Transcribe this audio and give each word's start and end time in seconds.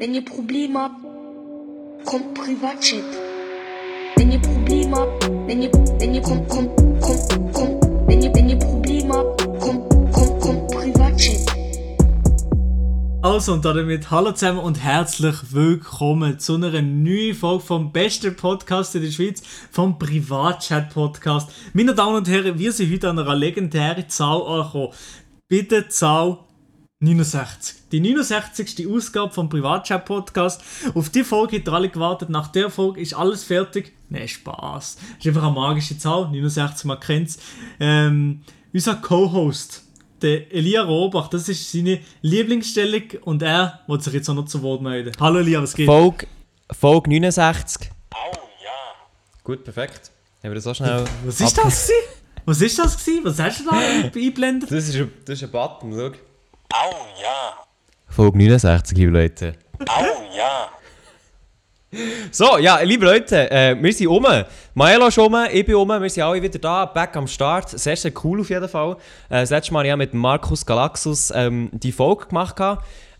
Wenn 0.00 0.14
ihr 0.14 0.24
Probleme 0.24 0.78
habt, 0.78 1.02
kommt 2.04 2.32
Privatchat. 2.32 3.02
Wenn 4.14 4.30
ihr 4.30 4.38
Probleme 4.38 4.96
habt, 4.96 5.28
wenn 5.48 5.60
ihr, 5.60 5.72
wenn 5.72 6.14
ihr, 6.14 6.22
kommt, 6.22 6.48
kommt, 6.48 6.76
kommt, 7.00 7.52
kommt, 7.52 7.82
wenn 8.06 8.22
ihr, 8.22 8.32
wenn 8.32 8.48
ihr 8.48 8.58
Probleme 8.60 9.12
habt, 9.12 9.44
kommt, 9.58 9.90
kommt, 10.12 10.40
kommt 10.40 10.68
Privatchat. 10.68 11.52
Also 13.22 13.54
und 13.54 13.64
damit 13.64 14.08
hallo 14.08 14.30
zusammen 14.30 14.60
und 14.60 14.80
herzlich 14.80 15.34
willkommen 15.52 16.38
zu 16.38 16.54
einer 16.54 16.80
neuen 16.80 17.34
Folge 17.34 17.64
vom 17.64 17.90
besten 17.90 18.36
Podcast 18.36 18.94
in 18.94 19.02
der 19.02 19.10
Schweiz, 19.10 19.42
vom 19.72 19.98
Privatchat-Podcast. 19.98 21.50
Meine 21.72 21.96
Damen 21.96 22.14
und 22.14 22.28
Herren, 22.28 22.56
wir 22.56 22.70
sind 22.70 22.92
heute 22.92 23.10
an 23.10 23.18
einer 23.18 23.34
legendären 23.34 24.08
Zahl 24.08 24.42
angekommen. 24.42 24.92
Bitte 25.48 25.88
Zahl 25.88 26.38
69. 27.00 27.76
Die 27.92 28.00
69. 28.00 28.88
Ausgabe 28.88 29.32
vom 29.32 29.48
Privatchat-Podcast. 29.48 30.60
Auf 30.94 31.10
die 31.10 31.22
Folge 31.22 31.58
habt 31.58 31.68
ihr 31.68 31.72
alle 31.72 31.88
gewartet. 31.90 32.28
Nach 32.28 32.48
der 32.48 32.70
Folge 32.70 33.00
ist 33.00 33.14
alles 33.14 33.44
fertig. 33.44 33.92
Ne, 34.08 34.26
Spaß. 34.26 34.96
Ist 35.18 35.26
einfach 35.28 35.44
eine 35.44 35.52
magische 35.52 35.96
Zahl. 35.96 36.28
69, 36.28 36.86
man 36.86 36.98
kennt's. 36.98 37.38
Ähm, 37.78 38.42
unser 38.72 38.96
Co-Host, 38.96 39.84
der 40.22 40.52
Elia 40.52 40.82
Robach, 40.82 41.28
das 41.28 41.48
ist 41.48 41.70
seine 41.70 42.00
Lieblingsstellung 42.22 43.02
und 43.22 43.42
er 43.42 43.80
wird 43.86 44.02
sich 44.02 44.14
jetzt 44.14 44.28
auch 44.28 44.34
noch 44.34 44.46
zu 44.46 44.60
Wort 44.62 44.82
melden. 44.82 45.12
Hallo 45.20 45.38
Elia, 45.38 45.62
was 45.62 45.74
geht? 45.74 45.86
Folge, 45.86 46.26
Folge 46.72 47.10
69. 47.10 47.90
Oh 48.12 48.16
ja. 48.64 48.70
Gut, 49.44 49.62
perfekt. 49.62 50.10
Haben 50.42 50.50
wir 50.50 50.54
das 50.56 50.64
so 50.64 50.74
schnell. 50.74 51.04
Was 51.24 51.40
ist 51.40 51.56
das? 51.58 51.92
Was 52.44 52.60
ist 52.60 52.78
das? 52.78 53.06
Was 53.22 53.38
hast 53.38 53.60
du 53.60 53.64
da 53.66 53.78
eingeblendet? 54.04 54.68
Das 54.68 54.88
ist, 54.88 54.96
ein, 54.96 55.12
das 55.24 55.40
ist 55.40 55.44
ein 55.44 55.50
Button, 55.52 55.92
schau. 55.94 56.10
Au 56.70 56.90
ja. 57.22 57.64
Folge 58.08 58.36
69, 58.36 58.98
liebe 58.98 59.10
Leute. 59.10 59.54
Au 59.86 60.04
ja. 60.36 60.68
So, 62.30 62.58
ja, 62.58 62.80
liebe 62.80 63.06
Leute, 63.06 63.50
äh, 63.50 63.74
wir 63.80 63.92
sind 63.94 64.08
um. 64.08 64.26
Maelo 64.74 65.06
ist 65.06 65.16
um, 65.16 65.34
ich 65.50 65.64
bin 65.64 65.76
um, 65.76 65.88
wir 65.88 66.10
sind 66.10 66.22
alle 66.22 66.42
wieder 66.42 66.58
da, 66.58 66.84
back 66.84 67.16
am 67.16 67.26
Start. 67.26 67.70
Sehr, 67.70 67.96
sehr 67.96 68.12
cool 68.22 68.42
auf 68.42 68.50
jeden 68.50 68.68
Fall. 68.68 68.96
Äh, 69.30 69.40
das 69.40 69.48
letzte 69.50 69.72
Mal 69.72 69.86
ja 69.86 69.96
mit 69.96 70.12
Markus 70.12 70.66
Galaxus 70.66 71.32
ähm, 71.34 71.70
die 71.72 71.92
Folge 71.92 72.26
gemacht. 72.26 72.60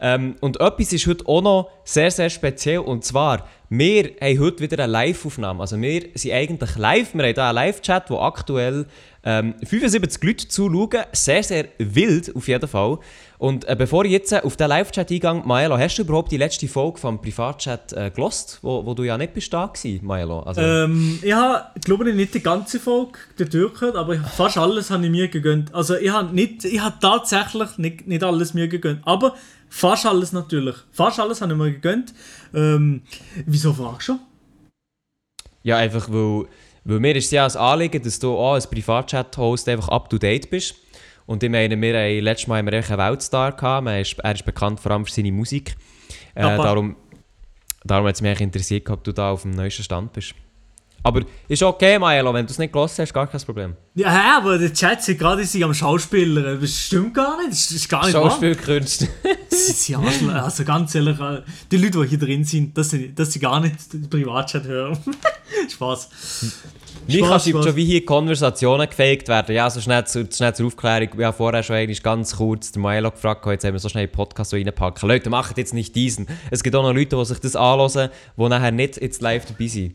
Ähm, 0.01 0.37
und 0.41 0.61
etwas 0.61 0.93
ist 0.93 1.07
heute 1.07 1.27
auch 1.27 1.43
noch 1.43 1.71
sehr, 1.85 2.11
sehr 2.11 2.31
speziell. 2.31 2.79
Und 2.79 3.05
zwar, 3.05 3.49
wir 3.69 4.13
haben 4.21 4.39
heute 4.39 4.61
wieder 4.61 4.83
eine 4.83 4.93
Live-Aufnahme. 4.93 5.61
Also 5.61 5.81
wir 5.81 6.03
sind 6.15 6.33
eigentlich 6.33 6.77
live, 6.77 7.15
wir 7.15 7.25
haben 7.25 7.35
hier 7.35 7.45
einen 7.45 7.55
Live-Chat, 7.55 8.11
wo 8.11 8.19
aktuell 8.21 8.87
ähm, 9.25 9.55
75 9.65 10.23
Leute 10.23 10.49
zuschauen. 10.49 11.05
Sehr, 11.13 11.43
sehr 11.43 11.67
wild 11.79 12.35
auf 12.35 12.49
jeden 12.49 12.69
Fall. 12.69 12.99
Und 13.39 13.69
äh, 13.69 13.77
bevor 13.77 14.05
ich 14.05 14.13
jetzt 14.13 14.33
äh, 14.33 14.41
auf 14.43 14.57
den 14.57 14.69
Live-Chat 14.69 15.11
eingehe, 15.11 15.43
Maelo, 15.45 15.79
hast 15.79 15.97
du 15.97 16.03
überhaupt 16.03 16.33
die 16.33 16.37
letzte 16.37 16.67
Folge 16.67 16.99
vom 16.99 17.21
Privatchat 17.21 17.93
äh, 17.93 18.11
gelost, 18.11 18.59
wo, 18.63 18.85
wo 18.87 18.95
du 18.95 19.05
ja 19.05 19.19
nicht 19.19 19.35
bist 19.35 19.53
da 19.53 19.67
gewesen, 19.67 20.05
Maelo? 20.05 20.41
Also, 20.41 20.61
ähm, 20.61 21.19
ich 21.23 21.33
habe, 21.33 21.67
glaube 21.85 22.09
ich, 22.11 22.17
nicht 22.17 22.35
die 22.35 22.43
ganze 22.43 22.81
Folge 22.81 23.19
durchgehört, 23.37 23.97
aber 23.97 24.17
fast 24.17 24.59
alles 24.59 24.91
habe 24.91 25.05
ich 25.05 25.11
mir 25.11 25.29
gegönnt. 25.29 25.75
Also 25.75 25.97
ich 25.97 26.11
habe 26.11 26.35
nicht, 26.35 26.65
ich 26.65 26.81
habe 26.81 26.97
tatsächlich 27.01 27.79
nicht, 27.79 28.07
nicht 28.07 28.25
alles 28.25 28.55
mir 28.55 28.69
gegönnt, 28.69 29.01
aber 29.05 29.35
fast 29.69 30.07
alles 30.07 30.33
natürlich. 30.33 30.77
Fast 30.91 31.21
alles 31.21 31.41
habe 31.41 31.53
ich 31.53 31.59
mir 31.59 31.73
gegönnt. 31.73 32.15
Ähm, 32.55 33.03
wieso 33.47 33.73
fragst 33.73 34.09
du? 34.09 34.19
Ja, 35.63 35.77
einfach 35.77 36.09
weil, 36.11 36.47
weil 36.85 37.01
mir 37.01 37.17
ist 37.17 37.31
ja 37.31 37.45
das 37.45 37.57
Anliegen, 37.57 38.03
dass 38.03 38.19
du 38.19 38.37
auch 38.37 38.55
als 38.55 38.69
Privatchat-Host 38.69 39.69
einfach 39.69 39.89
up-to-date 39.89 40.51
bist. 40.51 40.77
Und 41.27 41.43
ich 41.43 41.51
meine, 41.51 41.81
wir 41.81 41.99
haben 41.99 42.25
letztes 42.25 42.47
Mal 42.47 42.57
einen 42.57 42.73
Weltstar 42.73 43.53
gehabt. 43.53 43.87
Er 43.87 44.01
ist, 44.01 44.19
er 44.19 44.35
ist 44.35 44.45
bekannt 44.45 44.81
vor 44.81 44.93
allem 44.93 45.05
für 45.05 45.13
seine 45.13 45.33
Musik. 45.33 45.77
Äh, 46.35 46.43
darum 46.43 46.97
darum 47.85 48.07
hat 48.07 48.15
es 48.15 48.23
mich 48.23 48.41
interessiert, 48.41 48.89
ob 48.91 49.05
du 49.05 49.13
da 49.13 49.33
auf 49.33 49.43
dem 49.43 49.53
neuesten 49.53 49.83
Stand 49.83 50.13
bist. 50.13 50.35
Aber 51.03 51.23
ist 51.49 51.63
okay, 51.63 51.99
Maelo, 51.99 52.35
wenn 52.35 52.45
du 52.45 52.51
es 52.51 52.59
nicht 52.59 52.73
gelassen 52.73 53.03
hast, 53.03 53.15
gar 53.15 53.27
kein 53.27 53.41
Problem. 53.41 53.75
Ja, 53.95 54.39
aber 54.39 54.59
der 54.59 54.73
Chat 54.73 55.03
sind 55.03 55.19
gerade 55.19 55.45
sie 55.45 55.63
am 55.65 55.73
Schauspieler. 55.73 56.57
Das 56.57 56.71
stimmt 56.71 57.15
gar 57.15 57.39
nicht. 57.39 57.51
Das 57.51 57.71
ist 57.71 57.89
gar 57.89 58.05
nicht 58.05 58.13
Schauspielkünste. 58.13 59.09
sie 59.49 59.73
sind 59.73 60.31
Also 60.31 60.65
ganz 60.65 60.95
ehrlich, 60.95 61.19
äh, 61.21 61.43
die 61.71 61.77
Leute, 61.77 62.01
die 62.03 62.09
hier 62.09 62.19
drin 62.19 62.45
sind, 62.45 62.77
dass 62.77 62.91
sie, 62.91 63.15
dass 63.15 63.33
sie 63.33 63.39
gar 63.39 63.61
nicht 63.61 63.93
den 63.93 64.11
Privatchat 64.11 64.65
hören. 64.65 64.99
Spaß. 65.71 66.09
Wie 67.07 67.21
kannst 67.21 67.47
du 67.47 67.63
schon 67.63 67.77
wie 67.77 67.85
hier 67.85 68.05
Konversationen 68.05 68.89
gefaked 68.89 69.29
werden. 69.29 69.55
Ja, 69.55 69.71
so 69.71 69.81
schnell, 69.81 70.05
zu, 70.07 70.29
schnell 70.31 70.55
zur 70.55 70.67
Aufklärung. 70.67 71.09
Wir 71.17 71.29
haben 71.29 71.37
vorher 71.37 71.63
schon 71.63 71.77
eigentlich 71.77 72.03
ganz 72.03 72.37
kurz 72.37 72.73
den 72.73 72.83
Milo 72.83 73.11
gefragt, 73.11 73.47
jetzt 73.47 73.65
haben 73.65 73.73
wir 73.73 73.81
so 73.81 73.89
schnell 73.89 74.05
einen 74.05 74.13
Podcast 74.13 74.53
reinpacken. 74.53 75.09
Leute, 75.09 75.31
macht 75.31 75.57
jetzt 75.57 75.73
nicht 75.73 75.97
diesen. 75.97 76.27
Es 76.51 76.63
gibt 76.63 76.77
auch 76.77 76.83
noch 76.83 76.93
Leute, 76.93 77.17
die 77.17 77.25
sich 77.25 77.39
das 77.39 77.57
anhören, 77.57 78.11
die 78.37 78.49
nachher 78.49 78.73
nicht 78.73 79.01
jetzt 79.01 79.23
live 79.23 79.47
dabei 79.47 79.69
sind. 79.69 79.95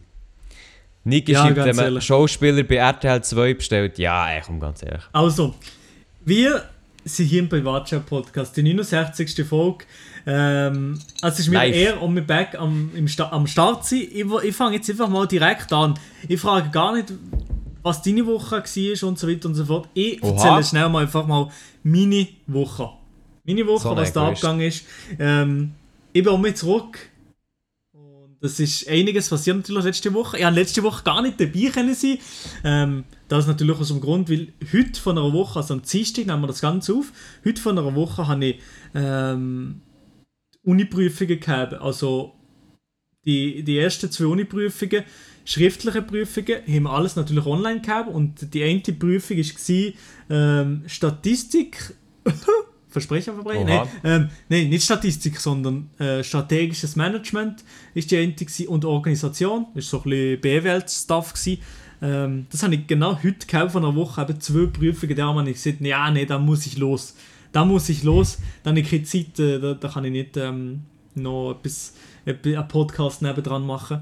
Niki 1.04 1.34
ja, 1.34 1.42
schreibt, 1.42 1.58
wenn 1.58 1.76
man 1.76 1.86
ehrlich. 1.86 2.04
Schauspieler 2.04 2.64
bei 2.64 2.76
RTL 2.76 3.24
2 3.24 3.54
bestellt. 3.56 4.00
Ja, 4.00 4.30
ey, 4.30 4.42
komm 4.46 4.60
ganz 4.60 4.84
ehrlich. 4.84 5.04
Also, 5.12 5.54
wir 6.24 6.64
sind 7.04 7.26
hier 7.26 7.40
im 7.40 7.50
Privatchat-Podcast, 7.50 8.56
die 8.56 8.64
69. 8.64 9.46
Folge. 9.46 9.86
Ähm, 10.26 11.00
also 11.22 11.34
es 11.34 11.40
ist 11.40 11.50
mir 11.50 11.58
Live. 11.58 11.76
eher 11.76 12.02
um 12.02 12.14
mich 12.14 12.26
back 12.26 12.56
am, 12.58 12.92
im 12.96 13.08
Sta 13.10 13.30
am 13.32 13.46
Start 13.46 13.86
sein. 13.86 14.08
Ich, 14.10 14.26
ich 14.44 14.56
fange 14.56 14.78
jetzt 14.78 14.90
einfach 14.90 15.10
mal 15.10 15.28
direkt 15.28 15.74
an. 15.74 15.96
Ich 16.30 16.40
frage 16.40 16.70
gar 16.70 16.96
nicht, 16.96 17.12
was 17.82 18.02
deine 18.02 18.26
Woche 18.26 18.64
war 18.64 19.08
und 19.10 19.20
so 19.20 19.28
weiter 19.28 19.50
und 19.50 19.56
so 19.56 19.66
fort. 19.66 19.90
Ich 19.94 20.24
Oha. 20.24 20.32
erzähle 20.32 20.64
schnell 20.64 20.90
mal 20.90 21.04
einfach 21.04 21.28
mal 21.28 21.50
meine 21.84 22.28
Woche. 22.48 22.90
Meine 23.46 23.68
Woche, 23.68 23.84
so 23.84 23.96
was 23.96 24.14
da 24.14 24.30
abgegangen 24.30 24.66
ist. 24.66 24.86
Ähm, 25.20 25.74
ich 26.14 26.24
bin 26.24 26.32
um 26.32 26.42
mich 26.42 26.56
zurück. 26.56 27.00
Das 28.44 28.60
ist 28.60 28.90
einiges 28.90 29.30
passiert 29.30 29.56
natürlich 29.56 29.86
letzte 29.86 30.14
Woche. 30.14 30.38
Ich 30.38 30.44
habe 30.44 30.58
letzte 30.58 30.84
Woche 30.84 31.02
gar 31.06 31.22
nicht 31.22 31.40
dabei 31.40 31.70
können 31.74 31.96
sein. 31.96 32.18
Ähm, 32.66 33.06
das 33.30 33.48
natürlich 33.48 33.80
aus 33.80 33.88
dem 33.88 34.02
Grund, 34.02 34.30
weil 34.30 34.52
heute 34.74 35.00
von 35.00 35.18
einer 35.18 35.32
Woche, 35.32 35.60
also 35.60 35.76
am 35.76 35.82
Dienstag 35.82 36.26
nehmen 36.26 36.42
wir 36.42 36.48
das 36.48 36.60
Ganze 36.60 36.94
auf, 36.94 37.14
heute 37.46 37.62
von 37.62 37.78
einer 37.80 37.96
Woche 37.96 38.28
habe 38.28 38.46
ich 38.46 38.60
ähm, 38.94 39.80
Uni-Prüfungen 40.62 41.40
gehabt. 41.40 41.76
Also 41.76 42.34
die, 43.26 43.64
die 43.64 43.78
ersten 43.78 44.12
zwei 44.12 44.26
Uni-Prüfungen, 44.26 45.06
schriftliche 45.46 46.02
Prüfungen, 46.02 46.68
haben 46.68 46.84
wir 46.84 46.92
alles 46.92 47.16
natürlich 47.16 47.46
online 47.46 47.80
gehabt. 47.80 48.10
Und 48.10 48.54
die 48.54 48.64
eine 48.66 48.82
Prüfung 48.82 49.38
war 49.38 49.94
ähm, 50.30 50.84
Statistik. 50.88 51.96
Versprechen, 52.94 53.34
Verbrechen? 53.34 53.66
Nein, 53.66 53.88
ähm, 54.04 54.30
nein, 54.48 54.70
nicht 54.70 54.84
Statistik, 54.84 55.40
sondern 55.40 55.90
äh, 56.00 56.24
strategisches 56.24 56.96
Management 56.96 57.64
ist 57.94 58.12
die 58.12 58.18
eine 58.18 58.34
und 58.70 58.86
Organisation. 58.86 59.66
Das 59.76 59.92
war 59.92 60.00
so 60.02 60.06
ein 60.06 60.10
bisschen 60.10 60.42
BWL-Stuff. 60.42 61.34
Ähm, 62.02 62.46
das 62.52 62.64
habe 62.64 62.76
ich 62.76 62.88
genau 62.88 63.18
heute 63.22 63.46
gehabt, 63.48 63.72
von 63.72 63.84
einer 63.84 63.96
Woche, 63.96 64.22
eben 64.22 64.40
zwei 64.40 64.68
Prüfungen, 64.68 65.16
da 65.16 65.34
habe 65.34 65.50
ich 65.50 65.62
gesagt, 65.62 65.82
ja, 65.82 66.10
nee, 66.12 66.26
da 66.26 66.38
muss 66.38 66.66
ich 66.66 66.78
los 66.78 67.16
da 67.54 67.64
muss 67.64 67.88
ich 67.88 68.04
los, 68.04 68.40
dann 68.64 68.72
habe 68.72 68.82
ich 68.82 68.90
keine 68.90 69.04
Zeit, 69.04 69.40
äh, 69.40 69.60
da, 69.60 69.76
da 69.76 69.88
kann 69.88 70.04
ich 70.04 70.12
nicht 70.12 70.36
ähm, 70.36 70.82
noch 71.16 71.52
etwas, 71.52 71.94
einen 72.26 72.68
Podcast 72.68 73.22
nebendran 73.22 73.66
machen. 73.66 74.02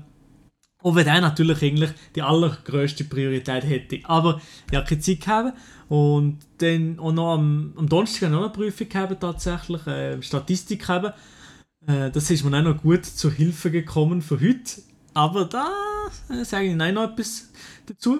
Auch 0.83 0.95
wenn 0.95 1.05
der 1.05 1.21
natürlich 1.21 1.61
eigentlich 1.61 1.91
die 2.15 2.21
allergrößte 2.21 3.03
Priorität 3.03 3.63
hätte. 3.63 3.99
Aber 4.03 4.41
ich 4.69 4.77
habe 4.77 4.87
keine 4.87 5.01
Zeit 5.01 5.21
gehabt. 5.21 5.57
Und 5.89 6.39
dann 6.59 6.99
auch 6.99 7.11
noch 7.11 7.33
am, 7.33 7.73
am 7.75 7.87
Donnerstag 7.87 8.23
habe 8.23 8.33
ich 8.33 8.39
noch 8.39 8.43
eine 8.45 8.53
Prüfung 8.53 8.89
gehabt, 8.89 9.19
tatsächlich, 9.19 9.85
äh, 9.87 10.21
Statistik 10.21 10.79
gehabt. 10.79 11.17
Äh, 11.85 12.09
das 12.11 12.31
ist 12.31 12.43
mir 12.43 12.57
auch 12.57 12.63
noch 12.63 12.81
gut 12.81 13.05
zur 13.05 13.31
Hilfe 13.31 13.71
gekommen 13.71 14.21
für 14.21 14.39
heute. 14.39 14.81
Aber 15.13 15.45
da 15.45 15.69
äh, 16.29 16.45
sage 16.45 16.67
ich 16.67 16.75
nein 16.75 16.93
noch 16.93 17.11
etwas 17.11 17.51
dazu. 17.85 18.19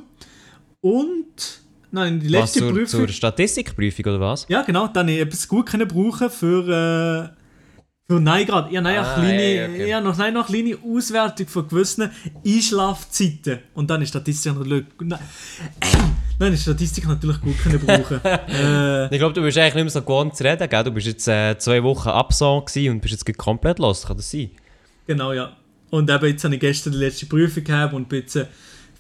Und 0.82 1.62
Nein, 1.94 2.22
die 2.22 2.30
letzte 2.30 2.62
was, 2.62 2.68
zur, 2.68 2.72
Prüfung. 2.72 3.00
Zur 3.02 3.08
Statistikprüfung 3.10 4.06
oder 4.06 4.20
was? 4.22 4.46
Ja, 4.48 4.62
genau. 4.62 4.88
Dann 4.88 5.08
habe 5.08 5.12
ich 5.12 5.20
etwas 5.20 5.48
gut 5.48 5.66
können 5.66 5.88
brauchen 5.88 6.30
für. 6.30 7.36
Äh, 8.12 8.16
für 8.16 8.20
nein, 8.20 8.46
gerade. 8.46 8.74
Ja, 8.74 8.82
nein, 8.82 8.98
ah, 9.00 9.14
kleine, 9.14 9.70
okay. 9.70 9.90
ja, 9.90 10.02
noch, 10.02 10.18
nein, 10.18 10.34
noch 10.34 10.48
kleine 10.48 10.78
Auswertung 10.84 11.48
von 11.48 11.68
gewissen 11.68 12.10
Einschlafzeiten. 12.46 13.60
Und 13.74 13.90
dann 13.90 14.02
ist 14.02 14.10
Statistik 14.10 14.54
natürlich. 14.54 14.86
Nein, 15.00 15.20
nein 16.40 16.54
ist 16.54 16.64
Statistik 16.64 17.08
natürlich 17.08 17.40
gut 17.42 17.58
können 17.60 17.80
brauchen. 17.80 18.20
äh, 18.26 19.06
ich 19.06 19.20
glaube, 19.20 19.34
du 19.34 19.42
bist 19.42 19.58
eigentlich 19.58 19.76
nicht 19.76 19.84
mehr 19.84 19.90
so 19.90 20.02
gewohnt 20.02 20.36
zu 20.36 20.44
reden, 20.44 20.70
gell? 20.70 20.84
Du 20.84 20.92
bist 20.92 21.08
jetzt 21.08 21.28
äh, 21.28 21.58
zwei 21.58 21.82
Wochen 21.84 22.10
absong 22.10 22.64
und 22.64 23.02
bist 23.02 23.14
jetzt 23.14 23.38
komplett 23.38 23.80
los. 23.80 24.06
Kann 24.06 24.18
das 24.18 24.30
sein? 24.30 24.52
Genau, 25.08 25.34
ja. 25.34 25.56
Und 25.90 26.10
eben 26.10 26.26
jetzt 26.26 26.44
habe 26.44 26.56
ich 26.56 26.62
gestern 26.62 26.94
die 26.94 27.00
letzte 27.00 27.26
Prüfung 27.26 27.64
gehabt 27.64 27.94
und 27.94 28.08
bin 28.08 28.22
jetzt 28.22 28.36
äh, 28.36 28.46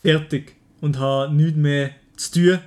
fertig. 0.02 0.56
Und 0.82 0.98
habe 0.98 1.34
nichts 1.34 1.58
mehr 1.58 1.92
zu 2.18 2.32
tun 2.32 2.60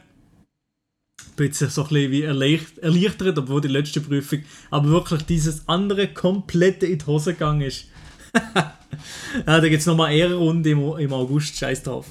bin 1.37 1.47
jetzt 1.47 1.59
so 1.59 1.83
ein 1.83 1.89
bisschen 1.89 2.11
wie 2.11 2.23
erleichtert, 2.23 3.39
obwohl 3.39 3.61
die 3.61 3.69
letzte 3.69 4.01
Prüfung 4.01 4.41
aber 4.71 4.89
wirklich 4.89 5.23
dieses 5.23 5.69
andere 5.69 6.09
komplette 6.09 6.87
in 6.87 6.99
die 6.99 7.07
Hose 7.07 7.33
gegangen 7.33 7.63
ist. 7.63 7.87
ja, 8.55 8.75
da 9.45 9.61
gibt 9.61 9.81
es 9.81 9.87
nochmal 9.87 10.11
eine 10.11 10.35
Runde 10.35 10.71
im, 10.71 10.99
im 10.99 11.13
August, 11.13 11.57
scheiß 11.57 11.83
drauf. 11.83 12.07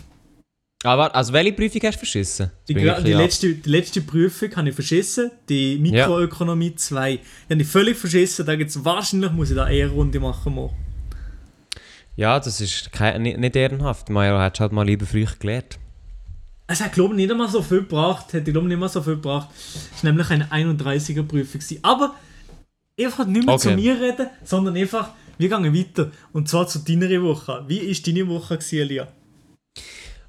Aber 0.83 1.15
also 1.15 1.31
welche 1.31 1.53
Prüfung 1.53 1.81
hast 1.83 1.95
du 1.95 1.99
verschissen? 1.99 2.51
Die, 2.67 2.73
die, 2.73 3.13
letzte, 3.13 3.55
die 3.55 3.69
letzte 3.69 4.01
Prüfung 4.01 4.53
habe 4.55 4.69
ich 4.69 4.75
verschissen, 4.75 5.31
die 5.47 5.77
Mikroökonomie 5.77 6.71
ja. 6.71 6.75
2. 6.75 7.15
Die 7.15 7.21
habe 7.53 7.61
ich 7.61 7.67
völlig 7.67 7.97
verschissen, 7.97 8.45
da 8.45 8.55
gibt's 8.55 8.83
wahrscheinlich 8.83 9.31
muss 9.31 9.49
ich 9.49 9.55
da 9.55 9.69
eher 9.69 9.89
Runde 9.89 10.19
machen. 10.19 10.55
Mal. 10.55 10.71
Ja, 12.15 12.39
das 12.39 12.59
ist 12.59 12.91
kein, 12.91 13.21
nicht, 13.21 13.37
nicht 13.37 13.55
ehrenhaft. 13.55 14.09
Mario 14.09 14.37
hat 14.37 14.59
halt 14.59 14.73
mal 14.73 14.85
lieber 14.85 15.05
früh 15.05 15.25
gelernt. 15.39 15.79
Es 16.73 16.81
hat, 16.81 16.93
glaube 16.93 17.13
ich, 17.13 17.17
nicht 17.17 17.31
einmal 17.31 17.47
so 17.49 17.61
viel 17.61 17.81
gebracht. 17.81 18.33
Hätte, 18.33 18.51
glaube 18.51 18.67
nicht 18.67 18.79
mal 18.79 18.89
so 18.89 18.99
viel 18.99 19.13
gebracht. 19.13 19.49
Es 19.95 20.03
war 20.03 20.11
nämlich 20.11 20.27
eine 20.31 20.45
31er 20.45 21.21
Prüfung. 21.21 21.61
Aber 21.83 22.15
einfach 22.99 23.27
nicht 23.27 23.45
mehr 23.45 23.53
okay. 23.53 23.69
zu 23.69 23.75
mir 23.75 24.01
reden, 24.01 24.27
sondern 24.43 24.75
einfach, 24.75 25.09
wir 25.37 25.49
gehen 25.49 25.71
weiter. 25.71 26.09
Und 26.31 26.49
zwar 26.49 26.67
zu 26.67 26.79
deiner 26.79 27.21
Woche. 27.21 27.63
Wie 27.67 27.87
war 27.87 28.03
deine 28.03 28.27
Woche, 28.27 28.59
Elia? 28.71 29.07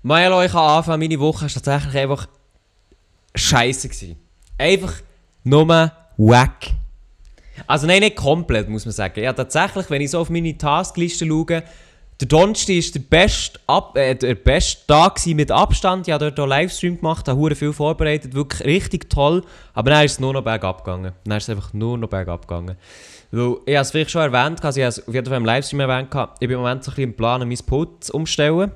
Maelo, 0.02 0.43
ich 0.43 0.52
kann 0.52 0.69
anfangen. 0.69 1.00
Meine 1.00 1.19
Woche 1.19 1.44
war 1.44 1.49
tatsächlich 1.49 1.94
einfach 1.94 2.29
scheiße. 3.35 3.88
Gewesen. 3.88 4.17
Einfach 4.58 5.00
nur 5.44 5.93
wack. 6.19 6.73
Also 7.67 7.87
nein, 7.87 8.00
nicht 8.00 8.17
komplett, 8.17 8.69
muss 8.69 8.85
man 8.85 8.93
sagen. 8.93 9.19
Ja, 9.23 9.32
tatsächlich, 9.32 9.88
wenn 9.88 10.02
ich 10.02 10.11
so 10.11 10.19
auf 10.19 10.29
meine 10.29 10.58
Taskliste 10.58 11.26
schaue, 11.26 11.62
der 12.21 12.29
Donnerstag 12.29 12.77
war 12.77 12.93
der 12.93 13.01
beste, 13.01 13.61
Ab 13.67 13.97
äh, 13.97 14.15
der 14.15 14.37
beste 14.37 14.87
Tag 14.87 15.27
mit 15.27 15.51
Abstand. 15.51 16.07
Ich 16.07 16.13
habe 16.13 16.31
dort 16.31 16.39
einen 16.39 16.49
Livestream 16.49 16.97
gemacht, 16.97 17.27
habe 17.27 17.55
viel 17.55 17.73
vorbereitet, 17.73 18.35
wirklich 18.35 18.65
richtig 18.65 19.11
toll. 19.11 19.43
Aber 19.73 19.91
dann 19.91 20.05
ist 20.05 20.13
es 20.13 20.21
nur 20.21 20.33
noch 20.33 20.43
bergab 20.43 20.85
gegangen. 20.85 21.13
Dann 21.25 21.37
ist 21.37 21.45
es 21.45 21.51
einfach 21.51 21.73
nur 21.73 21.99
noch 21.99 22.09
bergab 22.09 22.47
gegangen. 22.47 22.77
Weil, 23.33 23.57
ich 23.67 23.75
habe 23.75 23.83
es 23.83 23.91
vielleicht 23.91 24.11
schon 24.13 24.23
erwähnt, 24.23 24.65
also 24.65 24.79
ich 24.79 24.85
habe 24.85 24.91
es 24.91 25.09
auf 25.09 25.13
jeden 25.15 25.27
Fall 25.27 25.39
im 25.39 25.45
Livestream 25.45 25.81
erwähnt, 25.81 26.09
ich 26.35 26.49
bin 26.49 26.53
im 26.53 26.59
Moment 26.59 26.85
so 26.85 26.93
ein 26.93 26.95
bisschen 26.95 27.11
im 27.11 27.17
Plan, 27.17 27.49
mein 27.49 27.59
Put 27.67 28.11
umstellen. 28.11 28.71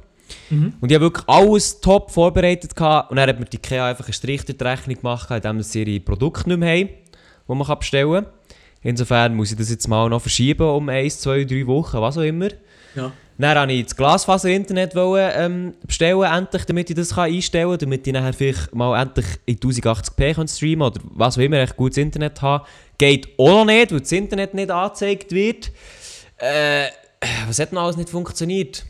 Mhm. 0.50 0.74
Und 0.80 0.90
ich 0.90 0.94
habe 0.96 1.04
wirklich 1.04 1.28
alles 1.28 1.80
top 1.80 2.10
vorbereitet. 2.10 2.74
Gehabt. 2.74 3.10
Und 3.10 3.16
dann 3.16 3.28
hat 3.28 3.38
mir 3.38 3.46
die 3.46 3.56
IKEA 3.56 3.88
einfach 3.88 4.04
eine 4.04 4.12
Strich 4.12 4.44
durch 4.44 4.58
die 4.58 4.64
Rechnung 4.64 4.96
gemacht, 4.96 5.30
indem 5.30 5.62
sie 5.62 5.84
ihre 5.84 6.00
Produkte 6.00 6.48
nicht 6.48 6.58
mehr 6.58 6.76
haben, 6.76 6.88
die 7.48 7.54
man 7.54 7.78
bestellen 7.78 8.24
kann. 8.24 8.26
Insofern 8.82 9.34
muss 9.34 9.50
ich 9.50 9.56
das 9.56 9.70
jetzt 9.70 9.88
mal 9.88 10.08
noch 10.08 10.20
verschieben 10.20 10.68
um 10.68 10.88
1, 10.88 11.20
2, 11.20 11.44
3 11.44 11.66
Wochen, 11.66 12.00
was 12.00 12.18
auch 12.18 12.22
immer. 12.22 12.48
Ja. 12.94 13.12
Dann 13.38 13.56
wollte 13.56 13.72
ich 13.72 13.84
das 13.84 13.96
Glasfaser-Internet 13.96 14.94
ähm, 14.96 15.74
bestellen, 15.86 16.22
endlich, 16.22 16.64
damit 16.64 16.90
ich 16.90 16.96
das 16.96 17.14
kann 17.14 17.32
einstellen 17.32 17.70
kann, 17.70 17.78
damit 17.78 18.06
ich 18.06 18.12
nachher 18.12 18.32
vielleicht 18.32 18.74
mal 18.74 19.00
endlich 19.00 19.26
in 19.46 19.58
1080p 19.58 20.34
kann 20.34 20.48
streamen 20.48 20.88
oder 20.88 21.00
was 21.14 21.38
auch 21.38 21.42
immer, 21.42 21.58
echt 21.58 21.76
gutes 21.76 21.98
Internet 21.98 22.42
habe. 22.42 22.66
Geht 22.98 23.28
auch 23.38 23.48
noch 23.48 23.64
nicht, 23.64 23.92
weil 23.92 24.00
das 24.00 24.10
Internet 24.10 24.54
nicht 24.54 24.70
angezeigt 24.72 25.30
wird. 25.30 25.70
Äh, 26.38 26.86
was 27.46 27.60
hat 27.60 27.72
noch 27.72 27.82
alles 27.82 27.96
nicht 27.96 28.10
funktioniert? 28.10 28.84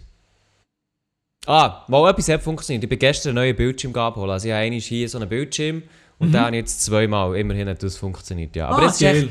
Ah, 1.46 1.84
mal 1.88 2.10
etwas 2.10 2.28
hat 2.28 2.42
funktioniert. 2.42 2.84
Ich 2.84 2.88
bin 2.88 2.98
gestern 2.98 3.30
einen 3.30 3.36
neuen 3.36 3.56
Bildschirm 3.56 3.94
abholen. 3.94 4.30
Also 4.30 4.48
ich 4.48 4.54
habe 4.54 4.70
hier 4.70 5.08
so 5.08 5.18
einen 5.18 5.28
Bildschirm 5.28 5.82
und 6.18 6.28
mhm. 6.28 6.32
dann 6.32 6.44
habe 6.46 6.56
ich 6.56 6.60
jetzt 6.60 6.84
zweimal. 6.84 7.36
Immerhin 7.36 7.68
hat 7.68 7.82
das 7.82 7.96
funktioniert, 7.96 8.56
ja. 8.56 8.68
Aber 8.68 8.78
ah, 8.78 8.86
jetzt 8.86 9.00
ist 9.02 9.28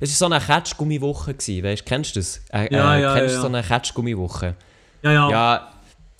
es 0.00 0.20
war 0.20 0.28
so 0.28 0.34
eine 0.34 0.44
Ketschgummiwoche, 0.44 1.34
weißt 1.34 1.86
Kennst 1.86 2.16
du 2.16 2.20
das? 2.20 2.42
Äh, 2.52 2.72
ja, 2.72 2.98
ja, 2.98 3.14
kennst 3.14 3.30
du 3.30 3.36
ja, 3.36 3.40
so 3.40 3.46
eine 3.46 3.62
Ketschgummiwoche? 3.62 4.54
Ja, 5.02 5.12
ja. 5.12 5.30
Ja, 5.30 5.74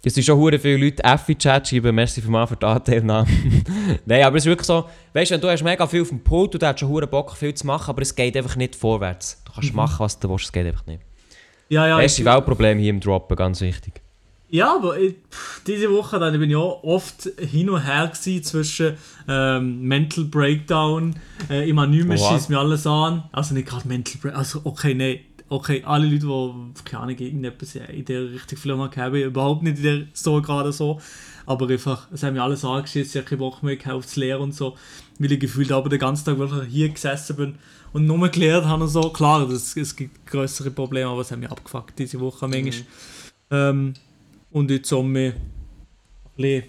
es 0.05 0.15
sind 0.15 0.25
schon 0.25 0.39
hure 0.39 0.59
viele 0.59 0.77
Leute 0.77 1.03
F 1.03 1.29
in 1.29 1.39
Chat 1.39 1.69
schreiben, 1.69 1.95
merci 1.95 2.21
für 2.21 2.31
mal 2.31 2.47
für 2.47 2.57
die 2.57 2.67
Anteilnahme. 2.67 3.27
Nein, 4.05 4.23
aber 4.23 4.37
es 4.37 4.45
ist 4.45 4.49
wirklich 4.49 4.67
so, 4.67 4.85
weißt 5.15 5.31
du, 5.31 5.39
du 5.39 5.49
hast 5.49 5.63
mega 5.63 5.87
viel 5.87 6.03
auf 6.03 6.09
dem 6.09 6.23
Pult 6.23 6.53
und 6.55 6.63
du 6.63 6.67
hast 6.67 6.81
schon 6.81 6.91
hure 6.91 7.07
Bock 7.07 7.35
viel 7.37 7.55
zu 7.55 7.67
machen, 7.67 7.89
aber 7.89 8.03
es 8.03 8.15
geht 8.15 8.37
einfach 8.37 8.57
nicht 8.57 8.77
vorwärts. 8.77 9.43
Du 9.47 9.53
kannst 9.53 9.71
mhm. 9.71 9.77
machen, 9.77 10.01
was 10.01 10.19
du 10.19 10.29
willst, 10.29 10.45
es 10.45 10.53
geht 10.53 10.67
einfach 10.67 10.85
nicht. 10.87 11.01
Ja, 11.71 11.87
ja. 11.87 12.01
Ist 12.01 12.19
ein 12.19 12.27
Weltproblem 12.27 12.79
hier 12.79 12.91
im 12.91 13.01
Droppen, 13.01 13.35
ganz 13.37 13.63
wichtig. 13.63 14.04
Ja, 14.49 14.77
aber 14.77 14.99
ich, 14.99 15.17
diese 15.67 15.91
Woche 15.91 16.19
dann 16.19 16.39
bin 16.39 16.51
ich 16.51 16.57
auch 16.57 16.83
oft 16.85 17.29
hin 17.39 17.71
und 17.71 17.85
her 17.85 18.13
zwischen 18.13 18.95
ähm, 19.27 19.83
Mental 19.83 20.25
Breakdown, 20.25 21.17
äh, 21.51 21.69
immer 21.69 21.87
nicht 21.87 22.07
mehr 22.07 22.19
schießt 22.19 22.51
mir 22.51 22.59
alles 22.59 22.87
an. 22.87 23.25
Also 23.33 23.55
nicht 23.55 23.67
gerade 23.67 23.89
Mental 23.89 24.21
Breakdown, 24.21 24.39
also 24.39 24.61
okay, 24.65 24.95
nein, 24.95 25.21
okay, 25.49 25.83
alle 25.85 26.07
Leute, 26.07 26.27
die, 26.27 26.85
keine 26.85 27.03
Ahnung, 27.03 27.19
irgendetwas 27.19 27.75
in 27.75 28.05
der 28.05 28.31
Richtung 28.33 28.59
vielleicht 28.59 28.97
haben, 28.97 29.15
überhaupt 29.15 29.63
nicht 29.63 29.79
in 29.79 29.83
der 29.83 30.07
Story 30.15 30.43
gerade 30.43 30.73
so, 30.73 31.01
aber 31.47 31.69
einfach, 31.69 32.09
es 32.13 32.23
haben 32.23 32.35
mir 32.35 32.43
alles 32.43 32.65
angeschissen, 32.65 33.21
ich 33.21 33.27
habe 33.27 33.37
Bock 33.37 33.63
mehr 33.63 33.77
gehabt 33.77 34.09
zu 34.09 34.21
lernen 34.21 34.45
und 34.45 34.55
so, 34.55 34.77
weil 35.19 35.33
ich 35.33 35.41
gefühlt 35.41 35.73
aber 35.73 35.89
den 35.89 35.99
ganzen 35.99 36.25
Tag 36.25 36.39
wirklich 36.39 36.69
hier 36.69 36.89
gesessen 36.89 37.37
bin 37.37 37.55
und 37.93 38.07
nur 38.07 38.29
gelernt 38.29 38.67
habe 38.67 38.85
und 38.85 38.89
so. 38.89 39.11
Klar, 39.11 39.47
das, 39.47 39.77
es 39.77 39.95
gibt 39.95 40.27
größere 40.27 40.71
Probleme, 40.71 41.11
aber 41.11 41.21
es 41.21 41.31
haben 41.31 41.41
mich 41.41 41.51
abgefuckt 41.51 41.99
diese 41.99 42.21
Woche 42.21 42.49
manchmal. 42.49 42.81
Mhm. 42.81 42.85
Ähm, 43.51 43.95
und 44.55 44.71
jetzt 44.71 44.89
Sommer 44.89 45.19
ein 45.19 45.35
bisschen, 46.37 46.63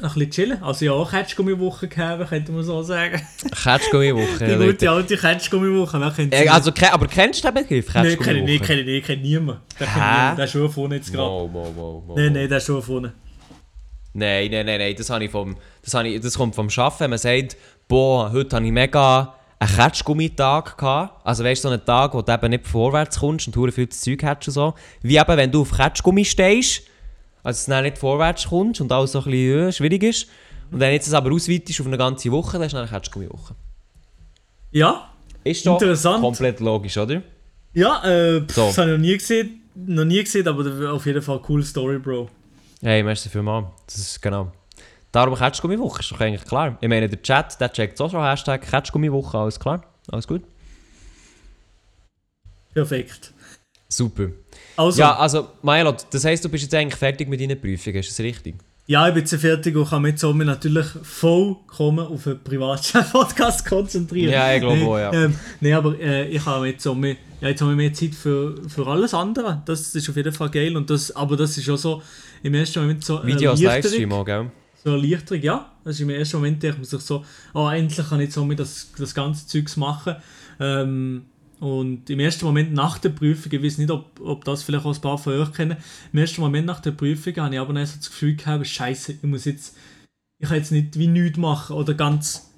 ein 0.00 0.02
bisschen 0.02 0.30
chillen. 0.30 0.62
Also 0.62 0.86
ja, 0.86 0.92
auch 0.92 1.10
Ketschgummiwoche 1.10 1.86
gehabt, 1.86 2.30
könnte 2.30 2.50
man 2.50 2.64
so 2.64 2.82
sagen. 2.82 3.20
Ketschgummiwoche, 3.62 4.46
Die 4.46 4.56
gute 4.56 4.90
alte 4.90 5.16
Ketschgummiwoche. 5.18 5.98
Äh, 6.30 6.48
also, 6.48 6.72
aber 6.90 7.06
kennst 7.08 7.44
du 7.44 7.52
den 7.52 7.62
Begriff? 7.62 7.92
Nein, 7.92 8.18
kenne 8.18 8.38
ich 8.38 8.44
nicht, 8.44 8.64
kenne 8.64 8.80
ich 8.80 8.86
nicht, 8.86 9.06
kenne 9.06 9.22
niemanden. 9.22 9.60
Der, 9.78 9.86
kenn 9.86 10.36
der 10.36 10.44
ist 10.46 10.50
schon 10.52 10.70
vorne 10.70 10.96
jetzt 10.96 11.12
gerade. 11.12 11.28
Wow, 11.28 11.50
wow, 11.52 11.72
wow, 11.76 12.02
wow. 12.06 12.16
Nein, 12.16 12.32
nein, 12.32 12.48
der 12.48 12.58
ist 12.58 12.66
schon 12.66 12.82
vorne. 12.82 13.12
Nein, 14.14 14.50
nein, 14.50 14.66
nein, 14.66 14.78
nein, 14.78 14.94
das, 14.96 15.10
habe 15.10 15.22
ich 15.22 15.30
vom, 15.30 15.56
das, 15.82 15.92
habe 15.92 16.08
ich, 16.08 16.20
das 16.20 16.36
kommt 16.38 16.54
vom 16.54 16.68
Arbeiten. 16.74 17.10
Man 17.10 17.18
sagt, 17.18 17.56
boah, 17.86 18.32
heute 18.32 18.56
habe 18.56 18.64
ich 18.64 18.72
mega 18.72 19.34
einen 19.60 19.76
Ketschgummitag 19.76 20.76
gehabt. 20.76 21.24
Also 21.24 21.44
weißt 21.44 21.62
du, 21.62 21.68
so 21.68 21.74
einen 21.74 21.84
Tag, 21.84 22.14
wo 22.14 22.22
du 22.22 22.32
eben 22.32 22.50
nicht 22.50 22.66
vorwärts 22.66 23.20
kommst 23.20 23.46
und 23.46 23.54
du 23.54 23.70
viel 23.70 23.88
Zeug 23.90 24.24
hast 24.24 24.48
und 24.48 24.54
so. 24.54 24.74
Wie 25.02 25.16
eben, 25.16 25.36
wenn 25.36 25.52
du 25.52 25.60
auf 25.60 25.70
Ketschgummi 25.70 26.24
stehst, 26.24 26.82
also 27.42 27.56
dass 27.56 27.66
du 27.66 27.82
nicht 27.82 27.98
vorwärts 27.98 28.48
kommst 28.48 28.80
und 28.80 28.90
alles 28.90 29.12
so 29.12 29.20
ein 29.20 29.24
bisschen 29.26 29.68
äh, 29.68 29.72
schwierig 29.72 30.02
ist. 30.02 30.26
Und 30.72 30.80
dann 30.80 30.92
jetzt 30.92 31.06
es 31.06 31.14
aber 31.14 31.32
ausweitest 31.32 31.80
auf 31.80 31.86
eine 31.86 31.98
ganze 31.98 32.30
Woche, 32.30 32.54
dann 32.54 32.66
ist 32.66 32.72
dann 32.72 32.82
eine 32.82 32.90
Ketschgummiwoche. 32.90 33.54
Ja, 34.72 35.10
ist 35.44 35.66
doch 35.66 35.80
interessant. 35.80 36.20
komplett 36.20 36.60
logisch, 36.60 36.96
oder? 36.96 37.22
Ja, 37.74 38.02
äh, 38.04 38.42
so. 38.48 38.66
das 38.66 38.78
habe 38.78 38.90
ich 38.90 38.96
noch 38.96 39.02
nie 39.02 39.16
gesehen, 39.16 39.62
noch 39.74 40.04
nie 40.04 40.22
gesehen, 40.22 40.46
aber 40.46 40.92
auf 40.92 41.06
jeden 41.06 41.22
Fall 41.22 41.36
eine 41.36 41.44
coole 41.44 41.64
Story, 41.64 41.98
Bro. 41.98 42.28
Hey, 42.80 43.02
merci 43.02 43.28
vielmals. 43.28 43.66
Das 43.86 43.98
ist 43.98 44.22
genau. 44.22 44.52
Darum 45.12 45.34
Ketschgummiwoche, 45.34 46.00
ist 46.00 46.12
doch 46.12 46.20
eigentlich 46.20 46.44
klar. 46.44 46.78
Ich 46.80 46.88
meine, 46.88 47.08
der 47.08 47.20
Chat, 47.20 47.60
der 47.60 47.72
checkt 47.72 48.00
auch 48.00 48.10
schon 48.10 48.22
Hashtag 48.22 48.62
Ketschgummiwoche, 48.62 49.36
alles 49.36 49.58
klar? 49.58 49.82
Alles 50.10 50.26
gut? 50.26 50.42
Perfekt. 52.72 53.32
Super. 53.88 54.28
Also, 54.76 55.00
ja, 55.00 55.16
also, 55.16 55.48
Milo, 55.62 55.94
das 56.10 56.24
heisst, 56.24 56.44
du 56.44 56.48
bist 56.48 56.62
jetzt 56.62 56.74
eigentlich 56.74 56.94
fertig 56.94 57.28
mit 57.28 57.40
deinen 57.40 57.60
Prüfungen, 57.60 57.96
ist 57.96 58.10
das 58.10 58.20
richtig? 58.20 58.54
Ja, 58.86 59.06
ich 59.06 59.14
bin 59.14 59.22
jetzt 59.22 59.34
fertig 59.34 59.76
und 59.76 59.88
kann 59.88 60.02
mich 60.02 60.12
jetzt 60.12 60.22
natürlich 60.24 60.86
vollkommen 61.02 62.06
auf 62.06 62.26
einen 62.26 62.42
Privatchat-Podcast 62.42 63.64
konzentrieren. 63.68 64.32
Ja, 64.32 64.52
ich 64.52 64.60
glaube 64.60 64.82
auch, 64.84 64.98
ja. 64.98 65.12
Ähm, 65.12 65.34
Nein, 65.60 65.74
aber 65.74 65.98
äh, 66.00 66.28
ich 66.28 66.44
habe 66.44 66.68
jetzt, 66.68 66.82
so 66.82 66.94
mehr, 66.94 67.16
ja, 67.40 67.48
jetzt 67.48 67.60
habe 67.60 67.72
ich 67.72 67.76
mehr 67.76 67.92
Zeit 67.92 68.14
für, 68.14 68.56
für 68.68 68.86
alles 68.86 69.14
andere. 69.14 69.62
Das 69.64 69.94
ist 69.94 70.08
auf 70.08 70.16
jeden 70.16 70.32
Fall 70.32 70.50
geil. 70.50 70.76
Und 70.76 70.90
das, 70.90 71.14
aber 71.14 71.36
das 71.36 71.56
ist 71.56 71.68
auch 71.70 71.76
so 71.76 72.02
im 72.42 72.54
ersten 72.54 72.80
Moment 72.80 73.04
so. 73.04 73.22
Äh, 73.22 73.26
Videos, 73.28 73.60
Livestream 73.60 74.12
auch, 74.12 74.24
gell? 74.24 74.50
So 74.82 74.90
Erleichterung, 74.90 75.42
ja. 75.42 75.72
Das 75.84 75.96
ist 75.96 76.00
im 76.00 76.10
ersten 76.10 76.38
Moment, 76.38 76.62
denkt 76.62 76.78
man 76.78 76.84
sich 76.84 77.00
so, 77.00 77.24
oh, 77.54 77.68
endlich 77.68 78.08
kann 78.08 78.20
ich 78.20 78.32
so 78.32 78.44
mit 78.44 78.58
das, 78.58 78.90
das 78.96 79.14
ganze 79.14 79.46
Zeugs 79.46 79.76
machen. 79.76 80.16
Ähm, 80.58 81.26
und 81.60 82.08
im 82.08 82.20
ersten 82.20 82.46
Moment 82.46 82.72
nach 82.72 82.98
der 82.98 83.10
Prüfung, 83.10 83.52
ich 83.52 83.62
weiß 83.62 83.78
nicht, 83.78 83.90
ob, 83.90 84.18
ob 84.20 84.44
das 84.44 84.62
vielleicht 84.62 84.86
auch 84.86 84.94
ein 84.94 85.00
paar 85.00 85.18
von 85.18 85.34
euch 85.34 85.52
kennen, 85.52 85.76
im 86.12 86.18
ersten 86.18 86.40
Moment 86.40 86.66
nach 86.66 86.80
der 86.80 86.92
Prüfung 86.92 87.36
habe 87.36 87.54
ich 87.54 87.60
aber 87.60 87.74
dann 87.74 87.84
so 87.84 87.96
das 87.96 88.08
Gefühl 88.08 88.34
gehabt, 88.34 88.66
scheiße, 88.66 89.12
ich 89.12 89.22
muss 89.22 89.44
jetzt, 89.44 89.76
ich 90.38 90.48
kann 90.48 90.56
jetzt 90.56 90.72
nicht 90.72 90.98
wie 90.98 91.06
nichts 91.06 91.36
machen 91.36 91.76
oder 91.76 91.92
ganz 91.92 92.50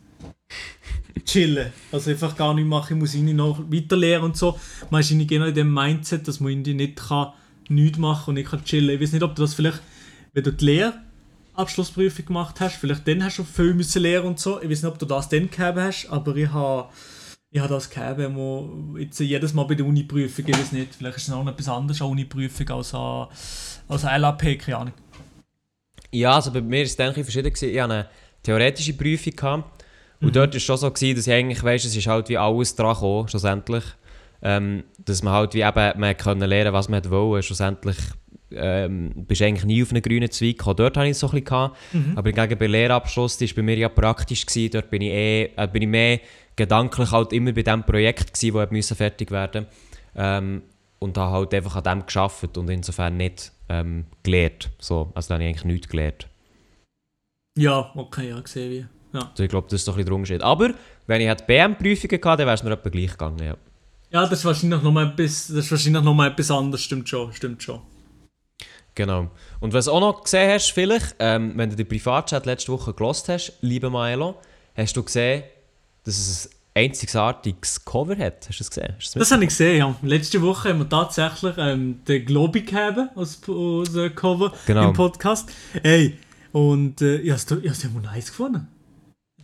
chillen. 1.24 1.72
Also 1.90 2.10
einfach 2.10 2.36
gar 2.36 2.54
nichts 2.54 2.70
machen, 2.70 2.94
ich 2.94 3.00
muss 3.00 3.14
irgendwie 3.14 3.34
noch 3.34 3.58
weiter 3.72 3.96
lernen 3.96 4.26
und 4.26 4.36
so. 4.36 4.58
Man 4.90 5.00
ist 5.00 5.10
irgendwie 5.10 5.26
genau 5.26 5.46
in 5.46 5.54
dem 5.54 5.74
Mindset, 5.74 6.28
dass 6.28 6.38
man 6.38 6.52
irgendwie 6.52 6.74
nicht 6.74 6.96
kann, 6.96 7.32
nichts 7.68 7.98
machen 7.98 8.30
und 8.30 8.34
nicht 8.34 8.50
kann 8.50 8.64
chillen. 8.64 8.90
Ich 8.90 9.00
weiß 9.00 9.12
nicht, 9.12 9.24
ob 9.24 9.34
das 9.34 9.54
vielleicht, 9.54 9.80
wenn 10.32 10.44
du 10.44 10.52
die 10.52 10.64
Lehre 10.64 10.94
Abschlussprüfung 11.54 12.26
gemacht 12.26 12.60
hast. 12.60 12.76
Vielleicht 12.76 13.06
dann 13.06 13.22
hast 13.24 13.38
du 13.38 13.44
viel 13.44 13.74
müssen 13.74 14.02
lernen 14.02 14.28
und 14.28 14.38
so. 14.38 14.60
Ich 14.60 14.70
weiß 14.70 14.82
nicht, 14.82 14.92
ob 14.92 14.98
du 14.98 15.06
das 15.06 15.28
dann 15.28 15.50
gehabt 15.50 15.78
hast, 15.78 16.06
aber 16.08 16.36
ich 16.36 16.50
habe 16.50 16.88
ich 17.50 17.60
habe 17.60 17.74
das 17.74 17.90
gehabt, 17.90 18.18
wo 18.34 18.96
jetzt 18.96 19.20
jedes 19.20 19.52
Mal 19.52 19.64
bei 19.64 19.74
der 19.74 19.84
Uni-Prüfung, 19.84 20.44
ich 20.46 20.56
weiß 20.56 20.72
nicht, 20.72 20.94
vielleicht 20.94 21.18
ist 21.18 21.24
es 21.24 21.28
noch 21.28 21.46
etwas 21.46 21.68
anderes 21.68 22.00
an 22.00 22.08
Uni-Prüfung 22.08 22.68
als 22.70 22.94
an, 22.94 23.26
als 23.88 24.04
an 24.06 24.20
LAP, 24.22 24.58
keine 24.58 24.78
Ahnung. 24.78 24.94
Ja, 26.10 26.36
also 26.36 26.50
bei 26.50 26.62
mir 26.62 26.78
war 26.78 26.84
es 26.84 26.96
dann 26.96 27.12
verschieden. 27.12 27.52
Ich 27.54 27.80
hatte 27.80 27.84
eine 27.84 28.08
theoretische 28.42 28.94
Prüfung 28.94 29.36
gehabt, 29.36 29.82
und 30.22 30.28
mhm. 30.28 30.32
dort 30.32 30.50
war 30.50 30.56
es 30.56 30.62
schon 30.62 30.76
so, 30.76 30.90
gewesen, 30.90 31.16
dass 31.16 31.26
ich 31.26 31.32
eigentlich, 31.32 31.62
weißt, 31.62 31.84
es 31.84 31.96
ist 31.96 32.06
halt 32.06 32.28
wie 32.28 32.38
alles 32.38 32.76
dran 32.76 32.94
gekommen, 32.94 33.28
schlussendlich. 33.28 33.84
Ähm, 34.40 34.84
dass 34.98 35.22
man 35.22 35.34
halt 35.34 35.54
wie 35.54 35.62
eben, 35.62 36.00
man 36.00 36.16
können 36.16 36.48
lernen, 36.48 36.72
was 36.72 36.88
man 36.88 37.04
wollte, 37.10 37.44
schlussendlich 37.44 37.96
ähm, 38.56 39.12
bist 39.26 39.42
eigentlich 39.42 39.64
nie 39.64 39.82
auf 39.82 39.90
einen 39.90 40.02
grünen 40.02 40.30
Zweig 40.30 40.58
gekommen. 40.58 40.76
Dort 40.76 40.96
hatte 40.96 41.06
ich 41.06 41.12
es 41.12 41.20
so 41.20 41.26
ein 41.28 41.30
bisschen. 41.30 41.44
Gehabt. 41.44 41.76
Mhm. 41.92 42.12
Aber 42.16 42.32
gegen 42.32 42.58
bei 42.58 42.66
Lehrabschluss 42.66 43.40
war 43.40 43.48
bei 43.56 43.62
mir 43.62 43.76
ja 43.76 43.88
praktisch. 43.88 44.46
Gewesen. 44.46 44.70
Dort 44.72 44.90
bin 44.90 45.02
ich, 45.02 45.10
eh, 45.10 45.50
äh, 45.56 45.68
bin 45.68 45.82
ich 45.82 45.88
mehr 45.88 46.20
gedanklich 46.56 47.10
halt 47.10 47.32
immer 47.32 47.52
bei 47.52 47.62
dem 47.62 47.82
Projekt, 47.84 48.34
gewesen, 48.34 48.68
das 48.70 48.96
fertig 48.96 49.30
werden 49.30 49.66
ähm, 50.14 50.62
und 50.98 51.16
habe 51.18 51.32
halt 51.32 51.54
einfach 51.54 51.76
an 51.76 51.84
dem 51.84 52.06
geschafft 52.06 52.56
und 52.56 52.68
insofern 52.68 53.16
nicht 53.16 53.52
ähm, 53.68 54.06
gelernt. 54.22 54.70
So, 54.78 55.10
also 55.14 55.28
da 55.28 55.34
habe 55.34 55.44
ich 55.44 55.50
eigentlich 55.50 55.64
nichts 55.64 55.88
gelernt. 55.88 56.28
Ja, 57.56 57.90
okay, 57.94 58.30
ja, 58.30 58.40
gesehen 58.40 58.70
wie. 58.70 58.86
Ja. 59.16 59.28
Also 59.30 59.42
ich 59.42 59.50
glaube, 59.50 59.66
das 59.68 59.80
ist 59.80 59.88
doch 59.88 59.94
ein 59.94 59.96
bisschen 59.96 60.06
der 60.06 60.14
Unterschied. 60.14 60.42
Aber 60.42 60.74
wenn 61.06 61.20
ich 61.20 61.46
BM-Prüfungen 61.46 62.20
hatte, 62.24 62.38
dann 62.38 62.46
wäre 62.46 62.54
es 62.54 62.62
mir 62.62 62.72
etwa 62.72 62.88
gleich 62.88 63.10
gegangen, 63.10 63.42
ja. 63.42 63.56
Ja, 64.10 64.22
das 64.22 64.40
ist 64.40 64.44
wahrscheinlich 64.44 64.82
nochmal 64.82 65.06
etwas, 65.06 65.48
das 65.48 65.56
ist 65.56 65.70
wahrscheinlich 65.70 66.02
noch 66.02 66.14
mal 66.14 66.30
etwas 66.30 66.50
anderes, 66.50 66.82
stimmt 66.82 67.08
schon, 67.08 67.32
stimmt 67.32 67.62
schon. 67.62 67.80
Genau. 68.94 69.30
Und 69.60 69.72
was 69.72 69.86
du 69.86 69.92
auch 69.92 70.00
noch 70.00 70.22
gesehen 70.22 70.50
hast, 70.50 70.70
vielleicht, 70.70 71.16
ähm, 71.18 71.52
wenn 71.56 71.70
du 71.70 71.76
den 71.76 71.88
Privatchat 71.88 72.44
letzte 72.46 72.72
Woche 72.72 72.92
gelost 72.92 73.28
hast, 73.28 73.54
liebe 73.60 73.88
Maelo, 73.88 74.36
hast 74.76 74.96
du 74.96 75.02
gesehen, 75.02 75.44
dass 76.04 76.18
es 76.18 76.50
ein 76.74 76.84
einzigartiges 76.84 77.84
Cover 77.84 78.16
hat. 78.16 78.48
Hast 78.48 78.58
du 78.58 78.64
das 78.64 78.70
gesehen? 78.70 78.94
das, 78.98 79.12
das 79.12 79.30
habe 79.30 79.44
ich 79.44 79.50
gesehen, 79.50 79.78
ja. 79.78 79.94
Letzte 80.02 80.42
Woche 80.42 80.70
haben 80.70 80.80
wir 80.80 80.88
tatsächlich 80.88 81.54
ähm, 81.58 82.04
den 82.06 82.24
Globi 82.26 82.60
gegeben 82.60 83.08
als, 83.14 83.40
als 83.48 83.96
äh, 83.96 84.10
Cover 84.10 84.52
genau. 84.66 84.88
im 84.88 84.92
Podcast. 84.92 85.50
Ey, 85.82 86.18
und 86.52 87.00
äh, 87.00 87.16
ich 87.16 87.30
habe 87.30 87.66
es 87.66 87.82
ja 87.82 87.88
nice 87.88 88.26
gefunden. 88.26 88.68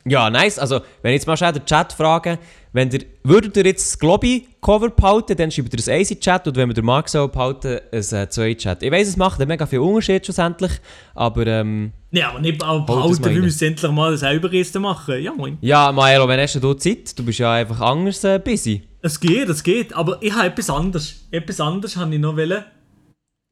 Ja, 0.05 0.31
nice. 0.31 0.59
Also, 0.59 0.81
wenn 1.03 1.13
ich 1.13 1.21
jetzt 1.21 1.27
mal 1.27 1.37
schnell 1.37 1.53
den 1.53 1.65
Chat 1.65 1.93
frage, 1.93 2.39
wenn 2.73 2.91
ihr, 2.91 3.01
würdet 3.25 3.57
ihr 3.57 3.65
jetzt 3.65 3.93
das 3.93 3.99
Globi-Cover 3.99 4.91
behalten, 4.91 5.37
dann 5.37 5.51
schreibt 5.51 5.75
ihr 5.75 5.93
ein 5.95 6.01
Easy-Chat 6.01 6.49
und 6.49 6.57
wenn 6.57 6.69
wir 6.69 6.75
den 6.75 6.85
Mark 6.85 7.09
so 7.09 7.27
behalten, 7.29 7.79
ein 7.93 7.99
äh, 7.99 8.29
zwei-Chat. 8.29 8.83
Ich 8.83 8.91
weiss, 8.91 9.09
es 9.09 9.17
macht 9.17 9.45
mega 9.47 9.67
viel 9.67 9.79
Unterschied 9.79 10.25
schlussendlich, 10.25 10.73
aber 11.15 11.47
ähm, 11.47 11.93
Ja, 12.11 12.31
aber 12.31 12.41
nicht 12.41 12.63
auch 12.63 12.85
behalten, 12.85 13.25
wir 13.25 13.43
müssen 13.43 13.65
endlich 13.65 13.91
mal 13.91 14.13
ein 14.13 14.19
Selberresten 14.19 14.83
machen. 14.83 15.23
Ja, 15.23 15.33
moin. 15.33 15.59
Ja, 15.61 15.93
Maelo, 15.93 16.29
wenn 16.29 16.41
hast 16.41 16.63
du 16.63 16.75
Zeit? 16.75 17.19
Du 17.19 17.25
bist 17.25 17.39
ja 17.39 17.53
einfach 17.53 17.81
anders 17.81 18.23
äh, 18.25 18.39
busy. 18.39 18.83
Es 19.01 19.19
geht, 19.19 19.49
es 19.49 19.63
geht, 19.63 19.95
aber 19.95 20.19
ich 20.21 20.33
habe 20.33 20.49
etwas 20.49 20.71
anderes. 20.71 21.27
Etwas 21.31 21.61
anderes 21.61 21.97
habe 21.97 22.15
ich 22.15 22.21
noch 22.21 22.37
wollen, 22.37 22.65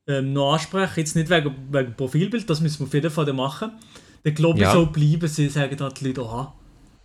ähm, 0.09 0.33
noch 0.33 0.55
ansprechen, 0.55 1.01
jetzt 1.01 1.17
nicht 1.17 1.31
wegen, 1.31 1.53
wegen 1.71 1.95
Profilbild, 1.95 2.49
das 2.49 2.61
müssen 2.61 2.81
wir 2.81 2.87
auf 2.87 2.95
jeden 2.95 3.11
Fall 3.11 3.33
machen. 3.33 3.73
Der 4.25 4.33
Globi 4.33 4.61
ja. 4.61 4.73
soll 4.73 4.87
bleiben, 4.87 5.29
sie 5.29 5.49
sagen 5.49 5.77
da 5.77 5.89
die 5.89 6.09
Leute, 6.09 6.23
aha. 6.23 6.53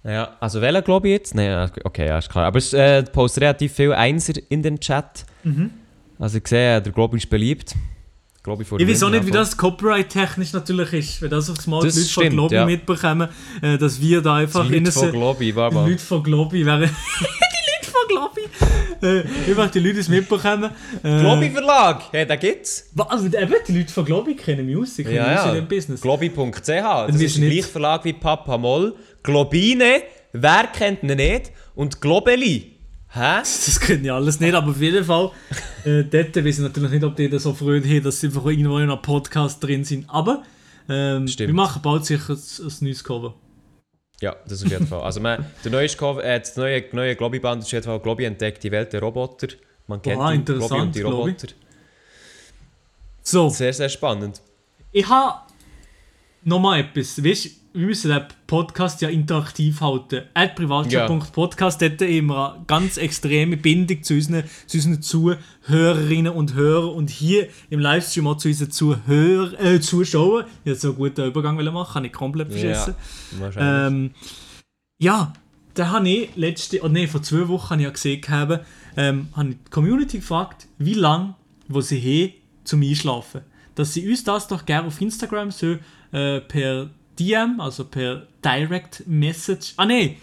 Ja, 0.03 0.35
also 0.39 0.61
welcher 0.61 0.81
Globi 0.81 1.11
jetzt? 1.11 1.35
Nein, 1.35 1.69
okay, 1.83 2.07
ja, 2.07 2.17
ist 2.17 2.29
klar. 2.29 2.45
Aber 2.45 2.57
es 2.57 2.73
äh, 2.73 3.03
postet 3.03 3.43
relativ 3.43 3.73
viel 3.73 3.93
Einser 3.93 4.33
in 4.49 4.63
den 4.63 4.79
Chat. 4.79 5.25
Mhm. 5.43 5.71
Also 6.17 6.37
ich 6.37 6.47
sehe, 6.47 6.81
der 6.81 6.91
Globi 6.91 7.17
ist 7.17 7.29
beliebt. 7.29 7.75
Globi 8.43 8.63
ich 8.63 8.87
weiß 8.87 9.03
auch 9.03 9.11
nicht, 9.11 9.27
wie 9.27 9.31
das 9.31 9.55
copyright-technisch 9.55 10.53
natürlich 10.53 10.93
ist. 10.93 11.21
Wenn 11.21 11.29
das 11.29 11.47
aufs 11.49 11.67
Mal 11.67 11.83
das 11.83 11.95
Leute 11.95 12.07
stimmt, 12.07 12.27
von 12.27 12.35
Globi 12.35 12.55
ja. 12.55 12.65
mitbekommen, 12.65 13.29
äh, 13.61 13.77
dass 13.77 14.01
wir 14.01 14.21
da 14.21 14.35
einfach... 14.35 14.67
Die 14.67 14.79
Leute 14.79 14.91
von 14.91 15.11
Globi, 15.11 15.55
war 15.55 15.69
Die 15.85 15.91
Leute 15.91 15.99
von 15.99 16.23
Globi 16.23 16.65
wären... 16.65 16.89
Globi. 18.11 18.41
Äh, 19.01 19.21
ich 19.21 19.71
die 19.71 19.79
Leute 19.79 19.99
es 19.99 20.09
mitbekommen. 20.09 20.71
Äh, 21.03 21.19
Globi 21.19 21.49
Verlag, 21.49 22.03
ja, 22.13 22.25
da 22.25 22.35
gibt's. 22.35 22.89
Also 22.95 23.25
eben, 23.25 23.53
die 23.67 23.77
Leute 23.77 23.93
von 23.93 24.05
Globi 24.05 24.35
kennen 24.35 24.71
Musik, 24.71 25.07
kennen 25.07 25.17
ja, 25.17 25.55
ja. 25.55 25.61
Business. 25.61 26.01
Globi.ch, 26.01 26.61
das 26.61 27.15
ist 27.15 27.37
der 27.37 27.49
gleiche 27.49 27.63
Verlag 27.63 28.05
wie 28.05 28.13
Papa 28.13 28.57
Moll. 28.57 28.93
Globine, 29.23 30.03
wer 30.33 30.67
kennt 30.67 31.03
ihn 31.03 31.15
nicht? 31.15 31.51
Und 31.75 32.01
Globeli. 32.01 32.77
Hä? 33.09 33.39
Das 33.41 33.79
können 33.79 34.05
ja 34.05 34.15
alles 34.15 34.39
nicht, 34.39 34.53
aber 34.53 34.71
auf 34.71 34.81
jeden 34.81 35.03
Fall, 35.03 35.31
äh, 35.85 36.03
dort 36.03 36.35
weiß 36.35 36.57
ich 36.57 36.59
natürlich 36.59 36.91
nicht, 36.91 37.03
ob 37.03 37.15
die 37.15 37.29
das 37.29 37.43
so 37.43 37.53
freuen 37.53 37.83
haben, 37.83 38.03
dass 38.03 38.19
sie 38.19 38.27
einfach 38.27 38.45
irgendwo 38.45 38.77
in 38.77 38.89
einem 38.89 39.01
Podcast 39.01 39.63
drin 39.63 39.83
sind. 39.83 40.09
Aber 40.09 40.43
ähm, 40.89 41.27
wir 41.27 41.53
machen 41.53 41.81
bald 41.81 42.05
sicher 42.05 42.33
ein, 42.33 42.67
ein 42.67 42.73
neues 42.81 43.03
Cover. 43.03 43.35
Ja, 44.21 44.35
das 44.47 44.63
auf 44.63 44.71
jeden 44.71 44.87
Fall. 44.87 45.01
Also 45.01 45.19
man, 45.19 45.45
der 45.63 45.71
neue, 45.71 45.85
äh, 45.85 46.39
das 46.39 46.55
neue, 46.55 46.83
neue 46.91 47.15
Globi-Band 47.15 47.63
ist 47.63 47.67
auf 47.67 47.73
jeden 47.73 47.85
Fall 47.85 47.99
Globi 47.99 48.25
entdeckt 48.25 48.63
die 48.63 48.71
Welt 48.71 48.93
der 48.93 49.01
Roboter. 49.01 49.47
Man 49.87 50.01
kennt 50.01 50.19
Boah, 50.19 50.31
die 50.31 50.43
Globi 50.43 50.79
und 50.79 50.95
die 50.95 51.01
Roboter. 51.01 51.47
So. 53.23 53.49
Sehr, 53.49 53.73
sehr 53.73 53.89
spannend. 53.89 54.41
Ich 54.91 55.07
habe 55.07 55.39
nochmal 56.43 56.81
etwas. 56.81 57.23
Weißt, 57.23 57.49
wir 57.73 57.85
müssen 57.85 58.11
den 58.11 58.23
Podcast 58.47 59.01
ja 59.01 59.09
interaktiv 59.09 59.79
halten. 59.79 60.23
At 60.33 60.55
privatchat.podcast 60.55 61.81
ja. 61.81 61.89
hat 61.89 62.01
immer 62.01 62.55
eine 62.55 62.65
ganz 62.65 62.97
extreme 62.97 63.55
Bindung 63.55 64.03
zu 64.03 64.15
unseren, 64.15 64.43
zu 64.67 64.77
unseren 64.77 65.01
Zuhörerinnen 65.01 66.33
und 66.33 66.53
Hörern 66.53 66.89
und 66.89 67.09
hier 67.09 67.47
im 67.69 67.79
Livestream 67.79 68.27
auch 68.27 68.37
zu 68.37 68.49
unseren 68.49 68.71
Zuhör 68.71 69.59
äh, 69.59 69.79
Zuschauern. 69.79 70.45
Ich 70.63 70.71
hätte 70.71 70.81
so 70.81 70.87
einen 70.89 70.97
guten 70.97 71.25
Übergang 71.25 71.55
machen 71.55 71.93
kann 71.93 72.05
ich 72.05 72.13
komplett 72.13 72.51
verschissen. 72.51 72.95
Ja, 73.55 73.87
ähm, 73.87 74.11
ja 74.99 75.33
da 75.73 75.91
habe 75.91 76.09
ich 76.09 76.35
letzte, 76.35 76.83
oh 76.83 76.89
nee, 76.89 77.07
vor 77.07 77.23
zwei 77.23 77.47
Wochen 77.47 77.69
habe 77.69 77.81
ich 77.81 77.85
ja 77.85 77.91
gesehen, 77.91 78.21
habe, 78.27 78.65
ähm, 78.97 79.29
habe 79.33 79.49
ich 79.49 79.55
die 79.65 79.69
Community 79.69 80.17
gefragt, 80.17 80.67
wie 80.77 80.95
lange 80.95 81.35
wo 81.69 81.79
sie 81.79 81.99
haben 82.01 82.33
zum 82.65 82.81
Einschlafen. 82.81 83.41
Dass 83.75 83.93
sie 83.93 84.09
uns 84.09 84.25
das 84.25 84.49
doch 84.49 84.65
gerne 84.65 84.87
auf 84.87 84.99
Instagram 84.99 85.51
so 85.51 85.77
äh, 86.11 86.41
per 86.41 86.89
DM, 87.21 87.59
also 87.59 87.85
per 87.85 88.27
Direct 88.43 89.03
Message, 89.07 89.73
ah 89.77 89.85
nein, 89.85 90.15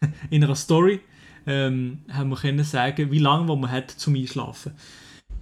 in 0.30 0.42
einer 0.42 0.56
Story, 0.56 1.00
ähm, 1.46 1.98
haben 2.10 2.30
wir 2.30 2.36
können 2.36 2.64
sagen, 2.64 3.10
wie 3.10 3.18
lange 3.18 3.44
man 3.56 3.70
hat 3.70 3.90
zum 3.90 4.14
Einschlafen. 4.14 4.72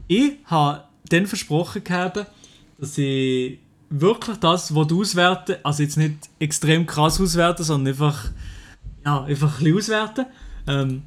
Ich 0.09 0.33
habe 0.47 0.85
dann 1.09 1.27
versprochen 1.27 1.85
gehabt, 1.85 2.27
dass 2.79 2.99
ich 2.99 3.59
wirklich 3.91 4.37
das, 4.39 4.75
was 4.75 4.87
du 4.87 5.01
auswerten, 5.01 5.57
also 5.63 5.83
jetzt 5.83 5.97
nicht 5.97 6.17
extrem 6.39 6.87
krass 6.87 7.21
auswerten, 7.21 7.63
sondern 7.63 7.93
einfach, 7.93 8.31
ja, 9.05 9.25
einfach 9.25 9.59
ein 9.59 9.65
bisschen 9.65 9.77
auswerten. 9.77 10.27
Ähm, 10.67 11.03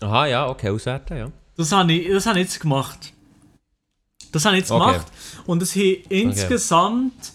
Aha, 0.00 0.26
ja, 0.26 0.48
okay, 0.48 0.70
auswerten, 0.70 1.16
ja. 1.16 1.32
Das 1.56 1.70
habe 1.72 1.92
ich, 1.92 2.10
das 2.10 2.26
habe 2.26 2.40
ich 2.40 2.46
jetzt 2.46 2.60
gemacht. 2.60 3.12
Das 4.32 4.44
habe 4.44 4.56
ich 4.56 4.62
jetzt 4.62 4.72
okay. 4.72 4.92
gemacht. 4.92 5.06
Und 5.46 5.62
es 5.62 5.76
haben 5.76 6.02
insgesamt 6.08 7.32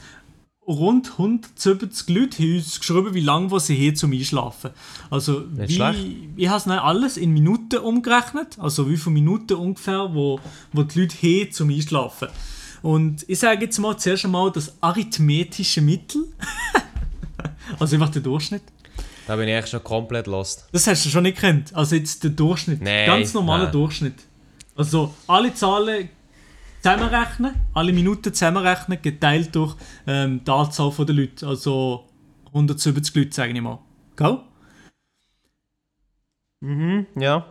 rund 0.69 1.11
170 1.13 2.15
Leute 2.15 2.43
haben 2.43 2.55
uns 2.55 2.79
geschrieben, 2.79 3.13
wie 3.13 3.21
lange 3.21 3.59
sie 3.59 3.75
hier 3.75 3.95
zum 3.95 4.13
Einschlafen. 4.13 4.71
Also, 5.09 5.43
wie, 5.51 6.29
ich 6.37 6.47
habe 6.47 6.57
es 6.57 6.67
alles 6.67 7.17
in 7.17 7.31
Minuten 7.31 7.79
umgerechnet, 7.79 8.57
also 8.59 8.89
wie 8.89 8.97
viele 8.97 9.15
Minuten 9.15 9.53
ungefähr, 9.53 10.13
wo, 10.13 10.39
wo 10.71 10.83
die 10.83 11.01
Leute 11.01 11.15
hier 11.17 11.51
zum 11.51 11.69
Einschlafen. 11.69 12.29
Und 12.81 13.25
ich 13.27 13.39
sage 13.39 13.65
jetzt 13.65 13.79
mal 13.79 13.97
zuerst 13.97 14.25
einmal 14.25 14.51
das 14.51 14.73
arithmetische 14.79 15.81
Mittel. 15.81 16.25
also 17.79 17.95
einfach 17.95 18.09
der 18.09 18.21
Durchschnitt. 18.21 18.63
Da 19.27 19.35
bin 19.35 19.47
ich 19.47 19.55
eigentlich 19.55 19.69
schon 19.69 19.83
komplett 19.83 20.27
lost. 20.27 20.65
Das 20.71 20.87
hast 20.87 21.05
du 21.05 21.09
schon 21.09 21.23
nicht 21.23 21.39
kennt. 21.39 21.75
Also 21.75 21.95
jetzt 21.95 22.23
der 22.23 22.31
Durchschnitt. 22.31 22.81
Nee, 22.81 23.05
ganz 23.05 23.33
normaler. 23.33 23.67
Durchschnitt. 23.67 24.15
Also 24.75 25.13
alle 25.27 25.53
Zahlen 25.53 26.09
zusammenrechnen, 26.81 27.55
alle 27.73 27.93
Minuten 27.93 28.33
zusammenrechnen, 28.33 29.01
geteilt 29.01 29.55
durch 29.55 29.75
ähm, 30.07 30.41
die 30.45 30.51
Anzahl 30.51 30.91
der 30.91 31.15
Leute. 31.15 31.47
Also 31.47 32.07
170 32.47 33.15
Leute, 33.15 33.33
sage 33.33 33.53
ich 33.53 33.61
mal. 33.61 33.79
Gell? 34.15 34.39
Mhm, 36.61 37.05
ja. 37.17 37.45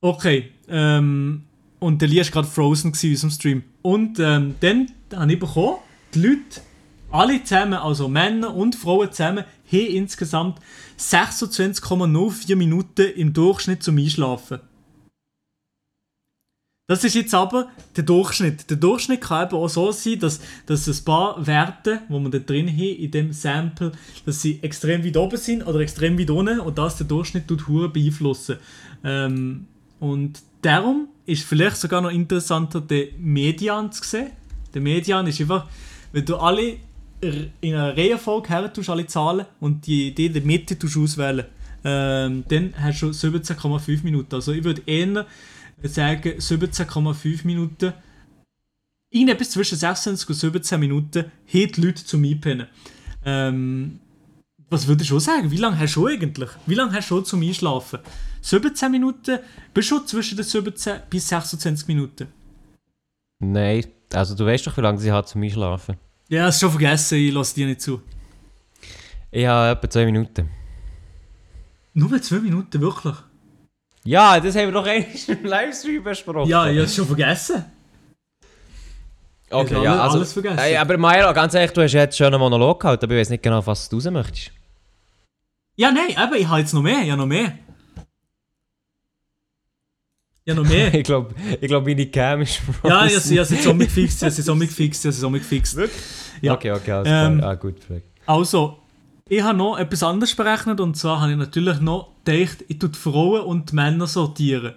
Okay, 0.00 0.52
ähm, 0.68 1.44
und 1.78 2.00
der 2.00 2.08
Lee 2.08 2.18
war 2.18 2.24
gerade 2.24 2.48
frozen 2.48 2.92
in 3.00 3.10
unserem 3.10 3.30
Stream. 3.30 3.62
Und 3.82 4.18
ähm, 4.18 4.54
dann 4.60 4.90
habe 5.14 5.32
ich 5.32 5.38
bekommen, 5.38 5.78
die 6.14 6.20
Leute, 6.20 6.60
alle 7.10 7.42
zusammen, 7.42 7.74
also 7.74 8.08
Männer 8.08 8.54
und 8.54 8.74
Frauen 8.76 9.10
zusammen, 9.10 9.44
haben 9.72 9.86
insgesamt 9.86 10.60
26,04 10.98 12.56
Minuten 12.56 13.10
im 13.16 13.32
Durchschnitt 13.32 13.82
zum 13.82 13.98
Einschlafen. 13.98 14.60
Das 16.88 17.02
ist 17.02 17.14
jetzt 17.14 17.34
aber 17.34 17.68
der 17.96 18.04
Durchschnitt. 18.04 18.70
Der 18.70 18.76
Durchschnitt 18.76 19.20
kann 19.20 19.48
eben 19.48 19.56
auch 19.56 19.66
so 19.66 19.90
sein, 19.90 20.20
dass, 20.20 20.40
dass 20.66 20.86
ein 20.86 21.04
paar 21.04 21.44
Werte, 21.44 22.02
die 22.08 22.12
wir 22.12 22.30
da 22.30 22.38
drin 22.38 22.68
haben, 22.68 22.78
in 22.78 23.10
dem 23.10 23.32
Sample, 23.32 23.90
dass 24.24 24.40
sie 24.40 24.60
extrem 24.62 25.04
weit 25.04 25.16
oben 25.16 25.36
sind 25.36 25.66
oder 25.66 25.80
extrem 25.80 26.16
weit 26.16 26.30
unten 26.30 26.60
und 26.60 26.78
das 26.78 26.96
der 26.96 27.08
Durchschnitt 27.08 27.48
tut 27.48 27.92
beeinflussen. 27.92 28.58
Ähm, 29.02 29.66
und 29.98 30.40
darum 30.62 31.08
ist 31.24 31.42
vielleicht 31.42 31.76
sogar 31.76 32.02
noch 32.02 32.12
interessanter, 32.12 32.80
den 32.80 33.08
Median 33.18 33.90
zu 33.90 34.04
sehen. 34.04 34.30
Der 34.72 34.80
Median 34.80 35.26
ist 35.26 35.40
einfach, 35.40 35.66
wenn 36.12 36.24
du 36.24 36.36
alle 36.36 36.76
in 37.20 37.74
einer 37.74 37.96
Reihenfolge 37.96 38.48
her 38.48 38.72
tust, 38.72 38.90
alle 38.90 39.08
Zahlen 39.08 39.46
und 39.58 39.88
die, 39.88 40.14
die 40.14 40.26
in 40.26 40.34
der 40.34 40.42
Mitte 40.42 40.76
auswählen, 40.86 41.46
ähm, 41.82 42.44
dann 42.48 42.74
hast 42.78 43.02
du 43.02 43.08
17,5 43.08 44.04
Minuten. 44.04 44.36
Also 44.36 44.52
ich 44.52 44.62
würde 44.62 44.82
eher 44.86 45.26
sagen 45.82 46.38
17,5 46.38 47.46
Minuten. 47.46 47.92
In 49.10 49.28
etwas 49.28 49.50
zwischen 49.50 49.78
26 49.78 50.28
und 50.28 50.34
17 50.34 50.80
Minuten 50.80 51.24
haben 51.24 51.72
die 51.72 51.80
Leute 51.80 52.04
zum 52.04 52.24
Einpennen. 52.24 52.66
Ähm, 53.24 54.00
was 54.68 54.86
würdest 54.88 55.10
du 55.10 55.18
sagen? 55.18 55.50
Wie 55.50 55.56
lange 55.58 55.78
hast 55.78 55.94
du 55.94 56.06
eigentlich? 56.06 56.50
Wie 56.66 56.74
lange 56.74 56.92
hast 56.92 57.10
du 57.10 57.20
zum 57.20 57.42
Einschlafen? 57.42 58.00
17 58.40 58.90
Minuten? 58.90 59.38
Bist 59.72 59.90
du 59.90 59.96
schon 59.96 60.06
zwischen 60.06 60.36
den 60.36 60.44
17 60.44 61.02
bis 61.08 61.28
26 61.28 61.86
Minuten? 61.88 62.28
Nein, 63.38 63.86
also 64.12 64.34
du 64.34 64.44
weißt 64.44 64.66
doch, 64.66 64.76
wie 64.76 64.80
lange 64.80 64.98
sie 64.98 65.12
hat 65.12 65.28
zum 65.28 65.42
Einschlafen. 65.42 65.96
Ja, 66.28 66.46
hast 66.46 66.60
schon 66.60 66.70
vergessen, 66.70 67.18
ich 67.18 67.32
lasse 67.32 67.54
dir 67.54 67.66
nicht 67.66 67.80
zu. 67.80 68.02
Ich 69.30 69.46
habe 69.46 69.78
etwa 69.78 69.88
2 69.88 70.04
Minuten. 70.06 70.48
Nur 71.94 72.20
2 72.20 72.40
Minuten, 72.40 72.80
wirklich? 72.80 73.14
Ja, 74.06 74.38
das 74.38 74.54
haben 74.54 74.66
wir 74.66 74.72
doch 74.72 74.86
eigentlich 74.86 75.28
im 75.28 75.44
Livestream 75.44 76.02
besprochen. 76.02 76.48
Ja, 76.48 76.66
ich 76.66 76.76
habe 76.76 76.84
es 76.84 76.94
schon 76.94 77.06
vergessen. 77.06 77.64
Okay, 79.50 79.82
ja, 79.82 80.02
also, 80.02 80.18
alles 80.18 80.32
vergessen. 80.32 80.58
Ey, 80.58 80.76
aber 80.76 80.96
Mairo, 80.96 81.32
ganz 81.32 81.54
ehrlich, 81.54 81.72
du 81.72 81.82
hast 81.82 81.92
jetzt 81.92 82.16
schon 82.16 82.26
einen 82.26 82.38
Monolog 82.38 82.80
gehalten, 82.80 83.04
aber 83.04 83.14
ich 83.14 83.20
weiß 83.20 83.30
nicht 83.30 83.42
genau, 83.42 83.64
was 83.64 83.88
du 83.88 83.96
raus 83.96 84.10
möchtest. 84.10 84.50
Ja, 85.76 85.92
nein, 85.92 86.16
aber 86.16 86.36
ich 86.36 86.48
habe 86.48 86.60
jetzt 86.60 86.72
noch 86.72 86.82
mehr, 86.82 87.02
ja 87.02 87.16
noch 87.16 87.26
mehr. 87.26 87.58
Ja, 90.46 90.54
noch 90.54 90.64
mehr. 90.64 90.94
ich 90.94 91.04
glaube, 91.04 91.34
ich 91.60 91.68
glaub, 91.68 91.84
meine 91.84 92.06
Cam 92.06 92.42
ist 92.42 92.60
Ja, 92.84 93.06
ich, 93.06 93.14
habe 93.14 93.44
sie 93.44 93.56
zusammen 93.56 93.80
gefixt, 93.80 94.16
ich 94.18 94.22
habe 94.22 94.30
sie 94.30 94.42
zusammen 94.42 94.60
gefixt, 94.60 95.00
ich 95.00 95.06
habe 95.06 95.12
sie 95.12 95.18
zusammen 95.18 95.38
gefixt. 95.38 95.76
Wirklich? 95.76 96.02
Ja. 96.40 96.54
Okay, 96.54 96.70
okay, 96.72 96.92
alles 96.92 97.08
ähm, 97.10 97.38
klar. 97.38 97.50
Ah, 97.50 97.54
gut, 97.54 97.80
perfekt. 97.80 98.08
Also, 98.26 98.78
ich 99.28 99.42
habe 99.42 99.58
noch 99.58 99.76
etwas 99.76 100.02
anderes 100.02 100.34
berechnet 100.34 100.80
und 100.80 100.96
zwar 100.96 101.20
habe 101.20 101.32
ich 101.32 101.38
natürlich 101.38 101.80
noch 101.80 102.12
gedacht, 102.24 102.64
ich 102.68 102.78
tue 102.78 102.90
die 102.90 102.98
Frauen 102.98 103.42
und 103.42 103.72
die 103.72 103.74
Männer 103.74 104.06
sortieren. 104.06 104.74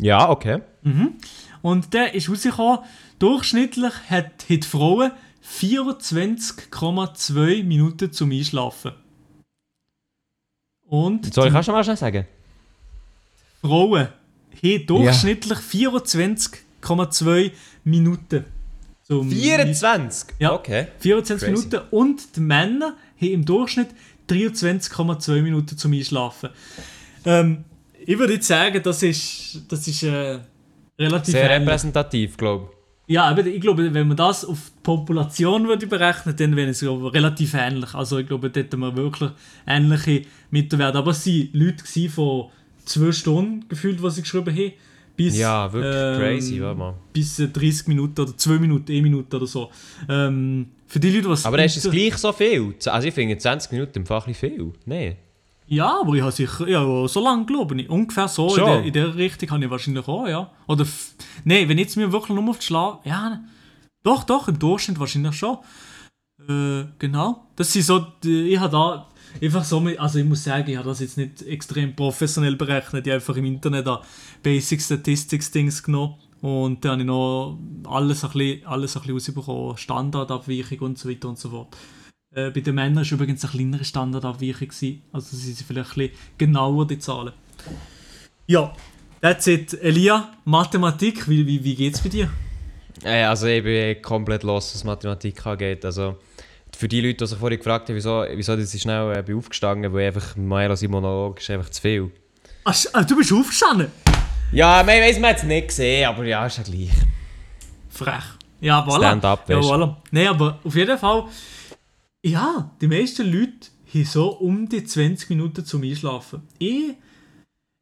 Ja, 0.00 0.28
okay. 0.28 0.60
Mhm. 0.82 1.14
Und 1.62 1.94
der 1.94 2.14
ist 2.14 2.28
rausgekommen, 2.28 2.80
durchschnittlich 3.18 3.94
hat 4.10 4.48
die 4.48 4.60
Frauen 4.60 5.12
24,2 5.58 7.64
Minuten 7.64 8.12
zum 8.12 8.30
Einschlafen. 8.30 8.92
Und 10.86 11.32
Soll 11.32 11.48
ich 11.48 11.54
auch 11.54 11.64
schon 11.64 11.74
mal 11.74 11.82
schnell 11.82 11.96
sagen? 11.96 12.26
Frauen 13.62 14.08
haben 14.62 14.86
durchschnittlich 14.86 15.58
ja. 15.72 15.90
24,2 15.90 17.52
Minuten. 17.84 18.44
Zum 19.02 19.30
24? 19.30 20.34
Ja, 20.38 20.52
okay. 20.52 20.88
24 20.98 21.48
Crazy. 21.48 21.68
Minuten. 21.68 21.88
Und 21.90 22.36
die 22.36 22.40
Männer 22.40 22.96
haben 23.20 23.32
im 23.32 23.44
Durchschnitt 23.44 23.88
23,2 24.28 25.42
Minuten 25.42 25.76
zum 25.76 25.92
Einschlafen. 25.92 26.50
Ähm, 27.24 27.64
ich 28.04 28.18
würde 28.18 28.34
jetzt 28.34 28.46
sagen, 28.46 28.80
das 28.82 29.02
ist, 29.02 29.62
das 29.68 29.86
ist 29.88 30.02
äh, 30.02 30.38
relativ 30.98 31.32
Sehr 31.32 31.50
ähnlich. 31.50 31.68
repräsentativ, 31.68 32.36
glaube 32.36 32.68
ich. 32.70 32.76
Ja, 33.08 33.24
aber 33.24 33.46
ich 33.46 33.60
glaube, 33.60 33.94
wenn 33.94 34.08
man 34.08 34.16
das 34.16 34.44
auf 34.44 34.58
die 34.76 34.82
Population 34.82 35.68
würde 35.68 35.86
berechnen, 35.86 36.34
dann 36.36 36.56
wäre 36.56 36.70
es 36.70 36.80
glaube, 36.80 37.12
relativ 37.12 37.54
ähnlich. 37.54 37.94
Also 37.94 38.18
ich 38.18 38.26
glaube, 38.26 38.50
dort 38.50 38.64
hätten 38.64 38.80
wir 38.80 38.96
wirklich 38.96 39.30
ähnliche 39.66 40.22
Mittelwerte. 40.50 40.98
Aber 40.98 41.12
es 41.12 41.24
waren 41.26 41.48
Leute 41.52 42.10
von 42.10 42.46
zwei 42.84 43.12
Stunden 43.12 43.68
gefühlt, 43.68 44.02
was 44.02 44.16
sie 44.16 44.22
geschrieben 44.22 44.54
haben. 44.56 44.72
Bis, 45.16 45.38
ja, 45.38 45.72
wirklich 45.72 45.94
ähm, 45.96 46.18
crazy, 46.18 46.60
warte 46.60 46.78
mal. 46.78 46.94
Bis 47.12 47.36
30 47.36 47.86
Minuten 47.86 48.20
oder 48.20 48.36
2 48.36 48.58
Minuten, 48.58 48.92
1 48.92 49.02
Minute 49.02 49.36
oder 49.36 49.46
so. 49.46 49.70
Ähm, 50.08 50.66
für 50.86 51.00
die 51.00 51.10
Leute, 51.10 51.28
was... 51.28 51.44
Aber 51.44 51.62
ist 51.64 51.76
es 51.76 51.90
gleich 51.90 52.16
so 52.16 52.32
viel? 52.32 52.74
Also 52.86 53.08
ich 53.08 53.14
finde 53.14 53.36
20 53.36 53.72
Minuten 53.72 53.98
im 53.98 54.06
Fall 54.06 54.22
viel. 54.34 54.72
Nein. 54.84 55.16
Ja, 55.68 56.00
aber 56.00 56.14
ich 56.14 56.22
habe 56.22 56.32
sicher 56.32 56.68
ja, 56.68 57.08
so 57.08 57.20
lange 57.20 57.44
glaube 57.44 57.80
ich. 57.80 57.90
Ungefähr 57.90 58.28
so 58.28 58.54
in 58.56 58.64
der, 58.64 58.82
in 58.84 58.92
der, 58.92 59.16
Richtung 59.16 59.50
habe 59.50 59.64
ich 59.64 59.70
wahrscheinlich 59.70 60.06
auch, 60.06 60.28
ja. 60.28 60.50
Oder 60.68 60.86
nein, 61.44 61.68
wenn 61.68 61.78
jetzt 61.78 61.96
mir 61.96 62.12
wirklich 62.12 62.38
nur 62.38 62.48
auf 62.48 62.58
die 62.58 62.66
Schlaf. 62.66 63.00
Ja, 63.04 63.40
doch, 64.04 64.22
doch, 64.22 64.46
im 64.46 64.58
Durchschnitt 64.58 65.00
wahrscheinlich 65.00 65.34
schon. 65.34 65.58
Äh, 66.48 66.84
genau. 66.98 67.48
Das 67.56 67.72
sind 67.72 67.84
so. 67.84 68.06
Ich 68.24 68.58
habe 68.58 68.70
da 68.70 69.08
einfach 69.42 69.64
so. 69.64 69.84
Also 69.98 70.20
ich 70.20 70.24
muss 70.24 70.44
sagen, 70.44 70.70
ich 70.70 70.76
habe 70.76 70.88
das 70.88 71.00
jetzt 71.00 71.16
nicht 71.16 71.42
extrem 71.42 71.96
professionell 71.96 72.54
berechnet. 72.54 73.04
Ich 73.04 73.10
habe 73.10 73.20
einfach 73.20 73.36
im 73.36 73.46
Internet 73.46 73.88
da 73.88 74.02
Basic 74.44 74.80
Statistics 74.80 75.50
Dings 75.50 75.82
genommen. 75.82 76.14
Und 76.42 76.84
dann 76.84 76.92
habe 76.92 77.00
ich 77.02 77.06
noch 77.06 77.58
alles 77.84 78.24
ein 78.24 78.30
bisschen, 78.30 78.66
alles 78.66 78.96
ein 78.96 79.02
bisschen 79.02 79.14
rausbekommen. 79.14 79.76
Standardabweichung 79.76 80.78
und 80.80 80.98
so 80.98 81.08
weiter 81.08 81.28
und 81.28 81.38
so 81.38 81.50
fort. 81.50 81.76
Äh, 82.34 82.50
bei 82.50 82.60
den 82.60 82.74
Männern 82.74 83.04
war 83.04 83.12
übrigens 83.12 83.44
eine 83.44 83.52
kleinere 83.52 83.84
Standardabweichung. 83.84 84.68
Gewesen. 84.68 85.02
Also 85.12 85.36
sie 85.36 85.52
sind 85.52 85.66
vielleicht 85.66 85.92
ein 85.92 86.08
bisschen 86.08 86.18
genauer, 86.38 86.86
die 86.86 86.98
Zahlen. 86.98 87.32
Ja, 88.46 88.74
that's 89.20 89.46
it. 89.46 89.74
Elia, 89.82 90.32
Mathematik, 90.44 91.28
wie, 91.28 91.46
wie, 91.46 91.64
wie 91.64 91.74
geht 91.74 91.94
es 91.94 92.00
bei 92.00 92.10
dir? 92.10 92.30
Äh, 93.02 93.24
also 93.24 93.46
ich 93.46 93.62
bin 93.62 94.00
komplett 94.02 94.42
los, 94.42 94.74
was 94.74 94.84
Mathematik 94.84 95.44
angeht. 95.46 95.84
Also 95.84 96.16
für 96.76 96.88
die 96.88 97.00
Leute, 97.00 97.16
die 97.16 97.26
sich 97.26 97.38
vorhin 97.38 97.58
gefragt 97.58 97.88
haben, 97.88 97.96
wieso, 97.96 98.24
wieso 98.34 98.54
das 98.54 98.74
ist 98.74 98.82
schnell 98.82 99.24
äh, 99.26 99.34
aufgestanden, 99.34 99.92
weil 99.92 100.08
einfach 100.08 100.36
Maira 100.36 100.76
Monolog 100.88 101.40
ist 101.40 101.50
einfach 101.50 101.70
zu 101.70 101.80
viel. 101.80 102.10
Ach, 102.64 103.04
du 103.04 103.16
bist 103.16 103.32
aufgestanden? 103.32 103.90
Ja, 104.52 104.82
man 104.82 105.00
weiß 105.00 105.18
man 105.18 105.30
jetzt 105.30 105.44
nicht 105.44 105.68
gesehen, 105.68 106.08
aber 106.08 106.24
ja, 106.24 106.46
ist 106.46 106.58
ja 106.58 106.62
gleich. 106.62 106.90
Frech. 107.88 108.24
Ja, 108.60 108.86
voilà. 108.86 108.98
Stand-up, 108.98 109.48
ja, 109.48 109.58
voilà. 109.58 109.96
Nein, 110.10 110.28
aber 110.28 110.58
auf 110.64 110.74
jeden 110.74 110.98
Fall 110.98 111.24
ja, 112.26 112.72
die 112.80 112.88
meisten 112.88 113.30
Leute 113.30 113.68
haben 113.94 114.04
so 114.04 114.30
um 114.38 114.68
die 114.68 114.82
20 114.82 115.30
Minuten 115.30 115.64
zum 115.64 115.82
Einschlafen. 115.84 116.42
Ich, 116.58 116.94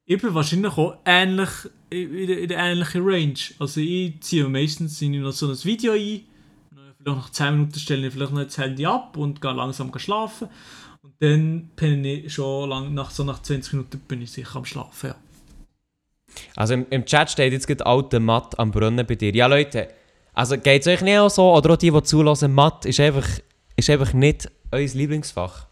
ich 0.05 0.21
bin 0.21 0.35
wahrscheinlich 0.35 0.77
auch 0.77 0.99
ähnlich 1.07 1.49
in 1.88 2.27
der, 2.27 2.38
in 2.41 2.49
der 2.49 2.59
ähnlichen 2.59 3.03
Range. 3.05 3.38
Also 3.59 3.81
ich 3.81 4.21
ziehe 4.21 4.47
meistens 4.49 5.01
noch 5.01 5.33
so 5.33 5.49
ein 5.49 5.65
Video 5.65 5.93
ein, 5.93 6.21
vielleicht 6.71 7.07
nach 7.07 7.31
10 7.31 7.55
Minuten 7.55 7.79
stelle 7.79 8.07
ich 8.07 8.12
vielleicht 8.12 8.33
noch 8.33 8.45
das 8.45 8.59
Handy 8.59 8.85
ab 8.85 9.17
und 9.17 9.41
gehe 9.41 9.53
langsam 9.53 9.91
schlafen. 9.99 10.49
Und 11.01 11.15
dann 11.21 11.71
bin 11.77 12.05
ich 12.05 12.33
schon 12.33 12.69
lang, 12.69 12.93
nach, 12.93 13.11
so 13.11 13.25
nach 13.25 13.41
20 13.41 13.73
Minuten 13.73 13.99
bin 14.01 14.21
ich 14.21 14.31
sicher 14.31 14.57
am 14.57 14.67
Schlafen, 14.67 15.11
ja. 15.11 15.17
Also 16.57 16.75
im, 16.75 16.87
im 16.90 17.05
Chat 17.05 17.31
steht 17.31 17.53
jetzt 17.53 17.66
gerade 17.66 17.85
alte 17.85 18.20
Matt 18.20 18.59
am 18.59 18.70
Brunnen 18.70 19.07
bei 19.07 19.14
dir. 19.14 19.35
Ja 19.35 19.47
Leute, 19.47 19.88
also 20.33 20.57
geht 20.59 20.83
es 20.83 20.88
euch 20.88 21.01
nicht 21.01 21.18
auch 21.18 21.31
so, 21.31 21.55
oder 21.55 21.73
auch 21.73 21.77
die, 21.77 21.90
die 21.90 22.03
zulassen, 22.03 22.53
Matt 22.53 22.85
ist 22.87 23.01
einfach 23.01 23.27
ist 23.77 23.90
einfach 23.90 24.12
nicht 24.12 24.51
euer 24.70 24.87
Lieblingsfach. 24.87 25.66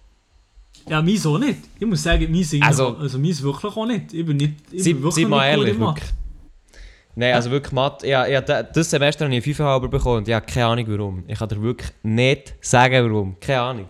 Ja, 0.89 1.01
meins 1.01 1.25
auch 1.27 1.39
nicht. 1.39 1.59
Ich 1.79 1.87
muss 1.87 2.03
sagen, 2.03 2.31
meins, 2.31 2.55
also, 2.61 2.97
also 2.97 3.19
meins 3.19 3.43
wirklich 3.43 3.77
auch 3.77 3.87
nicht. 3.87 4.13
Ich 4.13 4.27
bin 4.27 4.37
nicht 4.37 4.55
ich 4.71 4.85
bin 4.85 5.03
wirklich 5.03 5.29
mal 5.29 5.47
ehrlich, 5.47 5.79
wirklich. 5.79 6.09
Nein, 7.15 7.35
also 7.35 7.51
wirklich 7.51 7.73
Mathe, 7.73 8.09
ja, 8.09 8.27
ja, 8.27 8.41
das 8.41 8.91
Semester 8.91 9.27
habe 9.27 9.37
ich 9.37 9.45
5,5 9.45 9.89
bekommen 9.89 10.17
und 10.19 10.29
ich 10.29 10.35
habe 10.35 10.47
keine 10.47 10.67
Ahnung 10.67 10.87
warum. 10.89 11.25
Ich 11.29 11.39
kann 11.39 11.49
dir 11.49 11.61
wirklich 11.63 11.91
nicht 12.03 12.55
sagen 12.61 13.05
warum. 13.05 13.37
Keine 13.39 13.61
Ahnung. 13.61 13.89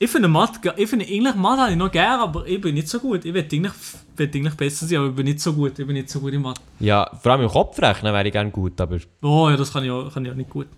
Ich 0.00 0.10
finde 0.10 0.28
Mathe, 0.28 0.72
ich 0.76 0.88
finde 0.88 1.04
eigentlich 1.04 1.34
Mathe 1.34 1.62
habe 1.62 1.72
ich 1.72 1.76
noch 1.76 1.90
gerne, 1.90 2.22
aber 2.22 2.46
ich 2.46 2.60
bin 2.60 2.74
nicht 2.74 2.88
so 2.88 3.00
gut. 3.00 3.24
Ich 3.24 3.34
will 3.34 3.42
eigentlich, 3.42 3.72
will 4.16 4.30
eigentlich 4.32 4.54
besser 4.54 4.86
sein, 4.86 4.98
aber 4.98 5.08
ich 5.08 5.14
bin 5.14 5.24
nicht 5.26 5.40
so 5.40 5.52
gut. 5.52 5.76
Ich 5.76 5.86
bin 5.86 5.94
nicht 5.94 6.08
so 6.08 6.20
gut 6.20 6.32
in 6.32 6.42
Mathe. 6.42 6.60
Ja, 6.78 7.10
vor 7.20 7.32
allem 7.32 7.42
im 7.42 7.48
Kopfrechnen 7.48 8.12
wäre 8.12 8.26
ich 8.26 8.32
gerne 8.32 8.50
gut, 8.50 8.80
aber... 8.80 8.98
Oh 9.22 9.48
ja, 9.50 9.56
das 9.56 9.72
kann 9.72 9.82
ich 9.82 9.90
auch, 9.90 10.12
kann 10.12 10.24
ich 10.24 10.30
auch 10.30 10.36
nicht 10.36 10.50
gut. 10.50 10.68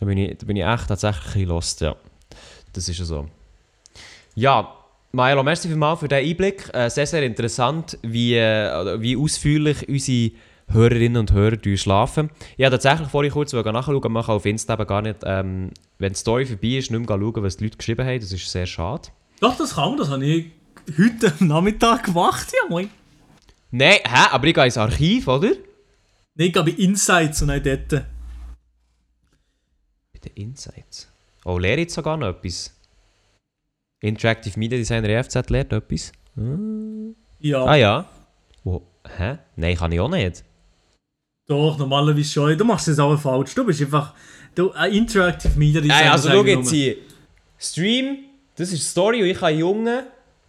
Da 0.00 0.06
bin 0.06 0.18
ich, 0.18 0.36
da 0.38 0.44
bin 0.44 0.56
ich 0.56 0.64
echt 0.64 0.88
tatsächlich 0.88 1.44
ein 1.44 1.48
lost, 1.48 1.80
ja. 1.80 1.94
Das 2.72 2.88
ist 2.88 2.98
ja 2.98 3.04
so. 3.04 3.28
Ja, 4.34 4.72
Milo, 5.12 5.44
merci 5.44 5.68
vielmals 5.68 6.00
für 6.00 6.08
diesen 6.08 6.28
Einblick. 6.28 6.68
Äh, 6.74 6.90
sehr, 6.90 7.06
sehr 7.06 7.22
interessant, 7.22 7.96
wie, 8.02 8.34
äh, 8.34 9.00
wie 9.00 9.16
ausführlich 9.16 9.88
unsere 9.88 10.32
Hörerinnen 10.68 11.18
und 11.18 11.32
Hörer 11.32 11.58
schlafen. 11.76 12.30
Ich 12.56 12.64
habe 12.64 12.78
tatsächlich 12.78 13.08
vorhin 13.08 13.32
kurz 13.32 13.52
nachschauen, 13.52 14.12
man 14.12 14.24
kann 14.24 14.34
auf 14.34 14.44
Insta 14.46 14.72
aber 14.72 14.86
gar 14.86 15.02
nicht, 15.02 15.18
ähm, 15.24 15.70
wenn 15.98 16.12
die 16.12 16.18
Story 16.18 16.44
vorbei 16.46 16.68
ist, 16.68 16.90
nicht 16.90 17.08
mehr 17.08 17.18
schauen, 17.18 17.42
was 17.42 17.56
die 17.56 17.64
Leute 17.64 17.76
geschrieben 17.76 18.06
haben. 18.06 18.20
Das 18.20 18.32
ist 18.32 18.50
sehr 18.50 18.66
schade. 18.66 19.08
Doch, 19.40 19.56
das 19.56 19.74
kann 19.74 19.90
man, 19.90 19.98
das 19.98 20.10
habe 20.10 20.24
ich 20.24 20.50
heute 20.98 21.32
Nachmittag 21.44 22.04
gemacht, 22.04 22.52
ja 22.52 22.68
moin. 22.68 22.90
Nein, 23.70 23.98
hä? 24.04 24.28
Aber 24.30 24.46
ich 24.46 24.54
gehe 24.54 24.64
ins 24.64 24.78
Archiv, 24.78 25.28
oder? 25.28 25.50
Nein, 26.34 26.48
ich 26.48 26.52
gehe 26.52 26.62
bei 26.62 26.70
Insights 26.70 27.42
und 27.42 27.48
nicht 27.48 27.66
dort 27.66 28.04
den 30.26 30.34
Insights. 30.34 31.08
Oh, 31.44 31.58
lehre 31.58 31.80
jetzt 31.80 31.94
sogar 31.94 32.16
noch 32.16 32.28
etwas. 32.28 32.72
Interactive 34.00 34.58
Media 34.58 34.78
Designer 34.78 35.08
EFZ 35.08 35.48
lehrt 35.50 35.72
etwas. 35.72 36.12
Hm. 36.34 37.14
Ja. 37.38 37.64
Ah 37.64 37.76
ja. 37.76 38.08
Oh, 38.64 38.82
hä? 39.16 39.38
Nein, 39.56 39.76
kann 39.76 39.92
ich 39.92 40.00
auch 40.00 40.08
nicht. 40.10 40.44
Doch, 41.48 41.78
normalerweise 41.78 42.28
schon. 42.28 42.58
Du 42.58 42.64
machst 42.64 42.88
es 42.88 42.98
auch 42.98 43.16
falsch. 43.16 43.54
Du 43.54 43.64
bist 43.64 43.80
einfach 43.80 44.14
du, 44.54 44.72
ein 44.72 44.92
Interactive 44.92 45.56
Media 45.56 45.80
Designer. 45.80 46.02
Nein, 46.02 46.12
also 46.12 46.30
schau 46.30 46.44
jetzt 46.44 46.70
hier. 46.70 46.96
Stream, 47.58 48.18
das 48.56 48.72
ist 48.72 48.90
Story 48.90 49.22
und 49.22 49.28
ich 49.28 49.40
habe 49.40 49.52
Junge. 49.52 50.06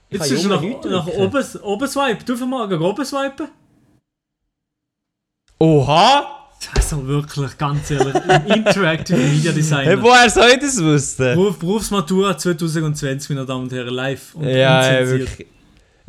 Ich 0.10 0.20
jetzt 0.20 0.32
ist 0.32 0.46
nach, 0.46 0.62
nach 0.62 1.08
oben, 1.08 1.44
oben 1.62 1.88
swipen. 1.88 2.26
Du 2.26 2.46
mal 2.46 2.82
oben 2.82 3.06
swipen. 3.06 3.50
Oha! 5.60 6.34
Also 6.76 7.06
wirklich, 7.06 7.58
ganz 7.58 7.92
ehrlich, 7.92 8.16
Interactive 8.56 9.18
Media 9.18 9.52
Design. 9.52 9.86
Hey, 9.86 10.02
woher 10.02 10.30
soll 10.30 10.50
ich 10.50 10.60
das 10.60 10.84
wissen? 10.84 11.36
Beruf, 11.36 11.60
Berufsmatura 11.60 12.38
2020, 12.38 13.30
meine 13.30 13.46
Damen 13.46 13.64
und 13.64 13.72
Herren, 13.72 13.94
live 13.94 14.34
und 14.36 14.46
ja, 14.46 14.92
ja, 14.92 15.08
wirklich. 15.08 15.48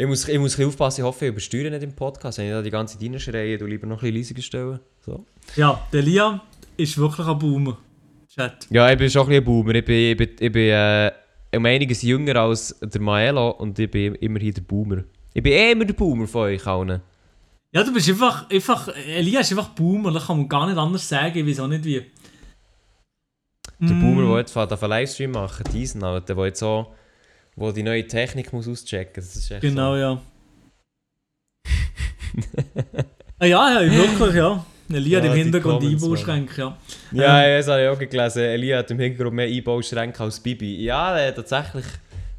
Ich 0.00 0.06
muss, 0.06 0.28
ich 0.28 0.38
muss 0.38 0.52
ein 0.52 0.58
bisschen 0.58 0.68
aufpassen, 0.68 1.00
ich 1.00 1.04
hoffe, 1.04 1.24
ich 1.24 1.32
übersteuere 1.32 1.70
nicht 1.70 1.82
im 1.82 1.92
Podcast. 1.92 2.38
Wenn 2.38 2.46
ich 2.46 2.52
da 2.52 2.62
die 2.62 2.70
ganze 2.70 2.96
Zeit 2.96 3.10
reinschreie, 3.10 3.58
du 3.58 3.66
lieber 3.66 3.88
noch 3.88 4.00
ein 4.00 4.12
bisschen 4.12 4.36
leiser 4.36 4.42
stellen. 4.42 4.80
So. 5.04 5.26
Ja, 5.56 5.84
der 5.92 6.02
Liam 6.02 6.40
ist 6.76 6.96
wirklich 6.96 7.26
ein 7.26 7.36
Boomer. 7.36 7.78
Chat. 8.32 8.68
Ja, 8.70 8.88
ich 8.92 8.96
bin 8.96 9.10
schon 9.10 9.22
ein 9.22 9.28
bisschen 9.28 9.42
ein 9.42 9.44
Boomer. 9.44 9.74
Ich 9.74 9.84
bin, 9.84 10.12
ich 10.12 10.16
bin, 10.16 10.28
ich 10.38 10.52
bin 10.52 10.70
äh, 10.70 11.10
um 11.56 11.66
einiges 11.66 12.02
jünger 12.02 12.36
als 12.36 12.78
der 12.80 13.00
Maelo 13.00 13.50
und 13.50 13.76
ich 13.76 13.90
bin 13.90 14.14
immerhin 14.14 14.54
der 14.54 14.62
Boomer. 14.62 15.02
Ich 15.34 15.42
bin 15.42 15.52
eh 15.52 15.72
immer 15.72 15.84
der 15.84 15.94
Boomer 15.94 16.28
von 16.28 16.42
euch 16.42 16.64
allen. 16.64 17.02
Ja, 17.72 17.82
du 17.82 17.92
bist 17.92 18.08
einfach, 18.08 18.48
einfach 18.48 18.88
Elia 19.04 19.40
ist 19.40 19.50
einfach 19.50 19.70
Boomer, 19.70 20.12
das 20.12 20.28
kann 20.28 20.38
man 20.38 20.48
gar 20.48 20.66
nicht 20.68 20.78
anders 20.78 21.08
sagen, 21.08 21.36
ich 21.36 21.44
weiß 21.44 21.60
auch 21.60 21.68
nicht 21.68 21.82
wie. 21.82 22.06
Der 23.80 23.94
mm. 23.96 24.00
Boomer, 24.00 24.28
der 24.28 24.38
jetzt 24.38 24.56
auf 24.56 24.82
einen 24.82 24.90
Livestream 24.90 25.32
machen, 25.32 25.64
diesen 25.72 26.04
Alter, 26.04 26.36
der 26.36 26.44
jetzt 26.46 26.60
so, 26.60 26.94
wo 27.58 27.72
die 27.72 27.82
neue 27.82 28.06
Technik 28.06 28.52
muss 28.52 28.68
auschecken 28.68 29.22
muss. 29.22 29.52
Genau, 29.60 29.94
so. 29.94 29.98
ja. 29.98 30.22
ah, 33.38 33.46
ja, 33.46 33.82
ja, 33.82 33.92
wirklich, 33.92 34.34
ja. 34.34 34.64
Elia 34.90 35.18
ja, 35.18 35.24
hat 35.24 35.36
im 35.36 35.42
Hintergrund 35.42 35.84
Einbauschränke, 35.84 36.60
ja. 36.60 36.78
Ja, 37.12 37.42
ähm, 37.42 37.58
das 37.58 37.68
habe 37.68 37.82
ich 37.82 37.88
auch 37.88 37.98
gelesen. 37.98 38.42
Elia 38.42 38.78
hat 38.78 38.90
im 38.90 38.98
Hintergrund 38.98 39.36
mehr 39.36 39.46
Einbauschränke 39.46 40.22
als 40.22 40.40
Bibi. 40.40 40.82
Ja, 40.82 41.18
äh, 41.18 41.34
tatsächlich. 41.34 41.84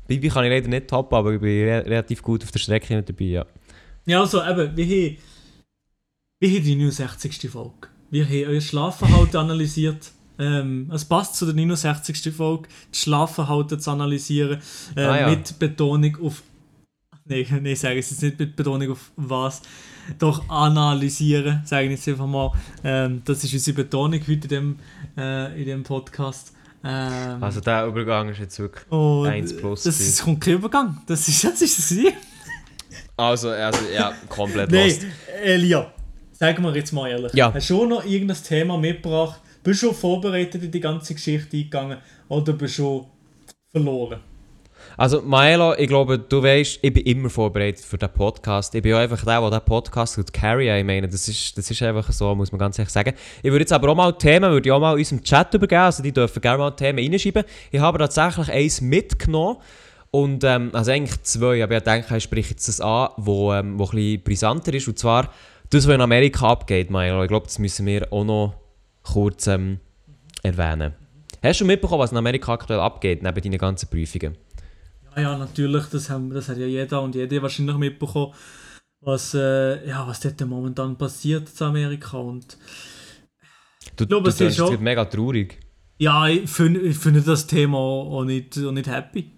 Bibi 0.07 0.29
kann 0.29 0.45
ich 0.45 0.49
leider 0.49 0.67
nicht 0.67 0.87
toppen, 0.87 1.15
aber 1.15 1.33
ich 1.33 1.39
bin 1.39 1.67
re 1.67 1.85
relativ 1.85 2.23
gut 2.23 2.43
auf 2.43 2.51
der 2.51 2.59
Strecke 2.59 3.01
dabei, 3.03 3.25
ja. 3.25 3.45
Ja, 4.05 4.21
also 4.21 4.41
eben, 4.41 4.75
wir 4.75 4.85
haben, 4.85 5.17
wir 6.39 6.49
haben 6.49 6.63
die 6.63 6.75
69. 6.75 7.49
Folge. 7.51 7.89
Wir 8.09 8.25
haben 8.25 8.45
euer 8.47 8.61
Schlafverhalten 8.61 9.37
analysiert. 9.37 10.11
Ähm, 10.39 10.89
es 10.93 11.03
passt 11.03 11.35
zu 11.35 11.45
der 11.45 11.53
69. 11.53 12.33
Folge, 12.33 12.69
das 12.91 13.01
Schlafverhalten 13.01 13.79
zu 13.79 13.91
analysieren. 13.91 14.59
Äh, 14.95 15.01
ah, 15.01 15.19
ja. 15.19 15.29
Mit 15.29 15.59
Betonung 15.59 16.17
auf. 16.23 16.41
Nein, 17.25 17.45
nee, 17.61 17.73
sage 17.75 17.99
es 17.99 18.09
jetzt 18.09 18.23
nicht 18.23 18.39
mit 18.39 18.55
Betonung 18.55 18.91
auf 18.91 19.11
was. 19.17 19.61
Doch 20.17 20.49
analysieren, 20.49 21.61
sage 21.65 21.85
ich 21.85 21.91
jetzt 21.91 22.07
einfach 22.07 22.25
mal. 22.25 22.53
Ähm, 22.83 23.21
das 23.25 23.43
ist 23.43 23.53
unsere 23.53 23.75
Betonung 23.75 24.21
heute 24.21 24.31
in 24.31 24.47
dem, 24.47 24.79
äh, 25.17 25.59
in 25.59 25.65
dem 25.65 25.83
Podcast. 25.83 26.53
Ähm, 26.83 27.43
also 27.43 27.59
der 27.59 27.85
Übergang 27.85 28.29
ist 28.29 28.39
jetzt 28.39 28.57
wirklich 28.57 28.85
oh, 28.89 29.23
1 29.23 29.57
plus. 29.57 29.83
Das 29.83 29.99
ist, 29.99 30.23
kommt 30.23 30.41
kein 30.41 30.53
Übergang. 30.53 31.01
Das 31.05 31.27
ist, 31.27 31.43
das 31.43 31.61
ist 31.61 31.91
es. 31.91 32.13
Also, 33.17 33.49
also, 33.49 33.79
ja, 33.93 34.13
komplett 34.29 34.71
Nein, 34.71 34.95
Elia, 35.43 35.91
sagen 36.31 36.63
wir 36.63 36.73
jetzt 36.73 36.93
mal 36.93 37.09
ehrlich. 37.09 37.33
Ja. 37.33 37.53
Hast 37.53 37.69
du 37.69 37.85
noch 37.85 38.05
irgendein 38.05 38.41
Thema 38.41 38.77
mitgebracht? 38.77 39.41
Bist 39.61 39.83
du 39.83 39.87
schon 39.87 39.95
vorbereitet 39.95 40.63
in 40.63 40.71
die 40.71 40.79
ganze 40.79 41.13
Geschichte 41.13 41.57
eingegangen 41.57 41.97
oder 42.29 42.53
bist 42.53 42.79
du 42.79 42.83
schon 42.83 43.05
verloren? 43.71 44.21
Also, 44.95 45.21
Maelo, 45.21 45.75
ich 45.75 45.87
glaube, 45.87 46.17
du 46.17 46.41
weißt, 46.41 46.79
ich 46.81 46.93
bin 46.93 47.03
immer 47.03 47.29
vorbereitet 47.29 47.83
für 47.83 47.97
den 47.97 48.09
Podcast. 48.09 48.73
Ich 48.73 48.81
bin 48.81 48.93
auch 48.93 48.99
einfach 48.99 49.23
der, 49.23 49.41
der 49.41 49.49
diesen 49.49 49.65
Podcast 49.65 50.33
carry. 50.33 50.79
Ich 50.79 50.85
meine, 50.85 51.09
das 51.09 51.27
ist, 51.27 51.57
das 51.57 51.69
ist 51.69 51.81
einfach 51.81 52.09
so, 52.11 52.33
muss 52.35 52.53
man 52.53 52.59
ganz 52.59 52.79
ehrlich 52.79 52.91
sagen. 52.91 53.13
Ich 53.43 53.51
würde 53.51 53.63
jetzt 53.63 53.73
aber 53.73 53.89
auch 53.89 53.95
mal 53.95 54.13
Themen, 54.13 54.49
würde 54.49 54.67
ich 54.67 54.71
auch 54.71 54.79
mal 54.79 54.95
unserem 54.95 55.21
Chat 55.21 55.53
übergeben. 55.53 55.81
Also, 55.81 56.03
die 56.03 56.13
dürfen 56.13 56.41
gerne 56.41 56.57
mal 56.57 56.71
Themen 56.71 56.99
reinschreiben. 56.99 57.43
Ich 57.71 57.79
habe 57.79 57.97
tatsächlich 57.97 58.49
eins 58.49 58.79
mitgenommen. 58.79 59.57
Und, 60.11 60.43
ähm, 60.43 60.71
also 60.73 60.91
eigentlich 60.91 61.21
zwei, 61.23 61.63
aber 61.63 61.77
ich 61.77 61.83
denke, 61.83 62.17
ich 62.17 62.23
spreche 62.23 62.51
jetzt 62.51 62.67
das 62.67 62.81
an, 62.81 63.09
wo, 63.17 63.53
ähm, 63.53 63.77
wo 63.77 63.83
ein 63.83 63.91
bisschen 63.91 64.23
brisanter 64.23 64.73
ist. 64.73 64.87
Und 64.87 64.97
zwar 64.97 65.31
das, 65.69 65.85
was 65.85 65.93
in 65.93 66.01
Amerika 66.01 66.47
abgeht, 66.47 66.89
Maelo. 66.89 67.21
Ich 67.23 67.27
glaube, 67.27 67.45
das 67.45 67.59
müssen 67.59 67.85
wir 67.85 68.11
auch 68.11 68.23
noch 68.23 68.53
kurz 69.03 69.47
ähm, 69.47 69.79
erwähnen. 70.43 70.93
Hast 71.41 71.61
du 71.61 71.65
mitbekommen, 71.65 72.01
was 72.01 72.11
in 72.11 72.17
Amerika 72.17 72.53
aktuell 72.53 72.79
abgeht, 72.79 73.23
neben 73.23 73.41
deinen 73.41 73.57
ganzen 73.57 73.89
Prüfungen? 73.89 74.37
Ja, 75.15 75.21
ja, 75.21 75.37
natürlich, 75.37 75.85
das, 75.85 76.09
haben, 76.09 76.29
das 76.29 76.49
hat 76.49 76.57
ja 76.57 76.65
jeder 76.65 77.01
und 77.01 77.15
jede 77.15 77.41
wahrscheinlich 77.41 77.77
mitbekommen, 77.77 78.33
was, 79.01 79.33
äh, 79.33 79.87
ja, 79.87 80.05
was 80.07 80.19
dort 80.19 80.39
momentan 80.45 80.97
passiert 80.97 81.49
in 81.59 81.65
Amerika. 81.65 82.17
Und 82.17 82.57
du, 83.95 84.03
ich 84.03 84.09
glaube, 84.09 84.23
du 84.23 84.29
es 84.29 84.41
ist 84.41 84.57
schon, 84.57 84.81
mega 84.83 85.05
traurig. 85.05 85.59
Ja, 85.97 86.27
ich 86.27 86.49
finde, 86.49 86.81
ich 86.81 86.97
finde 86.97 87.21
das 87.21 87.47
Thema 87.47 87.77
auch 87.77 88.23
nicht, 88.23 88.57
auch 88.57 88.71
nicht 88.71 88.87
happy. 88.87 89.31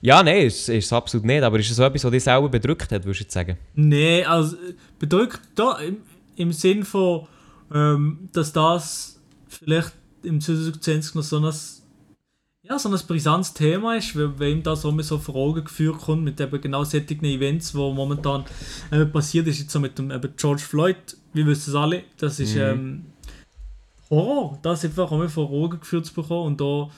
Ja, 0.00 0.22
nein, 0.22 0.46
ist, 0.46 0.68
ist 0.68 0.92
absolut 0.92 1.26
nicht. 1.26 1.42
Aber 1.42 1.58
ist 1.58 1.70
es 1.70 1.76
so 1.76 1.84
etwas, 1.84 2.04
was 2.04 2.10
dich 2.10 2.24
selber 2.24 2.48
bedrückt 2.48 2.90
hat, 2.92 3.04
würdest 3.04 3.30
du 3.30 3.32
sagen? 3.32 3.56
Nein, 3.74 4.26
also 4.26 4.56
bedrückt 4.98 5.40
da 5.54 5.78
im, 5.78 5.98
im 6.36 6.52
Sinn 6.52 6.84
von, 6.84 7.26
ähm, 7.72 8.28
dass 8.32 8.52
das 8.52 9.20
vielleicht 9.48 9.92
im 10.22 10.40
2020 10.40 11.14
noch 11.14 11.22
so 11.22 11.38
ein, 11.38 11.52
ja, 12.62 12.78
so 12.78 12.88
ein 12.88 12.98
brisantes 13.06 13.54
Thema 13.54 13.96
ist, 13.96 14.14
weil, 14.16 14.38
weil 14.38 14.52
ihm 14.52 14.62
das 14.62 14.84
auch 14.84 15.00
so 15.00 15.18
vor 15.18 15.34
Augen 15.34 15.64
geführt 15.64 15.98
kommt 15.98 16.24
mit 16.24 16.40
eben 16.40 16.60
genau 16.60 16.84
solchen 16.84 17.24
Events, 17.24 17.74
wo 17.74 17.92
momentan 17.92 18.44
äh, 18.90 19.06
passiert 19.06 19.46
ist, 19.46 19.60
jetzt 19.60 19.72
so 19.72 19.80
mit 19.80 19.98
dem 19.98 20.10
eben 20.10 20.34
George 20.36 20.62
Floyd, 20.62 20.96
wir 21.32 21.46
wissen 21.46 21.70
es 21.70 21.76
alle, 21.76 22.04
das 22.18 22.40
ist 22.40 22.54
mhm. 22.54 22.60
ähm, 22.60 23.06
Horror, 24.10 24.58
das 24.62 24.84
einfach 24.84 25.10
auch 25.10 25.28
vor 25.28 25.50
Augen 25.50 25.80
geführt 25.80 26.06
zu 26.06 26.14
bekommen 26.14 26.48
und 26.48 26.60
da, 26.60 26.90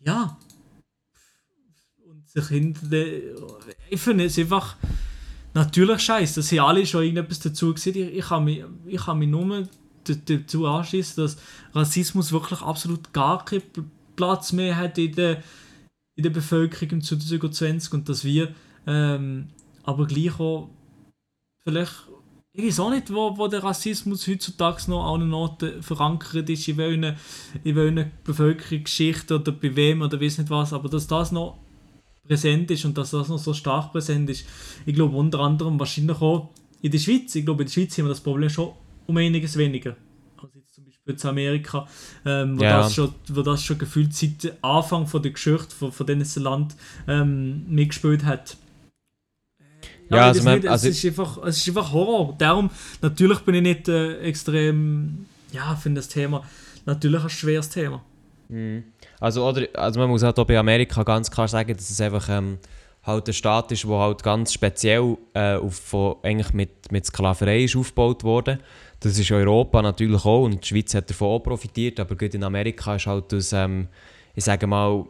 ja, 0.00 0.36
und 2.08 2.28
sich 2.28 2.46
hinter 2.48 2.86
den, 2.86 3.22
ich 3.90 4.00
finde 4.00 4.24
es 4.24 4.38
einfach 4.38 4.76
natürlich 5.52 6.00
scheiße, 6.00 6.36
dass 6.36 6.48
sie 6.48 6.60
alle 6.60 6.86
schon 6.86 7.02
irgendetwas 7.02 7.40
dazu 7.40 7.72
gesehen, 7.74 7.96
ich, 7.96 8.16
ich 8.16 8.30
habe 8.30 8.44
mich, 8.44 8.64
ich 8.86 9.06
mich 9.06 9.28
nur 9.28 9.68
dazu 10.04 10.66
anschließen, 10.66 11.22
dass 11.22 11.36
Rassismus 11.74 12.32
wirklich 12.32 12.60
absolut 12.60 13.12
gar 13.12 13.44
keinen 13.44 13.62
Platz 14.16 14.52
mehr 14.52 14.76
hat 14.76 14.98
in 14.98 15.14
der, 15.14 15.42
in 16.16 16.22
der 16.22 16.30
Bevölkerung 16.30 16.90
im 16.90 17.02
2020 17.02 17.92
und 17.92 18.08
dass 18.08 18.24
wir 18.24 18.54
ähm, 18.86 19.48
aber 19.82 20.06
gleich 20.06 20.38
auch 20.38 20.70
vielleicht 21.64 21.94
ich 22.56 22.64
weiß 22.64 22.80
auch 22.80 22.90
nicht, 22.90 23.12
wo, 23.12 23.36
wo 23.36 23.48
der 23.48 23.64
Rassismus 23.64 24.28
heutzutage 24.28 24.88
noch 24.88 25.12
an 25.12 25.22
einer 25.22 25.36
Ort 25.36 25.64
verankert 25.80 26.48
ist, 26.48 26.68
in 26.68 26.76
welcher, 26.76 27.16
in 27.64 27.74
welcher 27.74 28.10
Bevölkerungsschicht 28.22 29.32
oder 29.32 29.50
bei 29.50 29.74
wem 29.74 30.02
oder 30.02 30.20
weiß 30.20 30.38
nicht 30.38 30.50
was, 30.50 30.72
aber 30.72 30.88
dass 30.88 31.08
das 31.08 31.32
noch 31.32 31.58
präsent 32.22 32.70
ist 32.70 32.84
und 32.84 32.96
dass 32.96 33.10
das 33.10 33.28
noch 33.28 33.38
so 33.38 33.54
stark 33.54 33.90
präsent 33.90 34.30
ist, 34.30 34.46
ich 34.86 34.94
glaube 34.94 35.16
unter 35.16 35.40
anderem 35.40 35.80
wahrscheinlich 35.80 36.20
auch 36.20 36.50
in 36.80 36.92
der 36.92 36.98
Schweiz. 36.98 37.34
Ich 37.34 37.44
glaube, 37.44 37.62
in 37.62 37.66
der 37.66 37.72
Schweiz 37.72 37.98
haben 37.98 38.04
wir 38.04 38.10
das 38.10 38.20
Problem 38.20 38.50
schon 38.50 38.72
um 39.06 39.16
einiges 39.16 39.56
weniger. 39.56 39.96
Also 40.36 40.58
jetzt 40.58 40.74
zum 40.74 40.84
Beispiel 40.84 41.14
in 41.14 41.28
Amerika, 41.28 41.86
ähm, 42.24 42.58
wo, 42.58 42.62
ja. 42.62 42.78
das 42.78 42.94
schon, 42.94 43.14
wo 43.28 43.42
das 43.42 43.62
schon 43.62 43.78
gefühlt 43.78 44.14
seit 44.14 44.56
Anfang 44.62 45.06
von 45.06 45.22
der 45.22 45.32
Geschichte 45.32 45.74
von, 45.74 45.92
von 45.92 46.06
diesem 46.06 46.42
Land 46.42 46.74
ähm, 47.08 47.64
mitgespielt 47.68 48.24
hat. 48.24 48.56
Ja, 50.10 50.16
ja 50.16 50.26
also, 50.26 50.42
man, 50.42 50.56
nicht, 50.56 50.68
also 50.68 50.88
es, 50.88 50.96
ist 50.96 51.04
einfach, 51.06 51.42
es 51.44 51.58
ist 51.58 51.68
einfach 51.68 51.92
Horror. 51.92 52.34
Darum, 52.38 52.70
natürlich 53.00 53.38
bin 53.40 53.54
ich 53.56 53.62
nicht 53.62 53.88
äh, 53.88 54.18
extrem, 54.20 55.26
ja, 55.52 55.74
finde 55.76 56.00
das 56.00 56.08
Thema 56.08 56.44
natürlich 56.86 57.22
ein 57.22 57.30
schweres 57.30 57.68
Thema. 57.68 58.02
Mhm. 58.48 58.84
Also, 59.20 59.46
oder, 59.46 59.66
also 59.74 60.00
man 60.00 60.08
muss 60.08 60.22
halt 60.22 60.38
auch 60.38 60.46
bei 60.46 60.58
Amerika 60.58 61.02
ganz 61.02 61.30
klar 61.30 61.48
sagen, 61.48 61.74
dass 61.74 61.90
es 61.90 62.00
einfach 62.00 62.28
ähm, 62.28 62.58
halt 63.02 63.28
ein 63.28 63.32
Staat 63.32 63.72
ist, 63.72 63.84
der 63.84 63.98
halt 63.98 64.22
ganz 64.22 64.52
speziell 64.52 65.16
äh, 65.34 65.54
auf, 65.54 65.76
von, 65.76 66.16
eigentlich 66.22 66.52
mit, 66.52 66.92
mit 66.92 67.06
Sklaverei 67.06 67.64
ist 67.64 67.76
aufgebaut 67.76 68.24
wurde. 68.24 68.58
Das 69.04 69.18
ist 69.18 69.30
Europa 69.30 69.82
natürlich 69.82 70.24
auch 70.24 70.44
und 70.44 70.64
die 70.64 70.66
Schweiz 70.66 70.94
hat 70.94 71.10
davon 71.10 71.28
auch 71.28 71.40
profitiert, 71.40 72.00
aber 72.00 72.16
gut 72.16 72.32
in 72.32 72.42
Amerika 72.42 72.96
ist 72.96 73.06
halt 73.06 73.32
das, 73.32 73.52
ähm, 73.52 73.88
ich 74.34 74.44
sage 74.44 74.66
mal, 74.66 75.04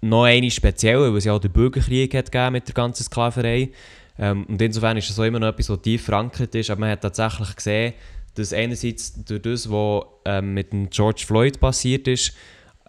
noch 0.00 0.24
eine 0.24 0.50
speziell, 0.50 0.98
weil 0.98 1.18
es 1.18 1.26
ja 1.26 1.34
auch 1.34 1.38
den 1.38 1.52
Bürgerkrieg 1.52 2.14
hat 2.14 2.32
mit 2.50 2.66
der 2.66 2.74
ganzen 2.74 3.04
Sklaverei. 3.04 3.68
Ähm, 4.18 4.46
und 4.46 4.62
insofern 4.62 4.96
ist 4.96 5.10
das 5.10 5.18
auch 5.18 5.24
immer 5.24 5.40
noch 5.40 5.48
etwas, 5.48 5.68
was 5.68 5.82
tief 5.82 6.04
verankert 6.04 6.54
ist, 6.54 6.70
aber 6.70 6.80
man 6.80 6.90
hat 6.90 7.02
tatsächlich 7.02 7.54
gesehen, 7.54 7.92
dass 8.34 8.54
einerseits 8.54 9.22
durch 9.22 9.42
das, 9.42 9.70
was 9.70 10.04
ähm, 10.24 10.54
mit 10.54 10.72
dem 10.72 10.88
George 10.88 11.24
Floyd 11.26 11.60
passiert 11.60 12.08
ist, 12.08 12.32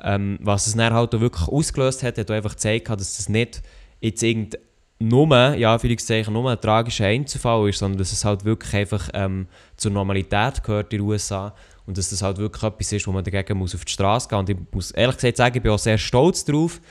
ähm, 0.01 0.39
was 0.41 0.67
es 0.67 0.75
dann 0.75 0.93
halt 0.93 1.13
auch 1.13 1.19
wirklich 1.19 1.49
ausgelöst 1.49 2.01
hat, 2.03 2.17
hat 2.17 2.31
einfach 2.31 2.51
gezeigt, 2.51 2.87
dass 2.87 3.17
das 3.17 3.27
nicht 3.27 3.61
jetzt 3.99 4.23
irgendein 4.23 4.61
nur, 4.99 5.55
ja, 5.55 5.73
Anführungszeichen, 5.73 6.33
nur 6.33 6.51
ein 6.51 6.59
tragischer 6.59 7.05
Einzelfall 7.05 7.69
ist, 7.69 7.79
sondern 7.79 7.97
dass 7.99 8.11
es 8.11 8.25
halt 8.25 8.43
wirklich 8.43 8.73
einfach 8.73 9.09
ähm, 9.13 9.47
zur 9.77 9.91
Normalität 9.91 10.61
gehört 10.61 10.91
in 10.93 10.99
den 10.99 11.07
USA 11.07 11.55
und 11.85 11.97
dass 11.97 12.09
das 12.09 12.21
halt 12.21 12.37
wirklich 12.37 12.63
etwas 12.63 12.91
ist, 12.91 13.07
wo 13.07 13.11
man 13.11 13.23
dagegen 13.23 13.57
muss 13.57 13.73
auf 13.73 13.85
die 13.85 13.93
Straße 13.93 14.27
gehen 14.27 14.39
muss. 14.39 14.49
Und 14.49 14.59
ich 14.59 14.73
muss 14.73 14.91
ehrlich 14.91 15.15
gesagt 15.15 15.37
sagen, 15.37 15.57
ich 15.57 15.63
bin 15.63 15.71
auch 15.71 15.79
sehr 15.79 15.97
stolz 15.97 16.43
darauf, 16.43 16.81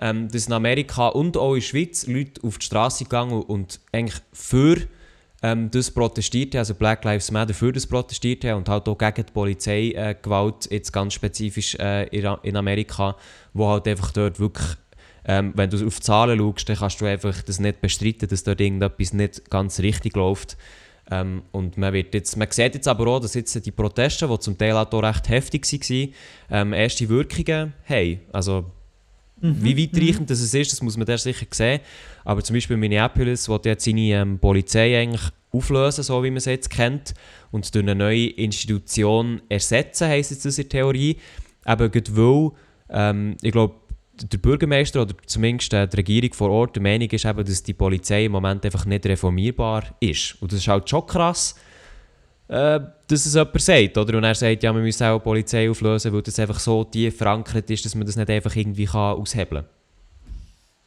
ähm, 0.00 0.28
dass 0.28 0.46
in 0.46 0.52
Amerika 0.54 1.08
und 1.08 1.36
auch 1.36 1.54
in 1.54 1.60
der 1.60 1.66
Schweiz 1.66 2.06
Leute 2.06 2.42
auf 2.42 2.58
die 2.58 2.64
Straße 2.64 3.04
gegangen 3.04 3.42
und 3.42 3.80
eigentlich 3.92 4.20
für 4.32 4.78
ähm, 5.42 5.70
das 5.70 5.90
protestiert 5.90 6.54
haben, 6.54 6.60
also 6.60 6.74
Black 6.74 7.04
Lives 7.04 7.30
Matter 7.30 7.54
für 7.54 7.72
das 7.72 7.86
protestiert 7.86 8.44
haben 8.44 8.58
und 8.58 8.68
halt 8.68 8.88
auch 8.88 8.96
gegen 8.96 9.26
die 9.26 9.32
Polizeigewalt, 9.32 10.70
äh, 10.70 10.74
jetzt 10.74 10.92
ganz 10.92 11.14
spezifisch 11.14 11.74
äh, 11.74 12.06
in 12.06 12.56
Amerika, 12.56 13.14
wo 13.52 13.68
halt 13.68 13.86
einfach 13.86 14.10
dort 14.12 14.40
wirklich 14.40 14.68
ähm, 15.28 15.52
wenn 15.54 15.68
du 15.68 15.86
auf 15.86 15.96
die 15.96 16.02
Zahlen 16.02 16.38
schaust, 16.38 16.68
dann 16.68 16.76
kannst 16.76 17.00
du 17.02 17.04
einfach 17.04 17.42
das 17.42 17.60
nicht 17.60 17.82
bestreiten, 17.82 18.28
dass 18.28 18.44
dort 18.44 18.62
irgendetwas 18.62 19.12
nicht 19.12 19.50
ganz 19.50 19.78
richtig 19.78 20.16
läuft. 20.16 20.56
Ähm, 21.10 21.42
und 21.52 21.76
man, 21.76 21.92
wird 21.92 22.14
jetzt, 22.14 22.36
man 22.38 22.50
sieht 22.50 22.74
jetzt 22.74 22.88
aber 22.88 23.06
auch, 23.06 23.20
dass 23.20 23.34
jetzt 23.34 23.54
die 23.64 23.70
Proteste, 23.70 24.26
die 24.26 24.38
zum 24.38 24.56
Teil 24.56 24.72
auch 24.72 25.02
recht 25.02 25.28
heftig 25.28 25.66
waren, 25.70 26.14
ähm, 26.50 26.72
erste 26.72 27.08
Wirkungen 27.10 27.74
haben. 27.84 28.20
Also, 28.32 28.64
mhm. 29.40 29.62
wie 29.62 29.76
weitreichend 29.76 30.22
mhm. 30.22 30.26
das 30.26 30.40
ist, 30.40 30.72
das 30.72 30.80
muss 30.80 30.96
man 30.96 31.06
da 31.06 31.18
sicher 31.18 31.46
sehen. 31.50 31.80
Aber 32.24 32.42
zum 32.42 32.54
Beispiel 32.54 32.78
Minneapolis 32.78 33.50
will 33.50 33.60
jetzt 33.64 33.84
seine 33.84 34.00
ähm, 34.00 34.38
Polizei 34.38 34.98
eigentlich 34.98 35.30
auflösen, 35.50 36.04
so 36.04 36.24
wie 36.24 36.30
man 36.30 36.38
es 36.38 36.46
jetzt 36.46 36.70
kennt, 36.70 37.12
und 37.50 37.74
durch 37.74 37.82
eine 37.82 37.94
neue 37.94 38.28
Institution 38.28 39.42
ersetzen, 39.50 40.08
heisst 40.08 40.32
es 40.32 40.40
das 40.40 40.58
in 40.58 40.68
der 40.68 40.80
Theorie. 40.80 41.16
Eben, 41.66 41.90
weil, 42.16 42.50
ähm, 42.90 43.36
ich 43.42 43.52
glaube, 43.52 43.74
der 44.22 44.38
Bürgermeister 44.38 45.02
oder 45.02 45.14
zumindest 45.26 45.72
die 45.72 45.96
Regierung 45.96 46.32
vor 46.32 46.50
Ort 46.50 46.76
der 46.76 46.82
Meinung 46.82 47.08
ist, 47.10 47.24
eben, 47.24 47.44
dass 47.44 47.62
die 47.62 47.74
Polizei 47.74 48.24
im 48.24 48.32
Moment 48.32 48.64
einfach 48.64 48.84
nicht 48.86 49.06
reformierbar 49.06 49.84
ist. 50.00 50.40
Und 50.40 50.52
das 50.52 50.60
ist 50.60 50.68
halt 50.68 50.88
schon 50.88 51.06
krass, 51.06 51.54
äh, 52.48 52.80
dass 53.06 53.26
es 53.26 53.34
jemand 53.34 53.60
sagt. 53.60 53.98
Oder? 53.98 54.18
Und 54.18 54.24
er 54.24 54.34
sagt, 54.34 54.62
ja, 54.62 54.74
wir 54.74 54.80
müssen 54.80 55.04
auch 55.04 55.18
die 55.18 55.24
Polizei 55.24 55.70
auflösen, 55.70 56.12
weil 56.12 56.22
das 56.22 56.38
einfach 56.38 56.58
so 56.58 56.84
tief 56.84 57.16
verankert 57.16 57.70
ist, 57.70 57.84
dass 57.84 57.94
man 57.94 58.06
das 58.06 58.16
nicht 58.16 58.30
einfach 58.30 58.54
irgendwie 58.54 58.86
kann 58.86 59.16
aushebeln 59.16 59.64
kann. 59.64 59.70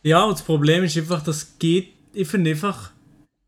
Ja, 0.03 0.23
und 0.23 0.33
das 0.33 0.41
Problem 0.41 0.83
ist 0.83 0.97
einfach, 0.97 1.23
das 1.23 1.59
geht, 1.59 1.89
ich 2.13 2.27
finde 2.27 2.51
einfach, 2.51 2.91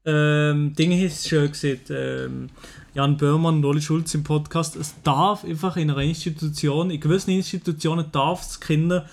ähm, 0.06 0.74
Dinge 0.76 1.04
ist 1.04 1.28
schön 1.28 1.50
gesehen, 1.50 1.80
ähm, 1.90 2.50
Jan 2.94 3.18
Böhmermann 3.18 3.56
und 3.56 3.66
Oli 3.66 3.82
Schulz 3.82 4.14
im 4.14 4.24
Podcast, 4.24 4.76
es 4.76 4.94
darf 5.04 5.44
einfach 5.44 5.78
in 5.78 5.90
einer 5.90 6.02
Institution, 6.02 6.92
in 6.92 7.00
gewissen 7.00 7.32
Institutionen 7.32 8.06
darf 8.12 8.42
es 8.42 8.60
Kinder 8.60 9.10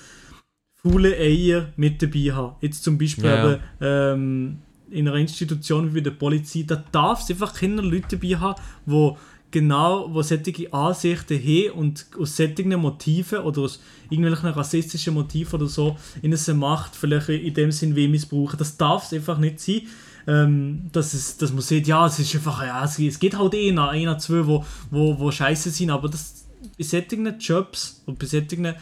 faule 0.83 1.17
Eier 1.17 1.73
mit 1.77 2.03
dabei 2.03 2.33
haben. 2.33 2.57
Jetzt 2.61 2.85
zum 2.85 2.99
Beispiel 2.99 3.25
ja. 3.25 3.53
eben, 3.53 3.63
ähm, 3.81 4.59
in 4.91 5.09
einer 5.09 5.19
Institution 5.19 5.95
wie 5.95 6.03
der 6.03 6.11
Polizei, 6.11 6.65
da 6.67 6.83
darf 6.91 7.23
es 7.23 7.31
einfach 7.31 7.55
Kinder 7.55 7.83
Leute 7.83 8.17
dabei 8.17 8.37
haben, 8.37 8.61
die 8.87 9.13
genau, 9.51 10.13
wo 10.13 10.23
solche 10.23 10.73
Ansichten 10.73 11.39
haben 11.39 11.71
und 11.79 12.07
aus 12.19 12.37
solchen 12.37 12.69
Motiven 12.81 13.41
oder 13.41 13.63
aus 13.63 13.81
irgendwelchen 14.09 14.51
rassistischen 14.51 15.15
Motiven 15.15 15.61
oder 15.61 15.69
so 15.69 15.97
in 16.23 16.35
eine 16.35 16.55
Macht 16.55 16.97
vielleicht 16.97 17.29
in 17.29 17.55
dem 17.55 17.73
Sinn 17.73 17.97
wie 17.97 18.09
missbrauchen. 18.09 18.59
Das 18.59 18.77
darf 18.77 19.07
es 19.07 19.13
einfach 19.13 19.39
nicht 19.39 19.61
sein. 19.61 19.83
Ähm, 20.27 20.91
dass, 20.93 21.15
es, 21.15 21.39
dass 21.39 21.51
man 21.51 21.63
sieht, 21.63 21.87
ja, 21.87 22.07
es 22.07 22.19
ist 22.19 22.35
einfach, 22.35 22.63
ja, 22.63 22.85
es, 22.85 22.99
es 22.99 23.19
geht 23.19 23.39
halt 23.39 23.55
einer, 23.55 23.89
einer, 23.89 24.19
zwei, 24.19 24.47
wo, 24.47 24.65
wo, 24.91 25.19
wo 25.19 25.31
scheiße 25.31 25.71
sind, 25.71 25.91
aber 25.91 26.11
das, 26.11 26.45
bei 26.77 26.85
solchen 26.85 27.39
Jobs 27.39 28.03
und 28.05 28.19
bei 28.19 28.27
solchen 28.27 28.75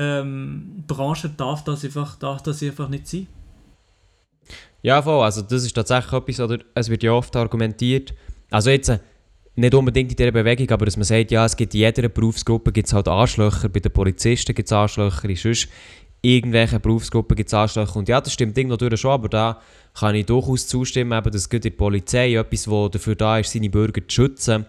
ähm, 0.00 0.82
Branchen 0.86 1.34
darf 1.36 1.62
das, 1.62 1.84
einfach, 1.84 2.16
darf 2.16 2.42
das 2.42 2.62
einfach 2.62 2.88
nicht 2.88 3.06
sein. 3.06 3.26
Ja, 4.82 5.02
voll, 5.02 5.22
also 5.22 5.42
das 5.42 5.62
ist 5.62 5.74
tatsächlich 5.74 6.12
etwas, 6.12 6.40
oder 6.40 6.58
es 6.74 6.88
wird 6.88 7.02
ja 7.02 7.12
oft 7.12 7.36
argumentiert, 7.36 8.14
also 8.50 8.70
jetzt 8.70 8.90
nicht 9.54 9.74
unbedingt 9.74 10.10
in 10.10 10.16
dieser 10.16 10.32
Bewegung, 10.32 10.70
aber 10.70 10.86
dass 10.86 10.96
man 10.96 11.04
sagt, 11.04 11.30
ja, 11.30 11.44
es 11.44 11.54
gibt 11.54 11.74
in 11.74 11.80
jeder 11.80 12.08
Berufsgruppe 12.08 12.72
gibt's 12.72 12.94
halt 12.94 13.08
Arschlöcher, 13.08 13.68
bei 13.68 13.80
den 13.80 13.92
Polizisten 13.92 14.54
gibt 14.54 14.68
es 14.68 14.72
Arschlöcher, 14.72 15.28
in 15.28 15.36
sonst 15.36 15.68
irgendwelchen 16.22 16.80
Berufsgruppen 16.80 17.36
gibt 17.36 17.48
es 17.48 17.54
Arschlöcher. 17.54 17.96
Und 17.96 18.08
ja, 18.08 18.22
das 18.22 18.32
stimmt 18.32 18.56
irgendwo 18.56 18.96
schon, 18.96 19.10
aber 19.10 19.28
da 19.28 19.60
kann 19.92 20.14
ich 20.14 20.24
durchaus 20.24 20.66
zustimmen, 20.66 21.18
eben, 21.18 21.30
dass 21.30 21.48
die 21.48 21.70
Polizei 21.70 22.34
etwas, 22.36 22.64
das 22.64 22.90
dafür 22.90 23.14
da 23.16 23.38
ist, 23.38 23.52
seine 23.52 23.68
Bürger 23.68 24.00
zu 24.08 24.14
schützen 24.14 24.64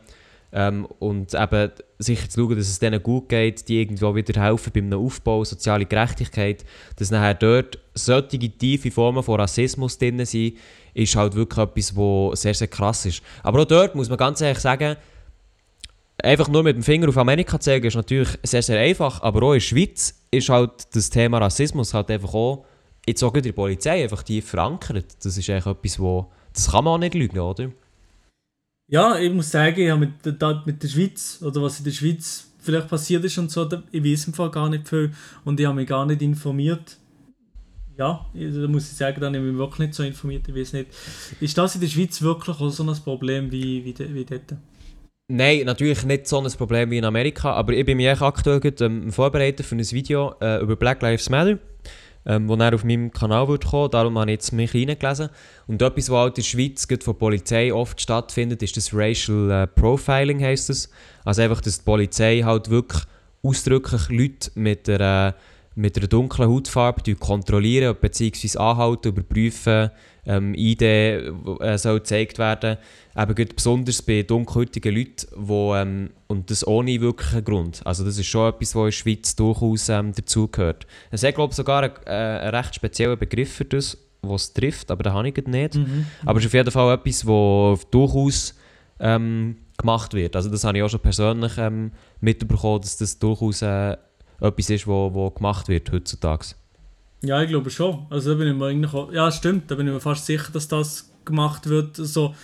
ähm, 0.53 0.85
und 0.99 1.33
eben 1.33 1.71
sicher 1.99 2.29
zu 2.29 2.41
schauen, 2.41 2.57
dass 2.57 2.67
es 2.67 2.79
denen 2.79 3.01
gut 3.01 3.29
geht, 3.29 3.67
die 3.67 3.79
irgendwo 3.79 4.13
wieder 4.15 4.41
helfen 4.41 4.71
beim 4.73 4.93
Aufbau, 4.93 5.43
soziale 5.43 5.85
Gerechtigkeit, 5.85 6.65
dass 6.97 7.11
nachher 7.11 7.35
dort 7.35 7.79
solche 7.93 8.37
tiefe 8.37 8.91
Formen 8.91 9.23
von 9.23 9.39
Rassismus 9.39 9.97
drin 9.97 10.25
sind, 10.25 10.57
ist 10.93 11.15
halt 11.15 11.35
wirklich 11.35 11.63
etwas, 11.63 11.95
was 11.95 12.41
sehr, 12.41 12.53
sehr 12.53 12.67
krass 12.67 13.05
ist. 13.05 13.21
Aber 13.43 13.61
auch 13.61 13.65
dort 13.65 13.95
muss 13.95 14.09
man 14.09 14.17
ganz 14.17 14.41
ehrlich 14.41 14.59
sagen, 14.59 14.97
einfach 16.21 16.49
nur 16.49 16.63
mit 16.63 16.75
dem 16.75 16.83
Finger 16.83 17.09
auf 17.09 17.17
Amerika 17.17 17.59
zeigen, 17.59 17.87
ist 17.87 17.95
natürlich 17.95 18.29
sehr, 18.43 18.61
sehr 18.61 18.79
einfach, 18.79 19.21
aber 19.21 19.43
auch 19.43 19.53
in 19.53 19.59
der 19.59 19.61
Schweiz 19.61 20.21
ist 20.31 20.49
halt 20.49 20.95
das 20.95 21.09
Thema 21.09 21.39
Rassismus 21.39 21.93
halt 21.93 22.11
einfach 22.11 22.33
auch, 22.33 22.65
jetzt 23.05 23.23
auch 23.23 23.33
in 23.33 23.43
der 23.43 23.51
Polizei, 23.53 24.03
einfach 24.03 24.23
tief 24.23 24.49
verankert. 24.49 25.05
Das 25.23 25.37
ist 25.37 25.49
eigentlich 25.49 25.65
etwas, 25.65 25.99
wo, 25.99 26.31
das 26.53 26.71
kann 26.71 26.83
man 26.83 26.93
auch 26.95 26.99
nicht 26.99 27.15
lügen, 27.15 27.39
oder? 27.39 27.71
Ja, 28.91 29.17
ich 29.17 29.33
muss 29.33 29.49
sagen, 29.49 29.81
ja, 29.81 29.97
mit, 29.97 30.23
mit 30.65 30.83
der 30.83 30.87
Schweiz, 30.87 31.39
oder 31.41 31.63
was 31.63 31.79
in 31.79 31.85
der 31.85 31.91
Schweiz 31.91 32.51
vielleicht 32.59 32.87
passiert 32.87 33.25
ist 33.25 33.37
und 33.39 33.49
so, 33.49 33.67
ich 33.91 34.03
weiß 34.03 34.27
im 34.27 34.33
Fall 34.33 34.51
gar 34.51 34.69
nicht 34.69 34.87
viel 34.87 35.11
und 35.43 35.59
ich 35.59 35.65
habe 35.65 35.77
mich 35.77 35.87
gar 35.87 36.05
nicht 36.05 36.21
informiert 36.21 36.97
ja, 38.01 38.25
da 38.33 38.67
muss 38.67 38.91
ich 38.91 38.97
sagen, 38.97 39.21
da 39.21 39.29
bin 39.29 39.41
ich 39.41 39.51
mich 39.51 39.57
wirklich 39.57 39.79
nicht 39.79 39.93
so 39.93 40.03
informiert, 40.03 40.47
ich 40.47 40.55
weiß 40.55 40.73
nicht. 40.73 40.87
Ist 41.39 41.57
das 41.57 41.75
in 41.75 41.81
der 41.81 41.87
Schweiz 41.87 42.21
wirklich 42.21 42.59
auch 42.59 42.69
so 42.69 42.83
ein 42.83 42.95
Problem 43.03 43.51
wie, 43.51 43.85
wie, 43.85 43.95
wie 44.13 44.25
dort? 44.25 44.55
Nein, 45.31 45.65
natürlich 45.65 46.03
nicht 46.03 46.27
so 46.27 46.41
ein 46.41 46.51
Problem 46.51 46.89
wie 46.89 46.97
in 46.97 47.05
Amerika, 47.05 47.53
aber 47.53 47.73
ich 47.73 47.85
bin 47.85 47.97
mich 47.97 48.09
aktuell 48.09 48.59
ähm, 48.79 49.11
vorbereitet 49.11 49.65
für 49.65 49.75
ein 49.75 49.91
Video 49.91 50.33
äh, 50.41 50.61
über 50.61 50.75
Black 50.75 51.01
Lives 51.01 51.29
Matter, 51.29 51.59
ähm, 52.25 52.47
das 52.47 52.73
auf 52.73 52.83
meinem 52.83 53.11
Kanal 53.11 53.47
wird 53.47 53.65
kommen, 53.65 53.91
darum 53.91 54.17
habe 54.17 54.31
ich 54.31 54.35
jetzt 54.35 54.51
mich 54.51 54.73
reingelesen. 54.73 55.29
Und 55.67 55.81
etwas, 55.81 56.09
was 56.09 56.17
halt 56.17 56.37
in 56.37 56.43
der 56.43 56.47
Schweiz 56.47 56.85
von 56.85 56.97
der 56.97 57.13
Polizei 57.13 57.73
oft 57.73 57.99
stattfindet, 57.99 58.61
ist 58.63 58.77
das 58.77 58.93
Racial 58.93 59.51
äh, 59.51 59.67
Profiling, 59.67 60.41
heisst 60.41 60.69
es. 60.69 60.89
Also 61.25 61.41
einfach, 61.41 61.61
dass 61.61 61.79
die 61.79 61.85
Polizei 61.85 62.41
halt 62.43 62.69
wirklich 62.69 63.03
ausdrücklich 63.43 64.09
Leute 64.09 64.51
mit 64.55 64.89
einer 64.89 65.35
mit 65.73 65.97
einer 65.97 66.07
dunklen 66.07 66.49
Hautfarbe 66.49 67.15
kontrollieren 67.15 67.95
bzw. 67.99 68.57
anhalten, 68.57 69.07
überprüfen, 69.09 69.89
ähm, 70.25 70.53
ID 70.55 70.81
äh, 70.81 71.77
soll 71.77 71.99
gezeigt 71.99 72.37
werden. 72.37 72.77
Eben 73.17 73.47
besonders 73.55 74.01
bei 74.01 74.23
dunkelhäutigen 74.23 74.95
Leuten, 74.95 75.27
wo, 75.35 75.75
ähm, 75.75 76.11
und 76.27 76.49
das 76.49 76.65
ohne 76.65 77.01
wirklichen 77.01 77.43
Grund. 77.43 77.81
Also 77.85 78.05
das 78.05 78.17
ist 78.17 78.27
schon 78.27 78.49
etwas, 78.49 78.75
was 78.75 78.81
in 78.81 78.85
der 78.85 78.91
Schweiz 78.91 79.35
durchaus 79.35 79.89
ähm, 79.89 80.13
dazugehört. 80.13 80.87
Es 81.09 81.23
hat, 81.23 81.35
glaube 81.35 81.51
ich, 81.51 81.57
sogar 81.57 81.83
einen, 81.83 81.93
äh, 82.05 82.09
einen 82.09 82.55
recht 82.55 82.75
speziellen 82.75 83.17
Begriff 83.17 83.53
für 83.53 83.65
das, 83.65 83.97
was 84.21 84.43
es 84.43 84.53
trifft, 84.53 84.91
aber 84.91 85.03
den 85.03 85.13
habe 85.13 85.27
ich 85.27 85.47
nicht. 85.47 85.75
Mhm. 85.75 86.05
Aber 86.25 86.39
es 86.39 86.45
ist 86.45 86.49
auf 86.49 86.53
jeden 86.53 86.71
Fall 86.71 86.93
etwas, 86.93 87.25
was 87.25 87.89
durchaus 87.89 88.55
ähm, 88.99 89.57
gemacht 89.77 90.13
wird. 90.13 90.35
Also 90.35 90.49
das 90.49 90.63
habe 90.63 90.77
ich 90.77 90.83
auch 90.83 90.89
schon 90.89 90.99
persönlich 90.99 91.57
ähm, 91.57 91.91
mitbekommen, 92.21 92.81
dass 92.81 92.97
das 92.97 93.17
durchaus 93.19 93.61
äh, 93.61 93.97
etwas 94.39 94.69
ist, 94.69 94.87
wo, 94.87 95.13
wo 95.13 95.29
gemacht 95.31 95.67
wird 95.67 95.91
heutzutage. 95.91 96.55
Ja, 97.23 97.41
ich 97.41 97.49
glaube 97.49 97.69
schon. 97.69 98.07
Also 98.09 98.31
da 98.31 98.37
bin 98.37 98.47
ich 98.47 98.55
mir 98.55 98.65
eigentlich 98.67 98.93
auch, 98.93 99.11
ja 99.11 99.31
stimmt, 99.31 99.69
da 99.69 99.75
bin 99.75 99.87
ich 99.87 99.93
mir 99.93 99.99
fast 99.99 100.25
sicher, 100.25 100.51
dass 100.51 100.67
das 100.67 101.11
gemacht 101.23 101.67
wird. 101.67 101.95
So, 101.95 102.35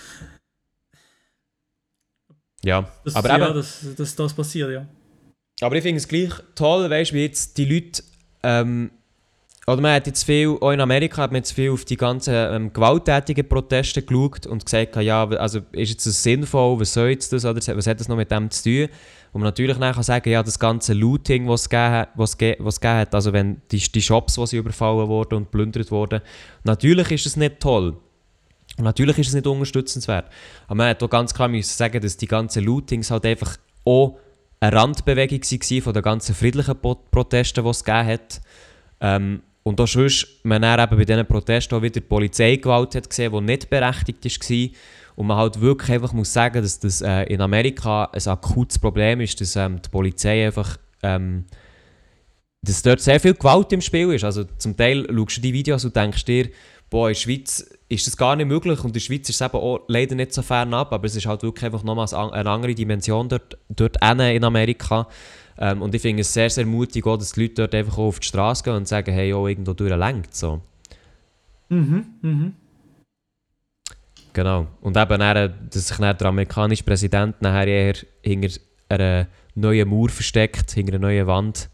ja, 2.64 2.92
dass, 3.04 3.16
aber 3.16 3.30
ja, 3.30 3.46
eben, 3.48 3.56
dass, 3.56 3.96
dass 3.96 4.16
das 4.16 4.34
passiert, 4.34 4.72
ja. 4.72 4.86
Aber 5.62 5.76
ich 5.76 5.84
finde 5.84 5.98
es 5.98 6.08
gleich 6.08 6.34
toll, 6.54 6.90
weißt 6.90 7.12
du, 7.12 7.16
wie 7.16 7.24
jetzt 7.24 7.58
die 7.58 7.66
Leute 7.66 8.04
ähm, 8.44 8.92
oder 9.70 9.82
man 9.82 9.96
hat 9.96 10.08
jetzt 10.08 10.24
viel, 10.24 10.50
auch 10.62 10.72
in 10.72 10.80
Amerika 10.80 11.24
hat 11.24 11.32
man 11.32 11.40
jetzt 11.40 11.52
viel 11.52 11.72
auf 11.72 11.84
die 11.84 11.98
ganzen 11.98 12.34
ähm, 12.34 12.72
gewalttätigen 12.72 13.48
Proteste 13.50 14.02
geschaut 14.02 14.46
und 14.46 14.64
gesagt, 14.64 14.96
ja, 14.96 15.28
also 15.28 15.60
ist 15.74 15.90
jetzt 15.90 16.06
das 16.06 16.24
sinnvoll, 16.24 16.80
was 16.80 16.94
soll 16.94 17.10
jetzt 17.10 17.34
das, 17.34 17.44
oder 17.44 17.58
was 17.58 17.88
hat 17.88 18.00
das 18.00 18.08
noch 18.08 18.16
mit 18.16 18.32
dem 18.32 18.50
zu 18.50 18.64
tun? 18.64 18.90
Und 19.34 19.42
man 19.42 19.48
natürlich 19.48 19.78
dann 19.78 19.94
kann 19.94 20.04
sagen, 20.04 20.30
ja, 20.30 20.42
das 20.42 20.58
ganze 20.58 20.94
Looting, 20.94 21.48
was 21.48 21.62
es 21.62 21.70
gegeben, 21.70 22.08
was 22.16 22.38
ge 22.38 22.56
was 22.60 22.80
gegeben 22.80 23.00
hat, 23.00 23.16
also 23.16 23.34
wenn 23.34 23.62
die, 23.72 23.80
die 23.80 24.02
Shops, 24.02 24.36
die 24.36 24.58
überfallen 24.58 25.08
wurden 25.08 25.36
und 25.36 25.52
plündert 25.52 25.92
wurden, 25.92 26.22
natürlich 26.64 27.12
ist 27.12 27.26
es 27.26 27.36
nicht 27.38 27.60
toll. 27.60 27.98
Und 28.78 28.84
natürlich 28.84 29.18
ist 29.18 29.30
es 29.30 29.34
nicht 29.34 29.48
unterstützenswert. 29.48 30.26
Aber 30.68 30.76
man 30.76 30.90
hat 30.90 31.02
auch 31.02 31.10
ganz 31.10 31.34
klar 31.34 31.48
müssen 31.48 31.76
sagen, 31.76 32.02
dass 32.02 32.18
die 32.18 32.28
ganzen 32.28 32.64
Lootings 32.64 33.10
halt 33.10 33.26
einfach 33.26 33.58
auch 33.86 34.20
eine 34.60 34.76
Randbewegung 34.76 35.42
waren 35.42 35.82
von 35.82 35.94
den 35.94 36.04
ganzen 36.04 36.36
friedlichen 36.36 36.76
Protesten, 37.12 37.64
die 37.64 37.70
es 37.70 37.84
gegeben 37.84 38.08
hat. 38.08 38.42
Ähm, 39.00 39.42
und 39.64 39.82
auch 39.82 39.88
sonst, 39.88 40.28
man 40.44 40.62
dann 40.62 40.80
eben 40.80 40.98
bei 40.98 41.06
diesen 41.06 41.26
Protesten 41.26 41.76
auch 41.76 41.82
wieder 41.82 42.00
Polizeigewalt 42.00 42.96
hat 42.96 43.10
gesehen, 43.10 43.34
die 43.34 43.42
nicht 43.42 43.70
berechtigt 43.70 44.24
war. 44.24 44.68
Und 45.18 45.28
man 45.28 45.36
halt 45.36 45.60
wirklich 45.60 45.92
einfach 45.92 46.14
muss 46.14 46.32
sagen, 46.32 46.62
dass 46.62 46.80
das 46.80 47.02
äh, 47.02 47.24
in 47.24 47.42
Amerika 47.42 48.06
ein 48.06 48.28
akutes 48.28 48.80
Problem 48.80 49.20
ist, 49.20 49.42
dass 49.42 49.58
ähm, 49.58 49.82
die 49.82 49.90
Polizei 49.90 50.46
einfach... 50.46 50.78
Ähm, 51.04 51.44
dass 52.62 52.82
dort 52.82 53.00
sehr 53.00 53.20
viel 53.20 53.34
Gewalt 53.34 53.72
im 53.72 53.82
Spiel 53.82 54.12
ist. 54.14 54.24
Also 54.24 54.44
zum 54.58 54.76
Teil 54.76 55.08
schaust 55.10 55.38
du 55.38 55.42
die 55.42 55.54
Videos 55.54 55.86
und 55.86 55.96
denkst 55.96 56.26
dir, 56.26 56.50
boah, 56.90 57.08
in 57.08 57.14
der 57.14 57.20
Schweiz 57.20 57.70
ist 57.90 58.08
das 58.08 58.18
gar 58.18 58.36
nicht 58.36 58.48
möglich 58.48 58.80
und 58.80 58.88
in 58.88 58.94
der 58.94 59.00
Schweiz 59.00 59.30
ist 59.30 59.42
es 59.42 59.46
eben 59.46 59.58
auch 59.58 59.82
leider 59.88 60.16
nicht 60.16 60.34
so 60.34 60.42
fern 60.42 60.74
ab, 60.74 60.92
aber 60.92 61.06
es 61.06 61.16
ist 61.16 61.26
halt 61.26 61.44
wirklich 61.44 61.66
einfach 61.66 61.84
nochmal 61.84 62.08
eine 62.32 62.50
andere 62.50 62.76
Dimension 62.76 63.30
dort, 63.30 63.58
dort 63.70 63.98
in 64.02 64.44
Amerika. 64.44 65.08
Ähm, 65.60 65.82
und 65.82 65.96
ich 65.96 66.02
finde 66.02 66.22
es 66.22 66.34
sehr, 66.34 66.50
sehr 66.50 66.66
mutig, 66.66 67.06
auch, 67.06 67.18
dass 67.18 67.32
die 67.32 67.42
Leute 67.42 67.54
dort 67.56 67.76
einfach 67.76 67.98
auf 67.98 68.20
die 68.20 68.28
Straße 68.28 68.64
gehen 68.64 68.76
und 68.76 68.88
sagen, 68.88 69.14
hey, 69.14 69.34
oh, 69.34 69.48
irgendwo 69.48 69.74
durchlenkt. 69.74 70.36
So. 70.36 70.62
Mhm, 71.70 72.06
mhm. 72.22 72.54
Genau. 74.38 74.68
Und 74.82 74.96
eben, 74.96 75.18
dann, 75.18 75.52
dass 75.74 75.88
sich 75.88 75.98
dann 75.98 76.16
der 76.16 76.28
amerikanische 76.28 76.84
Präsident 76.84 77.42
nachher 77.42 77.66
eher 77.66 77.96
hinter 78.22 78.60
einer 78.88 79.28
neuen 79.56 79.90
Mauer 79.90 80.10
versteckt, 80.10 80.74
hinter 80.74 80.94
einer 80.94 81.08
neuen 81.08 81.26
Wand. 81.26 81.70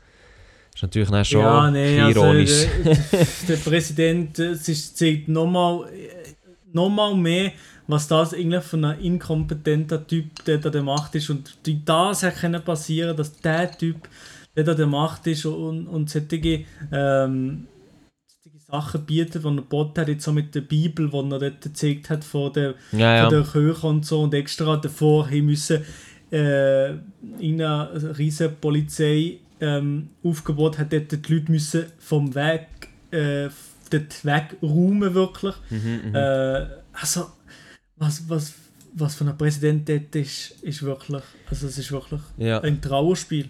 Das 0.72 0.76
ist 0.76 0.84
natürlich 0.84 1.10
dann 1.10 1.26
schon 1.26 1.42
ja, 1.42 1.70
nee, 1.70 2.00
also, 2.00 2.22
ironisch. 2.22 2.66
Also, 2.86 3.02
der, 3.12 3.28
der, 3.50 3.56
Präsident 3.58 4.40
es 4.40 4.96
zeigt 4.96 5.28
nochmal 5.28 5.90
noch 6.72 6.88
mal 6.88 7.14
mehr, 7.16 7.52
was 7.88 8.08
das 8.08 8.34
eigentlich 8.34 8.64
von 8.64 8.86
einem 8.86 9.02
inkompetenter 9.02 10.08
Typ, 10.08 10.46
der 10.46 10.60
da 10.60 10.70
der 10.70 10.84
Macht 10.84 11.16
ist. 11.16 11.30
Und 11.30 11.58
das 11.84 12.24
hätte 12.24 12.62
passieren 12.62 13.18
dass 13.18 13.42
der 13.42 13.78
Typ, 13.78 14.08
der 14.56 14.64
da 14.64 14.74
der 14.74 14.88
Macht 14.88 15.28
ist 15.28 15.46
und, 15.46 15.86
und 15.88 16.10
solche, 16.10 16.64
ähm, 16.94 17.68
Sachen 18.74 19.06
bietet, 19.06 19.44
die 19.44 19.48
er 19.48 19.62
Bot 19.62 19.98
hat, 20.00 20.08
jetzt 20.08 20.24
so 20.24 20.32
mit 20.32 20.56
der 20.56 20.62
Bibel, 20.62 21.08
die 21.08 21.16
er 21.16 21.40
dort 21.40 21.62
gezeigt 21.62 22.10
hat 22.10 22.24
von 22.24 22.52
der, 22.54 22.74
ja, 22.92 23.18
ja. 23.18 23.30
Von 23.30 23.34
der 23.36 23.44
Kirche 23.44 23.86
und 23.86 24.04
so 24.04 24.24
und 24.24 24.34
extra 24.34 24.78
davor 24.78 25.28
hin 25.28 25.46
müssen 25.46 25.84
äh, 26.32 26.94
in 27.38 27.62
einer 27.62 28.18
riesen 28.18 28.56
Polizei 28.60 29.38
ähm, 29.62 30.10
Aufgebot 30.24 30.80
hat 30.80 30.92
dort 30.92 31.12
die 31.12 31.34
Leute 31.34 31.52
müssen 31.52 31.86
vom 32.00 32.34
Weg 32.34 32.68
äh, 33.12 33.50
dort 33.92 34.26
wegräumen 34.26 35.14
wirklich. 35.14 35.56
Mhm, 35.70 36.02
mhm. 36.06 36.16
äh, 36.16 36.66
also 36.94 37.28
was, 37.98 38.28
was, 38.28 38.54
was 38.96 39.14
von 39.14 39.28
einem 39.28 39.38
Präsident 39.38 39.88
dort 39.88 40.16
ist, 40.16 40.52
ist 40.64 40.82
wirklich, 40.82 41.22
also 41.48 41.68
es 41.68 41.78
ist 41.78 41.92
wirklich 41.92 42.22
ja. 42.38 42.60
ein 42.62 42.82
Trauerspiel. 42.82 43.50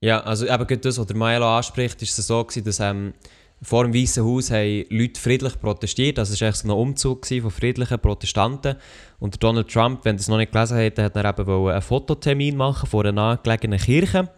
Ja, 0.00 0.20
also 0.20 0.46
eben 0.46 0.80
das, 0.82 0.98
was 0.98 1.06
der 1.06 1.16
Maelo 1.16 1.56
anspricht, 1.56 2.02
ist 2.02 2.18
es 2.18 2.26
so 2.26 2.44
gewesen, 2.44 2.64
dass 2.64 2.78
ähm, 2.78 3.14
vor 3.60 3.84
dem 3.84 3.94
Weißen 3.94 4.24
Haus 4.24 4.50
haben 4.50 4.84
Leute 4.88 5.20
friedlich 5.20 5.60
protestiert. 5.60 6.18
Also 6.18 6.34
es 6.34 6.40
war 6.40 6.70
ein 6.70 6.78
Umzug 6.78 7.26
von 7.26 7.50
friedlichen 7.50 7.98
Protestanten. 7.98 8.76
Und 9.18 9.42
Donald 9.42 9.68
Trump, 9.68 10.04
wenn 10.04 10.16
es 10.16 10.28
noch 10.28 10.36
nicht 10.36 10.52
gelesen 10.52 10.78
habt, 10.78 10.98
hat 10.98 11.16
er 11.16 11.24
eben 11.24 11.68
einen 11.68 11.82
Fototermin 11.82 12.56
machen 12.56 12.88
vor 12.88 13.04
einer 13.04 13.12
nahegelegenen 13.12 13.78
Kirche 13.78 14.28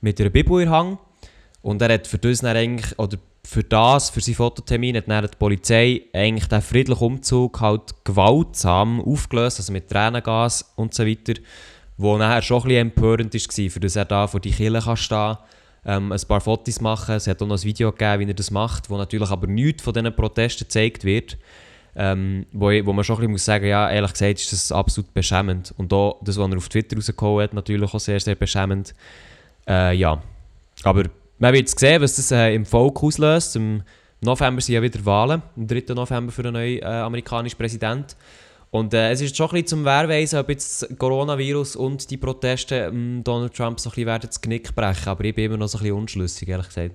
mit 0.00 0.20
einer 0.20 0.30
Bibel 0.30 0.60
in 0.60 0.70
Hang. 0.70 0.98
Und 1.62 1.80
er 1.82 1.94
hat 1.94 2.06
für 2.06 2.18
das 2.18 2.44
eigentlich, 2.44 2.98
oder 2.98 3.18
für 3.44 3.64
das, 3.64 4.10
für 4.10 4.20
seinen 4.20 4.34
Fototermin, 4.34 4.96
hat 4.96 5.08
dann 5.08 5.24
die 5.24 5.36
Polizei 5.38 6.02
eigentlich 6.12 6.48
den 6.48 6.62
friedlichen 6.62 7.02
Umzug 7.02 7.60
halt 7.60 8.04
gewaltsam 8.04 9.00
aufgelöst, 9.00 9.58
also 9.58 9.72
mit 9.72 9.88
Tränengas 9.88 10.72
und 10.76 10.94
so 10.94 11.06
weiter, 11.06 11.34
wo 11.96 12.16
nachher 12.16 12.42
schon 12.42 12.58
ein 12.58 12.62
bisschen 12.64 12.80
empörend 12.80 13.34
war, 13.34 13.70
für 13.70 13.80
das 13.80 13.96
er 13.96 14.04
da 14.04 14.26
vor 14.26 14.40
die 14.40 14.52
Kirche 14.52 14.80
kann 14.80 14.96
stehen 14.96 15.36
ähm, 15.84 16.12
ein 16.12 16.20
paar 16.28 16.40
Fotos 16.40 16.80
machen. 16.80 17.14
Es 17.14 17.26
hat 17.26 17.42
auch 17.42 17.46
noch 17.46 17.56
ein 17.56 17.62
Video 17.64 17.92
gegeben, 17.92 18.20
wie 18.20 18.30
er 18.30 18.34
das 18.34 18.50
macht, 18.50 18.90
wo 18.90 18.96
natürlich 18.96 19.30
aber 19.30 19.46
nichts 19.46 19.82
von 19.82 19.94
diesen 19.94 20.14
Protesten 20.14 20.64
gezeigt 20.64 21.04
wird. 21.04 21.36
Ähm, 21.96 22.46
wo, 22.52 22.66
wo 22.66 22.92
man 22.92 23.02
schon 23.02 23.16
ein 23.16 23.18
bisschen 23.18 23.32
muss 23.32 23.44
sagen 23.44 23.66
ja, 23.66 23.90
ehrlich 23.90 24.12
gesagt 24.12 24.40
ist 24.40 24.52
das 24.52 24.72
absolut 24.72 25.12
beschämend. 25.12 25.74
Und 25.76 25.92
auch 25.92 26.18
das, 26.22 26.38
was 26.38 26.50
er 26.50 26.56
auf 26.56 26.68
Twitter 26.68 26.96
rausgehauen 26.96 27.42
hat, 27.42 27.54
natürlich 27.54 27.92
auch 27.92 28.00
sehr, 28.00 28.20
sehr 28.20 28.36
beschämend. 28.36 28.94
Äh, 29.68 29.96
ja, 29.96 30.22
aber 30.84 31.04
man 31.38 31.52
wird 31.52 31.68
sehen, 31.68 32.00
was 32.00 32.16
das 32.16 32.30
äh, 32.30 32.54
im 32.54 32.64
Volk 32.64 33.02
auslöst. 33.02 33.56
Im 33.56 33.82
November 34.20 34.60
sind 34.60 34.74
ja 34.74 34.82
wieder 34.82 35.04
Wahlen, 35.04 35.42
am 35.56 35.66
3. 35.66 35.94
November 35.94 36.30
für 36.30 36.42
einen 36.42 36.52
neuen 36.52 36.78
äh, 36.80 36.84
amerikanischen 36.84 37.56
Präsidenten. 37.56 38.14
Und 38.70 38.94
äh, 38.94 39.10
es 39.10 39.20
ist 39.20 39.36
schon 39.36 39.48
ein 39.48 39.52
bisschen 39.52 39.66
zum 39.66 39.84
Wehrweisen, 39.84 40.38
ob 40.38 40.48
jetzt 40.48 40.82
das 40.82 40.96
Coronavirus 40.96 41.74
und 41.76 42.08
die 42.10 42.16
Proteste 42.16 42.76
ähm, 42.76 43.22
Donald 43.24 43.52
Trump 43.52 43.80
so 43.80 43.88
ein 43.88 43.92
bisschen 43.92 44.06
werden 44.06 44.28
das 44.28 44.40
Genick 44.40 44.74
brechen. 44.74 45.08
Aber 45.08 45.24
ich 45.24 45.34
bin 45.34 45.46
immer 45.46 45.56
noch 45.56 45.68
so 45.68 45.78
ein 45.78 45.82
bisschen 45.82 45.98
unschlüssig, 45.98 46.48
ehrlich 46.48 46.68
gesagt. 46.68 46.94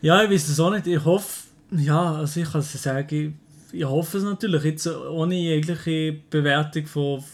Ja, 0.00 0.22
ich 0.22 0.30
weiß 0.30 0.48
es 0.48 0.60
auch 0.60 0.70
nicht. 0.70 0.86
Ich 0.86 1.04
hoffe, 1.04 1.48
ja, 1.72 2.14
also 2.14 2.40
ich 2.40 2.50
kann 2.50 2.60
es 2.60 2.72
sagen, 2.72 3.34
ich, 3.72 3.80
ich 3.80 3.84
hoffe 3.84 4.18
es 4.18 4.24
natürlich, 4.24 4.62
jetzt 4.62 4.86
ohne 4.86 5.34
jegliche 5.34 6.20
Bewertung 6.30 6.86
von, 6.86 7.24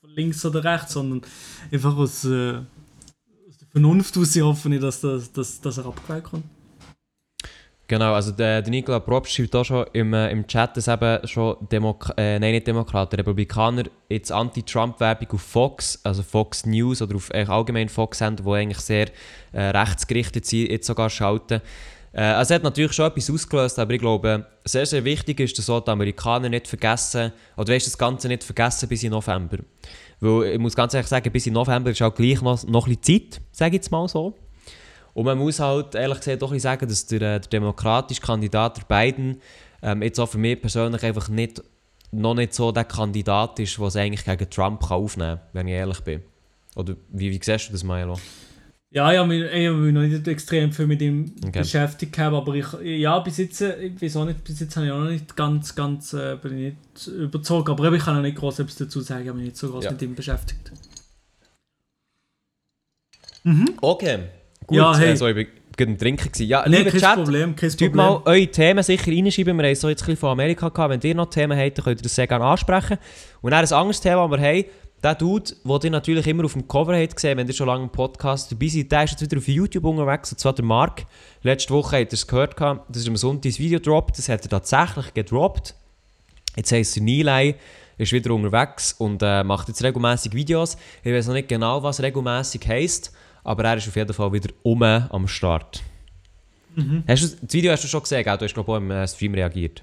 von 0.00 0.10
links 0.14 0.44
oder 0.46 0.64
rechts, 0.64 0.94
sondern 0.94 1.20
einfach 1.70 1.94
aus, 1.94 2.24
äh, 2.24 2.54
aus 3.48 3.58
der 3.60 3.68
Vernunft 3.70 4.16
aus, 4.16 4.34
ich 4.34 4.42
hoffe 4.42 4.70
nicht, 4.70 4.82
dass, 4.82 5.02
das, 5.02 5.30
dass, 5.30 5.60
dass 5.60 5.76
er 5.76 5.86
abgewählt 5.86 6.24
kommt. 6.24 6.44
Genau, 7.88 8.14
also 8.14 8.32
der, 8.32 8.62
der 8.62 8.70
Nikola 8.70 8.98
Probst 8.98 9.32
schreibt 9.32 9.54
auch 9.54 9.64
schon 9.64 9.86
im, 9.92 10.12
äh, 10.12 10.30
im 10.32 10.46
Chat, 10.48 10.76
dass 10.76 10.88
eben 10.88 11.24
schon 11.26 11.56
Demok 11.70 12.12
äh, 12.16 12.38
nein, 12.40 12.52
nicht 12.52 12.66
Demokraten, 12.66 13.14
Republikaner 13.14 13.84
jetzt 14.08 14.32
Anti-Trump-Werbung 14.32 15.28
auf 15.30 15.42
Fox, 15.42 16.00
also 16.02 16.24
Fox 16.24 16.66
News 16.66 17.00
oder 17.00 17.14
auf 17.14 17.30
allgemein 17.32 17.88
Fox 17.88 18.20
haben, 18.20 18.36
die 18.36 18.50
eigentlich 18.50 18.80
sehr 18.80 19.06
äh, 19.52 19.66
rechtsgerichtet 19.66 20.46
sind, 20.46 20.68
jetzt 20.68 20.88
sogar 20.88 21.08
schalten. 21.08 21.60
Äh, 22.12 22.22
also 22.22 22.52
es 22.52 22.56
hat 22.56 22.64
natürlich 22.64 22.92
schon 22.92 23.06
etwas 23.06 23.30
ausgelöst, 23.30 23.78
aber 23.78 23.92
ich 23.92 24.00
glaube, 24.00 24.46
sehr, 24.64 24.86
sehr 24.86 25.04
wichtig 25.04 25.38
ist, 25.38 25.56
dass 25.56 25.70
auch 25.70 25.80
die 25.80 25.90
Amerikaner 25.92 26.48
nicht 26.48 26.66
vergessen, 26.66 27.32
oder 27.56 27.72
weißt, 27.72 27.86
das 27.86 27.96
Ganze 27.96 28.26
nicht 28.26 28.42
vergessen 28.42 28.88
bis 28.88 29.04
in 29.04 29.10
November. 29.10 29.58
Weil 30.18 30.54
ich 30.54 30.58
muss 30.58 30.74
ganz 30.74 30.92
ehrlich 30.92 31.08
sagen, 31.08 31.30
bis 31.30 31.46
in 31.46 31.52
November 31.52 31.90
ist 31.90 32.02
auch 32.02 32.14
gleich 32.14 32.42
noch, 32.42 32.64
noch 32.66 32.88
ein 32.88 32.96
bisschen 32.96 33.30
Zeit, 33.30 33.40
sage 33.52 33.76
ich 33.76 33.82
jetzt 33.82 33.92
mal 33.92 34.08
so. 34.08 34.34
Und 35.16 35.24
man 35.24 35.38
muss 35.38 35.60
halt 35.60 35.94
ehrlich 35.94 36.18
gesagt 36.18 36.42
doch 36.42 36.54
sagen, 36.58 36.86
dass 36.86 37.06
der, 37.06 37.22
äh, 37.22 37.40
der 37.40 37.48
demokratische 37.48 38.20
Kandidat, 38.20 38.76
der 38.76 38.82
Biden, 38.84 39.40
ähm, 39.80 40.02
jetzt 40.02 40.20
auch 40.20 40.28
für 40.28 40.36
mich 40.36 40.60
persönlich 40.60 41.02
einfach 41.04 41.30
nicht, 41.30 41.62
noch 42.12 42.34
nicht 42.34 42.52
so 42.52 42.70
der 42.70 42.84
Kandidat 42.84 43.58
ist, 43.58 43.78
der 43.78 43.86
es 43.86 43.96
eigentlich 43.96 44.26
gegen 44.26 44.50
Trump 44.50 44.82
kann 44.82 44.98
aufnehmen 44.98 45.38
kann, 45.38 45.46
wenn 45.54 45.68
ich 45.68 45.72
ehrlich 45.72 46.00
bin. 46.00 46.20
Oder 46.74 46.96
wie, 47.08 47.30
wie 47.30 47.40
siehst 47.42 47.68
du 47.68 47.72
das, 47.72 47.82
Milo? 47.82 48.18
Ja, 48.90 49.10
ja, 49.10 49.24
ich 49.24 49.68
habe 49.68 49.78
mich 49.78 49.94
noch 49.94 50.02
nicht 50.02 50.28
extrem 50.28 50.70
viel 50.70 50.86
mit 50.86 51.00
ihm 51.00 51.32
okay. 51.46 51.60
beschäftigt, 51.60 52.18
aber 52.18 52.54
ich, 52.54 52.66
ja, 52.82 53.18
bis 53.20 53.38
jetzt, 53.38 53.62
ich 53.62 54.02
weiß 54.02 54.16
auch 54.16 54.26
nicht, 54.26 54.44
bis 54.44 54.60
jetzt 54.60 54.76
habe 54.76 54.84
ich 54.84 54.92
auch 54.92 54.98
noch 54.98 55.08
nicht 55.08 55.34
ganz, 55.34 55.74
ganz, 55.74 56.12
äh, 56.12 56.36
bin 56.36 56.58
ich 56.58 56.74
nicht 56.74 57.06
überzeugt, 57.06 57.70
aber 57.70 57.90
ich 57.90 58.04
kann 58.04 58.16
noch 58.16 58.22
nicht 58.22 58.36
groß 58.36 58.58
etwas 58.58 58.76
dazu 58.76 59.00
sagen, 59.00 59.22
ich 59.22 59.28
habe 59.28 59.38
mich 59.38 59.46
nicht 59.46 59.56
so 59.56 59.70
groß 59.70 59.86
ja. 59.86 59.92
mit 59.92 60.02
ihm 60.02 60.14
beschäftigt. 60.14 60.72
Mhm. 63.44 63.78
Okay. 63.80 64.18
Gut, 64.66 64.78
ja, 64.78 64.96
hey. 64.96 65.12
äh, 65.12 65.16
so, 65.16 65.26
ich 65.28 65.36
war 65.36 65.44
gerade 65.76 65.96
Trinken. 65.96 66.32
Gewesen. 66.32 66.48
Ja, 66.48 66.64
nee, 66.68 66.84
kein 66.84 67.00
Chat, 67.00 67.14
Problem, 67.14 67.54
kein 67.54 67.70
Problem. 67.70 67.96
mal 67.96 68.22
eure 68.24 68.46
Themen 68.48 68.82
sicher 68.82 69.10
reinschreiben. 69.10 69.58
Wir 69.58 69.66
haben 69.66 69.74
so 69.74 69.88
jetzt 69.88 70.02
ein 70.02 70.06
bisschen 70.06 70.16
von 70.16 70.30
Amerika 70.30 70.68
gehabt. 70.68 70.90
Wenn 70.90 71.00
ihr 71.08 71.14
noch 71.14 71.26
Themen 71.26 71.58
habt, 71.58 71.78
dann 71.78 71.84
könnt 71.84 72.00
ihr 72.00 72.02
das 72.02 72.14
sehr 72.14 72.26
gerne 72.26 72.44
ansprechen. 72.44 72.98
Und 73.42 73.50
dann 73.52 73.64
ein 73.64 73.72
anderes 73.72 74.00
Thema, 74.00 74.28
das 74.28 74.40
wir 74.40 74.48
haben, 74.48 74.64
der 75.02 75.14
Dude, 75.14 75.52
den 75.64 75.80
ihr 75.84 75.90
natürlich 75.90 76.26
immer 76.26 76.44
auf 76.44 76.54
dem 76.54 76.66
Cover 76.66 76.98
habt 76.98 77.14
gesehen, 77.14 77.36
wenn 77.38 77.46
ihr 77.46 77.52
schon 77.52 77.66
lange 77.66 77.84
im 77.84 77.90
Podcast 77.90 78.50
dabei 78.50 78.68
seid, 78.68 78.90
der 78.90 79.04
ist 79.04 79.10
jetzt 79.12 79.22
wieder 79.22 79.36
auf 79.36 79.46
YouTube 79.46 79.84
unterwegs, 79.84 80.32
und 80.32 80.40
zwar 80.40 80.54
der 80.54 80.64
Mark. 80.64 81.04
Letzte 81.42 81.74
Woche 81.74 81.98
habt 81.98 82.12
ihr 82.12 82.16
es 82.16 82.26
gehört, 82.26 82.58
das 82.58 83.02
ist 83.02 83.08
am 83.08 83.16
Sonntag 83.16 83.42
das 83.42 83.58
Video 83.58 83.78
gedroppt, 83.78 84.18
das 84.18 84.28
hat 84.28 84.42
er 84.44 84.50
tatsächlich 84.50 85.12
gedroppt. 85.14 85.74
Jetzt 86.56 86.72
heisst 86.72 86.96
er 86.96 87.02
Nilay, 87.02 87.54
ist 87.98 88.12
wieder 88.12 88.32
unterwegs 88.32 88.94
und 88.94 89.22
äh, 89.22 89.44
macht 89.44 89.68
jetzt 89.68 89.84
regelmäßig 89.84 90.32
Videos. 90.32 90.76
Ich 91.04 91.12
weiß 91.12 91.26
noch 91.28 91.34
nicht 91.34 91.48
genau, 91.48 91.82
was 91.82 92.02
regelmäßig 92.02 92.66
heisst 92.66 93.12
aber 93.46 93.64
er 93.64 93.76
ist 93.76 93.88
auf 93.88 93.96
jeden 93.96 94.12
Fall 94.12 94.32
wieder 94.32 94.50
um 94.62 94.82
am 94.82 95.28
Start. 95.28 95.82
Mhm. 96.74 97.04
Hast 97.08 97.22
du, 97.22 97.36
das 97.40 97.54
Video 97.54 97.72
hast 97.72 97.84
du 97.84 97.88
schon 97.88 98.02
gesehen, 98.02 98.24
gell? 98.24 98.36
du 98.36 98.44
hast 98.44 98.54
glaube 98.54 98.70
ich 98.70 98.74
auch 98.74 98.78
im 98.78 98.90
äh, 98.90 99.08
Stream 99.08 99.34
reagiert. 99.34 99.82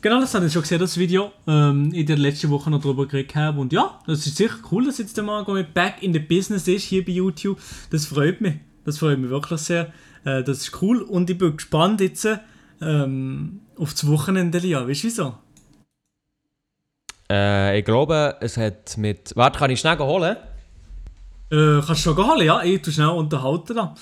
Genau, 0.00 0.20
das 0.20 0.32
habe 0.34 0.46
ich 0.46 0.52
schon 0.52 0.62
gesehen, 0.62 0.78
das 0.78 0.96
Video. 0.96 1.32
Ähm, 1.46 1.92
in 1.92 2.06
der 2.06 2.16
letzten 2.16 2.48
Woche 2.50 2.70
noch 2.70 2.80
darüber 2.80 3.06
geredet 3.06 3.34
habe. 3.34 3.60
Und 3.60 3.72
ja, 3.72 3.98
das 4.06 4.26
ist 4.26 4.36
sicher 4.36 4.56
cool, 4.70 4.86
dass 4.86 4.98
jetzt 4.98 5.16
der 5.16 5.24
Marco 5.24 5.52
mit 5.52 5.74
Back 5.74 6.02
in 6.02 6.12
the 6.12 6.18
Business 6.18 6.66
ist 6.68 6.84
hier 6.84 7.04
bei 7.04 7.12
YouTube. 7.12 7.58
Das 7.90 8.06
freut 8.06 8.40
mich. 8.40 8.54
Das 8.84 8.98
freut 8.98 9.18
mich 9.18 9.28
wirklich 9.28 9.60
sehr. 9.60 9.92
Äh, 10.24 10.42
das 10.42 10.58
ist 10.58 10.82
cool. 10.82 11.02
Und 11.02 11.28
ich 11.28 11.36
bin 11.36 11.56
gespannt 11.56 12.00
jetzt 12.00 12.26
ähm, 12.80 13.60
auf 13.76 13.92
das 13.92 14.06
Wochenende. 14.06 14.58
Ja, 14.66 14.88
weißt 14.88 15.02
du 15.02 15.06
wieso? 15.08 15.34
Äh, 17.30 17.78
ich 17.78 17.84
glaube, 17.84 18.36
es 18.40 18.56
hat 18.56 18.96
mit. 18.96 19.32
Warte, 19.36 19.58
kann 19.58 19.70
ich 19.70 19.80
schnell 19.80 19.98
holen? 19.98 20.36
Äh, 21.50 21.80
kannst 21.84 22.06
du 22.06 22.14
schon 22.14 22.16
holen, 22.16 22.46
ja. 22.46 22.62
Ich 22.62 22.82
tu 22.82 22.90
schnell 22.90 23.08
unterhalten 23.08 23.74
da. 23.74 23.94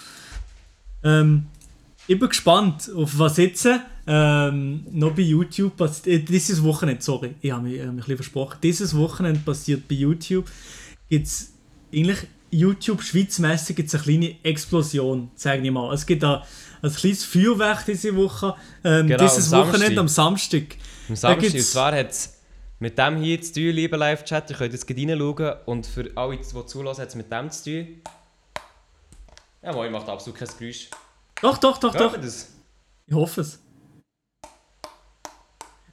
Ähm, 1.03 1.47
ich 2.07 2.19
bin 2.19 2.29
gespannt, 2.29 2.91
auf 2.95 3.19
was 3.19 3.37
jetzt 3.37 3.69
ähm, 4.07 4.87
noch 4.91 5.13
bei 5.13 5.23
YouTube 5.23 5.77
passiert. 5.77 6.07
Äh, 6.07 6.19
dieses 6.21 6.63
Wochenende, 6.63 7.03
sorry, 7.03 7.35
ich 7.41 7.51
habe 7.51 7.63
mich, 7.63 7.79
äh, 7.79 7.87
mich 7.87 7.89
ein 7.89 7.97
bisschen 7.97 8.17
versprochen. 8.17 8.59
Dieses 8.63 8.97
Wochenende 8.97 9.41
passiert 9.41 9.87
bei 9.87 9.95
YouTube. 9.95 10.47
Gibt 11.09 11.27
es 11.27 11.53
eigentlich 11.93 12.19
YouTube 12.51 13.03
schweizmässig 13.03 13.77
gibt's 13.77 13.95
eine 13.95 14.03
kleine 14.03 14.37
Explosion, 14.43 15.31
sage 15.35 15.63
ich 15.63 15.71
mal. 15.71 15.93
Es 15.93 16.07
gibt 16.07 16.23
da 16.23 16.45
ein 16.81 16.93
kleines 16.93 17.25
Feuerwerk 17.25 17.85
diese 17.85 18.15
Woche. 18.17 18.55
Ähm, 18.85 19.07
genau, 19.07 19.23
dieses 19.23 19.51
Wochenende 19.51 20.01
am 20.01 20.09
Samstag. 20.09 20.77
Am 21.09 21.17
Samstag, 21.17 21.55
und 21.55 21.63
zwar 21.63 21.93
hat 21.93 22.11
es 22.11 22.38
mit 22.79 22.99
dem 22.99 23.17
hier 23.17 23.41
zu 23.43 23.55
tun, 23.55 23.71
lieber 23.71 23.97
Live-Chat. 23.97 24.51
Ihr 24.51 24.57
könnt 24.57 24.73
jetzt 24.73 24.89
reinschauen 24.89 25.55
und 25.67 25.87
für 25.87 26.11
alle, 26.15 26.37
die 26.37 26.67
zulassen, 26.67 27.03
hat 27.03 27.09
es 27.09 27.15
mit 27.15 27.31
dem 27.33 27.51
zu 27.51 27.65
tun. 27.65 28.03
Ja, 29.63 29.73
moin, 29.73 29.91
macht 29.91 30.09
absolut 30.09 30.39
kein 30.39 30.49
Geräusch. 30.59 30.89
Doch, 31.43 31.59
doch, 31.59 31.79
doch, 31.79 31.95
Hört 31.95 32.15
doch. 32.15 32.21
Das? 32.21 32.53
Ich 33.07 33.15
hoffe 33.15 33.41
es. 33.41 33.61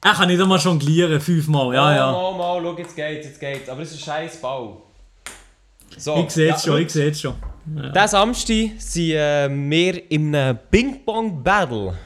Er 0.02 0.14
kann 0.14 0.28
nicht 0.28 0.40
einmal 0.40 0.58
jonglieren, 0.58 1.20
fünfmal, 1.20 1.74
ja, 1.74 1.96
ja. 1.96 2.12
Mal, 2.12 2.36
mal, 2.36 2.62
schau, 2.62 2.78
jetzt 2.78 2.94
geht's, 2.94 3.26
jetzt 3.26 3.40
geht's. 3.40 3.68
Aber 3.68 3.82
es 3.82 3.90
ist 3.90 3.98
ein 3.98 4.04
scheiß 4.04 4.40
Bau. 4.40 4.82
So, 5.96 6.16
ich 6.24 6.30
sehe 6.30 6.52
es 6.54 6.64
ja, 6.64 6.72
schon, 6.72 6.82
ich 6.82 6.90
sehe 6.90 7.10
es 7.10 7.20
schon. 7.20 7.34
Ja. 7.74 7.88
Diesen 7.90 8.08
Samstag 8.08 8.70
sind 8.78 9.10
äh, 9.10 9.48
wir 9.50 10.10
in 10.10 10.34
einem 10.34 10.58
Ping-Pong-Battle. 10.70 11.96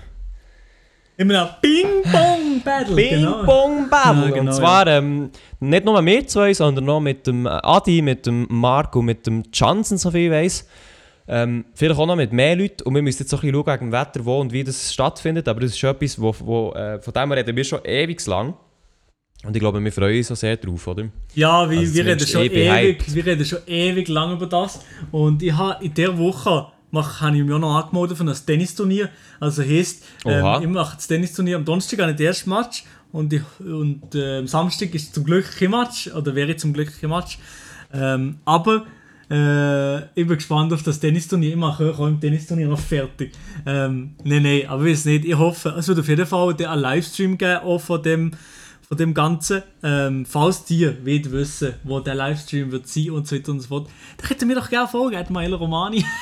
In 1.20 1.30
einem 1.30 1.50
Ping-Pong-Battle. 1.60 2.96
Ping-Pong-Battle. 2.96 4.24
Ja, 4.24 4.30
genau, 4.30 4.40
und 4.40 4.54
zwar 4.54 4.86
ähm, 4.86 5.30
nicht 5.60 5.84
nur 5.84 6.02
wir 6.06 6.26
zwei, 6.26 6.54
sondern 6.54 6.86
noch 6.86 7.00
mit 7.00 7.26
dem 7.26 7.46
Adi, 7.46 8.00
mit 8.00 8.24
dem 8.24 8.46
Marc 8.48 8.96
und 8.96 9.04
mit 9.04 9.26
dem 9.26 9.42
Johnson, 9.52 9.98
so 9.98 10.10
viel 10.10 10.28
ich 10.28 10.30
weiß. 10.30 10.68
Ähm, 11.28 11.66
vielleicht 11.74 12.00
auch 12.00 12.06
noch 12.06 12.16
mit 12.16 12.32
mehr 12.32 12.56
Leuten. 12.56 12.84
Und 12.84 12.94
wir 12.94 13.02
müssen 13.02 13.24
jetzt 13.24 13.34
auch 13.34 13.42
ein 13.42 13.52
bisschen 13.52 13.64
schauen 13.66 13.80
wegen 13.80 13.90
dem 13.90 13.92
Wetter, 13.92 14.24
wo 14.24 14.40
und 14.40 14.50
wie 14.50 14.64
das 14.64 14.94
stattfindet. 14.94 15.46
Aber 15.46 15.60
das 15.60 15.72
ist 15.72 15.78
schon 15.78 15.90
etwas, 15.90 16.18
wo, 16.18 16.34
wo, 16.40 16.72
äh, 16.72 16.98
von 17.02 17.12
dem 17.12 17.32
reden 17.32 17.54
wir 17.54 17.64
schon 17.64 17.84
ewig 17.84 18.26
lang. 18.26 18.54
Und 19.44 19.54
ich 19.54 19.60
glaube, 19.60 19.84
wir 19.84 19.92
freuen 19.92 20.16
uns 20.16 20.32
auch 20.32 20.36
sehr 20.36 20.56
drauf, 20.56 20.86
oder? 20.86 21.04
Ja, 21.34 21.68
wir, 21.68 21.80
also 21.80 21.94
wir, 21.96 22.06
reden 22.06 22.26
schon 22.26 22.42
ewig, 22.44 23.14
wir 23.14 23.26
reden 23.26 23.44
schon 23.44 23.58
ewig 23.66 24.08
lang 24.08 24.32
über 24.32 24.46
das. 24.46 24.80
Und 25.10 25.42
ich 25.42 25.52
habe 25.52 25.84
in 25.84 25.92
dieser 25.92 26.16
Woche 26.16 26.68
mach, 26.90 27.20
habe 27.20 27.36
ich 27.36 27.44
mich 27.44 27.52
auch 27.52 27.58
noch 27.58 27.76
angemeldet 27.76 28.18
für 28.18 28.24
ein 28.24 28.46
Tennisturnier. 28.46 29.08
Also 29.38 29.62
heisst, 29.62 30.04
ähm, 30.24 30.62
ich 30.62 30.68
mache 30.68 30.96
das 30.96 31.06
Tennisturnier 31.06 31.56
am 31.56 31.64
Donnerstag 31.64 31.98
das 31.98 32.20
erste 32.20 32.48
Match 32.48 32.84
und, 33.12 33.32
ich, 33.32 33.42
und 33.58 34.14
äh, 34.14 34.38
am 34.38 34.46
Samstag 34.46 34.94
ist 34.94 35.14
zum 35.14 35.24
Glück 35.24 35.44
kein 35.58 35.70
Match, 35.70 36.08
oder 36.08 36.34
wäre 36.34 36.56
zum 36.56 36.72
Glück 36.72 36.92
kein 37.00 37.10
Match. 37.10 37.38
Ähm, 37.92 38.38
aber 38.44 38.86
äh, 39.30 39.98
ich 40.14 40.26
bin 40.26 40.36
gespannt 40.36 40.72
auf 40.72 40.82
das 40.82 41.00
Tennisturnier. 41.00 41.50
Ich 41.50 41.56
mache 41.56 41.92
auch 41.92 42.06
im 42.06 42.20
Tennisturnier 42.20 42.68
noch 42.68 42.78
fertig. 42.78 43.32
Ähm, 43.66 44.14
nein, 44.24 44.42
nein, 44.42 44.62
aber 44.68 44.84
ich 44.84 44.92
weiß 44.92 45.04
nicht. 45.06 45.24
Ich 45.24 45.36
hoffe, 45.36 45.74
es 45.78 45.88
wird 45.88 46.00
auf 46.00 46.08
jeden 46.08 46.26
Fall 46.26 46.54
einen 46.54 46.80
Livestream 46.80 47.38
geben, 47.38 47.60
auch 47.60 47.80
von 47.80 48.02
dem, 48.02 48.32
von 48.88 48.96
dem 48.96 49.14
Ganzen. 49.14 49.62
Ähm, 49.82 50.24
falls 50.26 50.64
die 50.64 50.86
wollt 51.04 51.30
wissen, 51.32 51.74
wo 51.84 52.00
der 52.00 52.14
Livestream 52.14 52.70
wird 52.70 52.88
sein 52.88 53.10
und 53.10 53.26
so 53.26 53.36
weiter 53.36 53.52
und 53.52 53.60
so 53.60 53.68
fort, 53.68 53.88
dann 54.18 54.28
könnt 54.28 54.42
ihr 54.42 54.46
mir 54.46 54.56
doch 54.56 54.70
gerne 54.70 54.88
folgen, 54.88 55.32
Mail 55.32 55.54
Romani. 55.54 56.04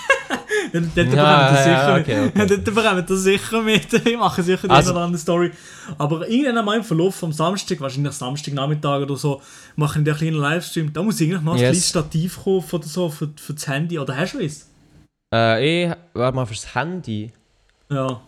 dann, 0.72 0.90
ja, 0.94 1.04
bekommen 1.04 1.16
ja, 1.16 1.56
sicher 1.56 1.96
okay, 2.00 2.20
okay. 2.28 2.32
Dann, 2.34 2.48
dann 2.48 2.74
bekommen 2.74 3.04
das 3.06 3.20
sicher 3.20 3.62
mit. 3.62 3.92
Ich 4.06 4.16
mache 4.16 4.42
sicher 4.42 4.66
die 4.66 4.70
also, 4.70 4.90
eine 4.90 4.98
oder 4.98 5.06
andere 5.06 5.20
Story. 5.20 5.50
Aber 5.96 6.28
irgendwann 6.28 6.58
einmal 6.58 6.76
im 6.78 6.84
Verlauf 6.84 7.14
vom 7.14 7.32
Samstag, 7.32 7.80
wahrscheinlich 7.80 8.12
Samstagnachmittag 8.12 9.02
oder 9.02 9.16
so, 9.16 9.40
mache 9.76 10.00
ich 10.00 10.06
einen 10.06 10.16
kleinen 10.16 10.36
Livestream. 10.36 10.92
Da 10.92 11.02
muss 11.02 11.20
ich 11.20 11.30
eigentlich 11.30 11.42
noch 11.42 11.54
yes. 11.54 11.62
ein 11.62 11.66
kleines 11.70 11.88
Stativ 11.88 12.44
kaufen 12.44 12.76
oder 12.76 12.86
so 12.86 13.08
für, 13.08 13.30
für 13.36 13.54
das 13.54 13.66
Handy. 13.66 13.98
Oder 13.98 14.16
hast 14.16 14.34
du 14.34 14.40
es? 14.40 14.68
Äh, 15.32 15.86
ich 15.88 15.96
warte 16.14 16.36
mal 16.36 16.46
fürs 16.46 16.74
Handy. 16.74 17.32
Ja. 17.90 18.20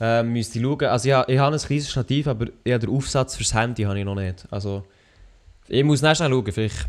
Äh, 0.00 0.22
müsste 0.22 0.58
ich 0.58 0.64
schauen. 0.64 0.84
Also 0.84 1.08
ich, 1.08 1.28
ich 1.28 1.38
habe 1.38 1.56
ein 1.56 1.60
kleines 1.60 1.90
Stativ, 1.90 2.26
aber 2.26 2.46
ja, 2.64 2.78
den 2.78 2.90
Aufsatz 2.90 3.36
fürs 3.36 3.54
Handy 3.54 3.82
habe 3.82 3.98
ich 3.98 4.04
noch 4.04 4.14
nicht. 4.14 4.44
Also 4.50 4.84
ich 5.68 5.84
muss 5.84 6.02
nachher 6.02 6.28
schauen, 6.28 6.52
vielleicht 6.52 6.88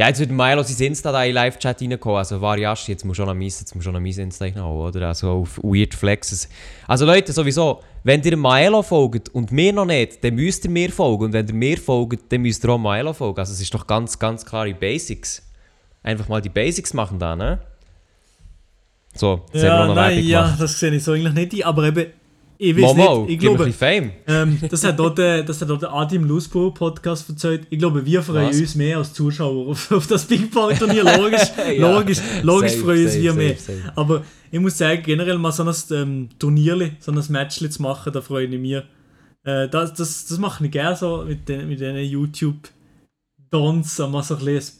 ja, 0.00 0.08
jetzt 0.08 0.18
wird 0.18 0.30
Milo 0.30 0.62
sein 0.62 0.86
Insta 0.86 1.12
da 1.12 1.24
in 1.24 1.34
Live-Chat 1.34 1.82
reinkommen. 1.82 2.16
Also, 2.16 2.40
Variasch, 2.40 2.88
jetzt 2.88 3.04
muss 3.04 3.18
schon 3.18 3.26
noch 3.26 3.34
mein, 3.34 3.48
jetzt 3.48 3.74
muss 3.74 3.84
schon 3.84 3.92
noch 3.92 4.00
mein 4.00 4.18
Insta 4.18 4.46
haben, 4.46 4.56
oder? 4.56 5.08
Also, 5.08 5.28
auf 5.28 5.58
Weird 5.62 5.92
Flexes. 5.92 6.48
Also, 6.86 7.04
Leute, 7.04 7.34
sowieso, 7.34 7.82
wenn 8.02 8.22
ihr 8.22 8.34
Milo 8.34 8.80
folgt 8.80 9.28
und 9.28 9.52
mir 9.52 9.74
noch 9.74 9.84
nicht, 9.84 10.24
dann 10.24 10.36
müsst 10.36 10.64
ihr 10.64 10.70
mir 10.70 10.90
folgen. 10.90 11.24
Und 11.24 11.32
wenn 11.34 11.46
ihr 11.46 11.52
mir 11.52 11.76
folgt, 11.76 12.32
dann 12.32 12.40
müsst 12.40 12.64
ihr 12.64 12.70
auch 12.70 12.78
Milo 12.78 13.12
folgen. 13.12 13.40
Also, 13.40 13.52
es 13.52 13.60
ist 13.60 13.74
doch 13.74 13.86
ganz, 13.86 14.18
ganz 14.18 14.46
klare 14.46 14.72
Basics. 14.72 15.42
Einfach 16.02 16.28
mal 16.28 16.40
die 16.40 16.48
Basics 16.48 16.94
machen 16.94 17.18
da, 17.18 17.36
ne? 17.36 17.60
So, 19.14 19.44
das 19.52 19.62
ja, 19.62 19.70
haben 19.70 19.80
wir 19.80 19.86
noch 19.88 19.94
nein, 19.96 20.24
ja, 20.24 20.56
das 20.58 20.78
sehe 20.80 20.94
ich 20.94 21.04
so 21.04 21.12
eigentlich 21.12 21.52
nicht, 21.52 21.66
aber 21.66 21.84
eben 21.84 22.06
ich 22.62 22.76
weiß 22.76 22.94
Momo, 22.94 23.22
nicht, 23.22 23.32
ich 23.32 23.38
glaube, 23.38 23.72
Fame. 23.72 24.12
Ähm, 24.26 24.58
das 24.68 24.84
hat 24.84 24.98
dort, 24.98 25.18
äh, 25.18 25.42
das 25.42 25.62
hat 25.62 25.70
dort 25.70 25.80
der 25.80 25.94
Adim 25.94 26.24
Lusbo 26.24 26.70
Podcast 26.70 27.26
erzählt. 27.30 27.66
Ich 27.70 27.78
glaube, 27.78 28.04
wir 28.04 28.22
freuen 28.22 28.50
Was? 28.50 28.60
uns 28.60 28.74
mehr 28.74 28.98
als 28.98 29.14
Zuschauer 29.14 29.68
auf, 29.68 29.90
auf 29.90 30.06
das 30.06 30.26
Big 30.26 30.52
Bang 30.52 30.78
Turnier. 30.78 31.04
Logisch, 31.04 31.50
ja. 31.78 31.90
logisch, 31.90 32.18
logisch 32.42 32.72
safe, 32.72 32.84
freuen 32.84 33.06
uns 33.06 33.14
wir 33.14 33.32
mehr. 33.32 33.56
Safe, 33.56 33.78
safe. 33.78 33.92
Aber 33.96 34.24
ich 34.50 34.60
muss 34.60 34.76
sagen, 34.76 35.02
generell 35.02 35.38
mal 35.38 35.52
so 35.52 35.62
ein 35.62 35.74
ähm, 35.92 36.28
Turnier, 36.38 36.90
so 37.00 37.12
ein 37.12 37.24
Match 37.30 37.66
zu 37.66 37.80
machen, 37.80 38.12
da 38.12 38.20
freue 38.20 38.44
ich 38.44 38.60
mich. 38.60 38.82
Äh, 39.42 39.70
das, 39.70 39.94
das, 39.94 40.26
das 40.26 40.36
mache 40.36 40.66
ich 40.66 40.70
gerne 40.70 40.96
so 40.96 41.24
mit 41.26 41.48
den, 41.48 41.66
mit 41.66 41.80
den 41.80 41.96
YouTube-Dons, 41.96 43.98
mal 44.00 44.22
so 44.22 44.36
ein 44.36 44.44
bisschen 44.44 44.79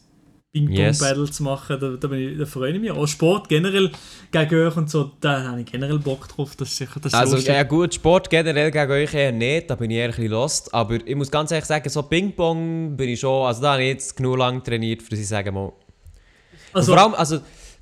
Ping-Pong-Battle 0.52 1.24
yes. 1.26 1.36
zu 1.36 1.44
machen, 1.44 1.78
da, 1.78 1.90
da, 1.90 2.10
ich, 2.12 2.36
da, 2.36 2.44
freue 2.44 2.72
ich 2.72 2.80
mich. 2.80 2.90
Auch 2.90 3.06
Sport 3.06 3.48
generell 3.48 3.90
gegen 4.32 4.66
euch 4.66 4.76
und 4.76 4.90
so, 4.90 5.12
da 5.20 5.44
habe 5.44 5.60
ich 5.60 5.66
generell 5.66 6.00
Bock 6.00 6.26
drauf. 6.26 6.56
Das 6.56 6.68
ist 6.70 6.76
sicher 6.76 6.98
das 7.00 7.14
Also, 7.14 7.36
ja 7.36 7.62
gut, 7.62 7.94
Sport 7.94 8.28
generell 8.28 8.72
gegen 8.72 8.90
euch 8.90 9.14
eher 9.14 9.30
nicht, 9.30 9.70
da 9.70 9.76
bin 9.76 9.92
ich 9.92 9.98
eher 9.98 10.06
ein 10.06 10.10
bisschen 10.10 10.30
lost. 10.32 10.74
Aber 10.74 10.96
ich 11.06 11.14
muss 11.14 11.30
ganz 11.30 11.52
ehrlich 11.52 11.66
sagen, 11.66 11.88
so 11.88 12.02
Ping-Pong 12.02 12.96
bin 12.96 13.10
ich 13.10 13.20
schon, 13.20 13.46
also 13.46 13.62
da 13.62 13.74
habe 13.74 13.82
ich 13.82 13.90
jetzt 13.90 14.16
genug 14.16 14.38
lang 14.38 14.64
trainiert, 14.64 15.02
für 15.02 15.14
ich 15.14 15.28
sagen 15.28 15.54
mal. 15.54 15.72
Also, 16.72 16.94
vor 16.94 17.02
allem, 17.02 17.14
also, 17.14 17.38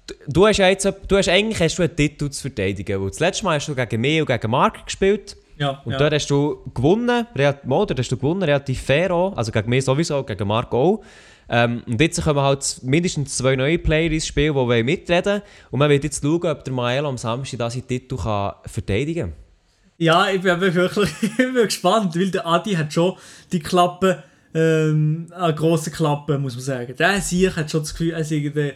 du, 0.07 0.15
du 0.27 0.47
hast 0.47 0.59
ja 0.59 0.69
jetzt, 0.69 0.85
du 0.85 1.17
hast 1.17 1.29
eigentlich 1.31 1.61
hast 1.61 1.79
du 1.79 1.85
einen 1.85 1.97
Titel 1.97 2.29
zu 2.29 2.43
verteidigen. 2.43 3.01
Weil 3.01 3.09
das 3.09 3.21
letzte 3.21 3.45
Mal 3.47 3.57
hast 3.57 3.69
du 3.69 3.75
gegen 3.75 4.01
mich 4.03 4.21
und 4.21 4.27
gegen 4.27 4.51
Mark 4.51 4.85
gespielt. 4.85 5.39
Ja, 5.57 5.81
und 5.87 5.93
ja. 5.93 5.99
dort 5.99 6.13
hast 6.13 6.29
du 6.29 6.63
gewonnen, 6.75 7.27
dort 7.35 7.99
hast 7.99 8.13
du 8.13 8.17
gewonnen, 8.17 8.43
relativ 8.43 8.81
fair 8.83 9.11
auch, 9.11 9.37
also 9.37 9.51
gegen 9.51 9.71
mich 9.71 9.85
sowieso, 9.85 10.23
gegen 10.23 10.47
Mark 10.47 10.73
auch. 10.73 11.03
Ähm, 11.49 11.83
und 11.87 12.01
jetzt 12.01 12.23
kommen 12.23 12.41
halt 12.41 12.81
mindestens 12.83 13.39
zwei 13.39 13.57
neue 13.57 13.79
Player 13.79 14.11
ins 14.11 14.27
Spiel, 14.27 14.53
die 14.53 14.83
mitreden 14.83 15.25
wollen. 15.25 15.43
Und 15.71 15.79
man 15.79 15.91
wird 15.91 16.05
jetzt 16.05 16.23
schauen, 16.23 16.45
ob 16.45 16.65
der 16.65 16.73
Maelo 16.73 17.09
am 17.09 17.19
Samstag 17.19 17.71
seinen 17.71 17.87
Titel 17.87 18.17
kann 18.17 18.55
verteidigen 18.67 19.31
kann. 19.31 19.49
Ja, 19.97 20.31
ich 20.31 20.41
bin 20.41 20.61
wirklich 20.61 21.11
ich 21.23 21.37
bin 21.37 21.55
gespannt, 21.55 22.15
weil 22.15 22.31
der 22.31 22.47
Adi 22.47 22.75
hat 22.75 22.93
schon 22.93 23.17
die 23.51 23.61
Klappe, 23.61 24.23
ähm, 24.55 25.27
eine 25.35 25.55
grosse 25.55 25.91
Klappe, 25.91 26.39
muss 26.39 26.55
man 26.55 26.63
sagen. 26.63 26.95
Der 26.97 27.21
Sieg 27.21 27.57
hat 27.57 27.71
schon 27.71 27.81
das 27.81 27.93
Gefühl, 27.93 28.13
er 28.13 28.25
sei 28.25 28.53
der, 28.55 28.75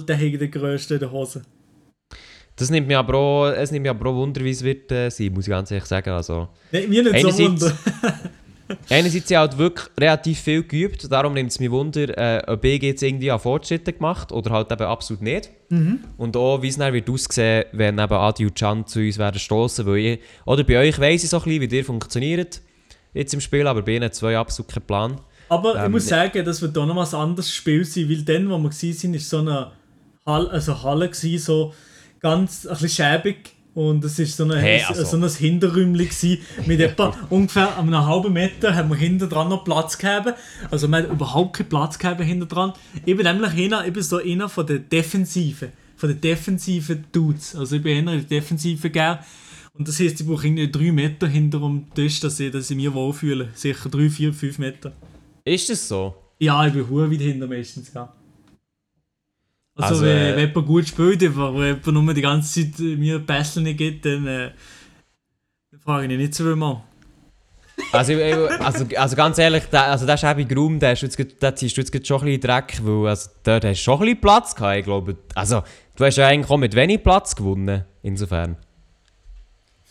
der, 0.00 0.16
der 0.16 0.48
grösste 0.48 0.94
in 0.94 1.00
der 1.00 1.12
Hose. 1.12 1.42
Das 2.56 2.70
nimmt 2.70 2.86
mich 2.86 2.96
aber 2.96 3.14
auch, 3.14 3.46
es 3.46 3.70
nimmt 3.70 3.82
mich 3.82 3.90
aber 3.90 4.10
auch 4.10 4.14
Wunder, 4.14 4.42
wie 4.42 4.50
es 4.50 4.62
wird 4.62 4.90
äh, 4.92 5.10
sein, 5.10 5.32
muss 5.32 5.46
ich 5.46 5.50
ganz 5.50 5.70
ehrlich 5.70 5.86
sagen. 5.86 6.10
Also, 6.10 6.48
nee, 6.72 6.86
mir 6.86 7.02
nicht 7.02 7.20
so 7.20 7.38
Wunder. 7.38 7.72
Einerseits 8.90 9.30
ich 9.30 9.36
halt 9.36 9.58
wirklich 9.58 9.88
relativ 9.98 10.40
viel 10.40 10.62
geübt, 10.62 11.10
darum 11.10 11.34
nimmt 11.34 11.50
es 11.50 11.60
mich 11.60 11.70
Wunder, 11.70 12.16
äh, 12.16 12.42
ob 12.46 12.64
ich 12.64 12.82
jetzt 12.82 13.02
irgendwie 13.02 13.30
an 13.30 13.38
Fortschritte 13.38 13.92
gemacht 13.92 14.32
oder 14.32 14.50
halt 14.50 14.72
eben 14.72 14.82
absolut 14.82 15.22
nicht. 15.22 15.50
Mhm. 15.68 16.00
Und 16.16 16.36
auch, 16.36 16.62
wie 16.62 16.68
es 16.68 16.78
dann 16.78 16.92
wird 16.92 17.10
aussehen, 17.10 17.64
wenn 17.72 17.98
eben 17.98 18.12
Adi 18.12 18.46
und 18.46 18.54
Can 18.54 18.86
zu 18.86 19.00
uns 19.00 19.18
werden 19.18 19.38
stoßen, 19.38 19.84
weil 19.86 19.96
ich, 19.96 20.20
oder 20.46 20.64
bei 20.64 20.78
euch 20.78 20.98
weiss 20.98 21.24
ich 21.24 21.30
so 21.30 21.38
ein 21.38 21.44
bisschen, 21.44 21.70
wie 21.70 21.76
ihr 21.76 21.84
funktioniert 21.84 22.60
jetzt 23.14 23.32
im 23.32 23.40
Spiel, 23.40 23.66
aber 23.66 23.82
bei 23.82 23.92
ihnen 23.92 24.12
zwei 24.12 24.36
absolut 24.36 24.72
keinen 24.72 24.86
Plan. 24.86 25.20
Aber 25.48 25.76
ähm, 25.76 25.84
ich 25.84 25.90
muss 25.90 26.06
sagen, 26.06 26.44
das 26.44 26.60
wird 26.60 26.76
auch 26.76 26.86
noch 26.86 26.96
ein 26.96 27.20
anderes 27.20 27.52
Spiel 27.52 27.84
sein, 27.84 28.08
weil 28.08 28.22
dann, 28.22 28.50
wo 28.50 28.58
wir 28.58 28.64
waren, 28.64 29.12
war 29.12 29.20
so 29.20 29.38
eine 29.38 29.72
Halle, 30.26 30.50
also 30.50 30.82
Halle 30.82 31.08
gewesen, 31.08 31.38
so 31.38 31.74
ganz 32.20 32.66
ein 32.66 32.72
bisschen 32.72 32.88
schäbig 32.88 33.52
und 33.74 34.04
es 34.04 34.18
war 34.18 34.26
so, 34.26 34.44
eine, 34.44 34.56
hey, 34.56 34.82
also. 34.82 35.04
so 35.04 35.16
ein 35.16 35.28
Hinterräumchen 35.28 36.38
mit 36.66 36.80
etwa 36.80 37.12
ungefähr 37.28 37.76
einem 37.76 38.06
halben 38.06 38.32
Meter 38.32 38.74
haben 38.74 38.88
wir 38.88 38.96
hinter 38.96 39.26
dran 39.26 39.48
noch 39.48 39.64
Platz 39.64 39.98
gehabt. 39.98 40.34
Also 40.70 40.86
wir 40.86 40.98
haben 40.98 41.10
überhaupt 41.10 41.56
keinen 41.56 41.68
Platz 41.68 41.98
gehabt 41.98 42.20
hinter 42.22 42.46
dran. 42.46 42.72
Ich 43.04 43.16
bin 43.16 43.26
nämlich 43.26 43.52
einer, 43.52 43.84
ich 43.84 43.92
bin 43.92 44.02
so 44.02 44.18
einer 44.18 44.48
von 44.48 44.66
der 44.66 44.78
Defensive, 44.78 45.70
von 45.96 46.08
der 46.08 46.18
defensiven 46.18 47.04
Dudes. 47.10 47.56
Also 47.56 47.76
ich 47.76 47.82
bin 47.82 47.98
einer 47.98 48.12
der 48.12 48.24
Defensive 48.40 48.90
gern. 48.90 49.18
Und 49.76 49.88
das 49.88 49.98
heisst, 49.98 50.20
ich 50.20 50.26
brauche 50.26 50.46
irgendwie 50.46 50.70
drei 50.70 50.92
Meter 50.92 51.26
hinter 51.26 51.58
dem 51.58 51.92
Tisch, 51.94 52.20
dass 52.20 52.38
ich, 52.38 52.52
dass 52.52 52.70
ich 52.70 52.76
mich 52.76 52.92
wohlfühle. 52.92 53.48
Sicher 53.54 53.88
drei, 53.88 54.08
vier, 54.08 54.32
fünf 54.32 54.58
Meter. 54.58 54.92
Ist 55.44 55.68
das 55.68 55.88
so? 55.88 56.14
Ja, 56.38 56.64
ich 56.64 56.72
bin 56.72 56.88
hure 56.88 57.10
weit 57.10 57.20
hinter 57.20 57.48
meistens, 57.48 57.92
ja. 57.92 58.12
Also, 59.76 59.94
also 59.94 60.06
wenn, 60.06 60.16
äh, 60.16 60.36
wenn 60.36 60.48
jemand 60.48 60.66
gut 60.66 60.88
spielt, 60.88 61.22
aber 61.24 61.54
wenn 61.54 61.66
jemand 61.66 61.86
nur 61.86 62.14
die 62.14 62.22
ganze 62.22 62.70
Zeit 62.70 62.78
mir 62.78 63.18
Pässe 63.18 63.60
nicht 63.60 63.78
gibt, 63.78 64.04
dann, 64.04 64.26
äh, 64.26 64.50
dann 65.70 65.80
frage 65.80 66.06
ich 66.06 66.12
ihn 66.12 66.18
nicht 66.18 66.34
so 66.34 66.44
viel 66.44 66.56
mal. 66.56 66.82
Also, 67.92 68.14
also, 68.14 68.86
also 68.96 69.16
ganz 69.16 69.38
ehrlich, 69.38 69.64
der, 69.64 69.86
also 69.86 70.06
der 70.06 70.16
schäbige 70.16 70.54
Raum, 70.54 70.78
der, 70.78 70.94
jetzt, 70.94 71.42
der 71.42 71.56
ziehst 71.56 71.76
du 71.76 71.80
jetzt 71.80 72.06
schon 72.06 72.20
ein 72.20 72.24
bisschen 72.24 72.40
Dreck, 72.40 72.78
weil 72.82 73.08
also, 73.08 73.30
dort 73.42 73.64
hast 73.64 73.80
du 73.80 73.82
schon 73.82 73.94
ein 73.94 74.00
bisschen 74.00 74.20
Platz 74.20 74.54
gehabt, 74.54 74.78
ich 74.78 74.84
glaube. 74.84 75.16
Also, 75.34 75.62
du 75.96 76.04
hast 76.04 76.16
ja 76.16 76.28
eigentlich 76.28 76.50
auch 76.50 76.56
mit 76.56 76.74
wenig 76.74 77.02
Platz 77.02 77.34
gewonnen, 77.34 77.84
insofern. 78.02 78.56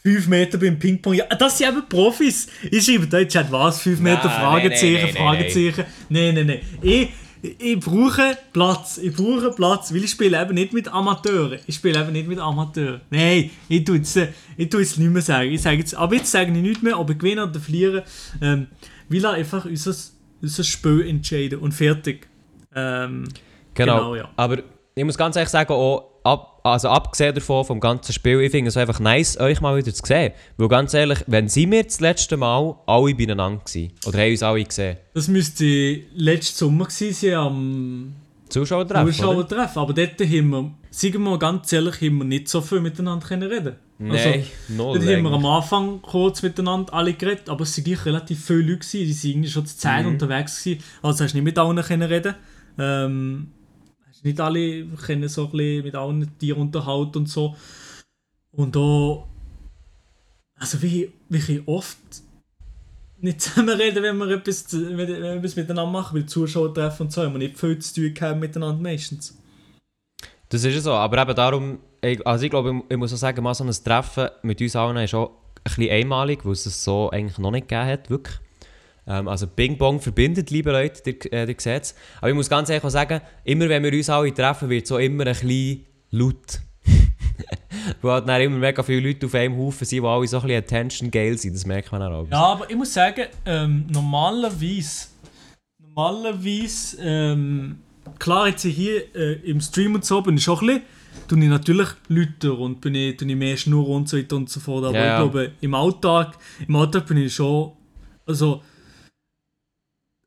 5 0.04 0.28
Meter 0.28 0.58
beim 0.58 0.78
Ping-Pong. 0.78 1.14
Ja, 1.14 1.26
das 1.26 1.58
sind 1.58 1.70
eben 1.70 1.88
Profis. 1.88 2.48
Ich 2.70 2.86
schreibe 2.86 3.08
da 3.08 3.20
jetzt 3.20 3.52
was, 3.52 3.82
5 3.82 4.00
Meter, 4.02 4.30
Fragezeichen, 4.30 5.06
nee, 5.06 5.12
nee, 5.12 5.18
Fragezeichen. 5.18 5.86
Nein, 6.10 6.36
nein, 6.36 6.48
nein. 6.48 6.62
Ich, 6.82 7.10
ich 7.44 7.80
brauche 7.80 8.38
Platz. 8.54 8.98
Ich 8.98 9.14
brauche 9.14 9.52
Platz, 9.52 9.94
weil 9.94 10.04
ich 10.06 10.12
spiele 10.12 10.42
eben 10.42 10.54
nicht 10.54 10.72
mit 10.72 10.88
Amateuren. 10.88 11.60
Ich 11.68 11.76
spiele 11.76 12.00
eben 12.00 12.14
nicht 12.14 12.28
mit 12.28 12.40
Amateuren. 12.40 13.02
Nein, 13.10 13.50
ich 13.68 13.84
tue 13.84 14.00
es, 14.00 14.18
ich 14.56 14.70
tue 14.70 14.82
es 14.82 14.98
nicht 14.98 15.12
mehr 15.12 15.22
sagen. 15.22 15.52
Ich 15.52 15.62
sage 15.62 15.78
jetzt, 15.78 15.94
aber 15.94 16.16
jetzt 16.16 16.32
sage 16.32 16.52
ich 16.54 16.58
nicht 16.58 16.82
mehr, 16.82 16.98
ob 16.98 17.10
ich 17.10 17.18
gewinne 17.18 17.44
oder 17.44 17.60
verliere. 17.60 18.06
Ähm, 18.42 18.68
will 19.10 19.26
er 19.26 19.32
einfach 19.32 19.66
unser, 19.66 19.94
unser 20.42 20.64
Spiel 20.64 21.06
entscheiden 21.06 21.60
und 21.60 21.74
fertig. 21.74 22.30
Ähm, 22.74 23.26
genau. 23.74 23.98
genau 23.98 24.16
ja. 24.16 24.30
Aber 24.38 24.60
ich 24.96 25.04
muss 25.04 25.18
ganz 25.18 25.36
ehrlich 25.36 25.50
sagen, 25.50 25.74
auch 25.74 26.13
ab, 26.24 26.62
also 26.64 26.90
abgesehen 26.90 27.36
davon 27.36 27.66
vom 27.66 27.80
ganzen 27.80 28.14
Spiel, 28.14 28.40
ich 28.42 28.52
finde 28.52 28.70
es 28.70 28.78
einfach 28.78 29.00
nice, 29.00 29.40
euch 29.40 29.62
mal 29.62 29.76
wieder 29.78 29.94
zu 29.94 30.06
sehen. 30.06 30.34
Weil 30.58 30.68
ganz 30.68 30.94
ehrlich, 30.94 31.20
wenn 31.28 31.50
sind 31.50 31.72
wir 31.72 31.84
das 31.84 32.00
letzte 32.00 32.38
Mal 32.38 32.76
alle 32.86 33.16
beieinander 33.16 33.62
gewesen? 33.64 33.94
Oder 34.06 34.20
haben 34.20 34.32
uns 34.32 34.44
alle 34.44 34.64
gesehen? 34.64 34.98
Das 35.14 35.28
müsste 35.28 36.02
letzten 36.16 36.58
Sommer 36.58 36.86
gewesen 36.86 37.14
sein, 37.14 37.34
am 37.34 38.16
Zuschauertreffen. 38.50 39.12
Zuschauertreffen. 39.14 39.82
Aber 39.82 39.94
dort 39.94 40.20
haben 40.20 40.50
wir, 40.50 40.72
sagen 40.92 41.14
wir 41.14 41.20
mal 41.20 41.40
ganz 41.40 41.74
ehrlich, 41.74 41.96
haben 42.02 42.18
wir 42.20 42.26
nicht 42.26 42.48
so 42.48 42.62
viel 42.62 42.82
miteinander 42.82 43.26
können 43.26 43.50
reden 43.50 43.76
Nein, 44.00 44.12
also. 44.12 44.94
Dort 44.94 45.08
haben 45.08 45.24
wir 45.24 45.32
am 45.32 45.46
Anfang 45.46 46.02
kurz 46.02 46.42
miteinander 46.42 46.94
alle 46.94 47.14
geredet, 47.14 47.50
aber 47.50 47.64
es 47.64 47.78
waren 47.78 47.94
relativ 48.04 48.46
viele 48.46 48.60
Leute, 48.60 48.80
gewesen, 48.80 49.06
die 49.06 49.34
waren 49.34 49.48
schon 49.48 49.66
zur 49.66 49.78
Zeit 49.78 50.04
mhm. 50.04 50.12
unterwegs. 50.12 50.64
Gewesen. 50.64 50.84
Also 51.02 51.24
hast 51.24 51.32
du 51.32 51.38
nicht 51.38 51.46
mit 51.46 51.58
allen 51.58 51.82
können 51.82 52.10
reden 52.10 52.36
ähm, 52.78 53.52
nicht 54.24 54.40
alle 54.40 54.86
können 55.06 55.28
so 55.28 55.46
ein 55.46 55.52
bisschen 55.52 55.84
mit 55.84 55.96
allen 55.96 56.38
Tieren 56.38 56.62
unterhalten 56.62 57.20
und 57.20 57.30
so. 57.30 57.56
Und 58.52 58.76
da, 58.76 59.24
also 60.56 60.82
wie, 60.82 61.12
wie 61.30 61.64
oft 61.66 61.98
nicht 63.20 63.42
zusammen 63.42 63.78
reden, 63.78 64.04
wenn 64.04 64.18
wir 64.18 64.30
etwas, 64.30 64.74
wenn 64.74 64.98
wir 64.98 65.36
etwas 65.36 65.56
miteinander 65.56 65.92
machen, 65.92 66.18
weil 66.18 66.26
Zuschauer 66.26 66.74
treffen 66.74 67.04
und 67.04 67.12
so, 67.12 67.24
haben 67.24 67.34
wir 67.34 67.40
nicht 67.40 67.58
viel 67.58 67.80
zu 67.80 67.96
tun 67.96 68.14
haben 68.22 68.40
miteinander 68.40 68.82
meistens. 68.82 69.38
Das 70.50 70.64
ist 70.64 70.84
so, 70.84 70.94
aber 70.94 71.22
eben 71.22 71.36
darum, 71.36 71.80
also 72.26 72.44
ich 72.44 72.52
glaube, 72.52 72.84
ich 72.88 72.98
muss 72.98 73.14
auch 73.14 73.18
sagen, 73.18 73.44
mal 73.44 73.56
so 73.56 73.64
ein 73.64 73.72
Treffen 73.72 74.30
mit 74.44 74.62
uns 74.62 74.76
allen 74.76 74.98
ist 74.98 75.16
auch 75.16 75.32
ein 75.32 75.64
bisschen 75.64 75.90
einmalig, 75.90 76.46
weil 76.46 76.52
es 76.52 76.66
es 76.66 76.84
so 76.84 77.10
eigentlich 77.10 77.40
noch 77.40 77.52
nicht 77.52 77.68
gegeben 77.68 77.88
hat, 77.88 78.10
wirklich. 78.10 78.38
Ähm, 79.06 79.28
also 79.28 79.48
Bing 79.48 79.78
Bong 79.78 80.00
verbindet, 80.00 80.50
liebe 80.50 80.72
Leute, 80.72 81.10
ihr, 81.10 81.34
äh, 81.34 81.50
ihr 81.50 81.56
seht 81.58 81.84
es. 81.84 81.96
Aber 82.20 82.30
ich 82.30 82.36
muss 82.36 82.50
ganz 82.50 82.70
ehrlich 82.70 82.92
sagen, 82.92 83.22
immer 83.44 83.70
wenn 83.70 83.84
wir 83.84 83.94
uns 83.94 84.10
alle 84.10 84.34
treffen, 84.34 84.70
wird 84.70 84.84
es 84.84 84.90
so 84.90 84.98
immer 84.98 85.26
ein 85.26 85.34
bisschen 85.34 85.86
laut. 86.12 86.62
Weil 88.02 88.12
halt 88.12 88.30
dann 88.30 88.42
immer 88.42 88.58
mega 88.58 88.84
viele 88.84 89.08
Leute 89.08 89.26
auf 89.26 89.36
einem 89.36 89.58
Haufen 89.58 89.86
sind, 89.86 90.04
die 90.04 90.08
alle 90.08 90.28
so 90.28 90.38
ein 90.38 90.44
bisschen 90.44 90.58
attention 90.58 91.12
geil 91.12 91.38
sind, 91.38 91.56
das 91.56 91.66
merkt 91.66 91.92
man 91.92 92.02
auch. 92.02 92.28
Ja, 92.30 92.44
aber 92.44 92.70
ich 92.70 92.76
muss 92.76 92.94
sagen, 92.94 93.26
ähm, 93.46 93.86
normalerweise, 93.90 95.08
normalerweise, 95.80 96.98
ähm, 97.02 97.80
klar 98.20 98.48
jetzt 98.48 98.64
hier 98.64 99.16
äh, 99.16 99.34
im 99.50 99.60
Stream 99.60 99.96
und 99.96 100.06
so 100.06 100.22
bin 100.22 100.38
ich 100.38 100.44
schon 100.44 100.60
ein 100.60 100.68
bisschen 100.68 100.84
tue 101.28 101.40
ich 101.40 101.50
natürlich 101.50 101.90
Leute 102.08 102.54
und 102.54 102.82
bin 102.82 102.96
ich, 102.96 103.18
tue 103.18 103.28
ich 103.28 103.36
mehr 103.36 103.58
Schnur 103.58 103.88
und 103.90 104.10
so 104.10 104.18
weiter 104.18 104.36
und 104.36 104.50
so 104.50 104.60
fort. 104.60 104.86
Aber 104.86 104.98
ja, 104.98 105.14
ich 105.14 105.22
glaube, 105.22 105.52
im 105.62 105.74
Alltag, 105.74 106.38
im 106.68 106.76
Alltag 106.76 107.06
bin 107.08 107.18
ich 107.18 107.34
schon, 107.34 107.72
also, 108.26 108.62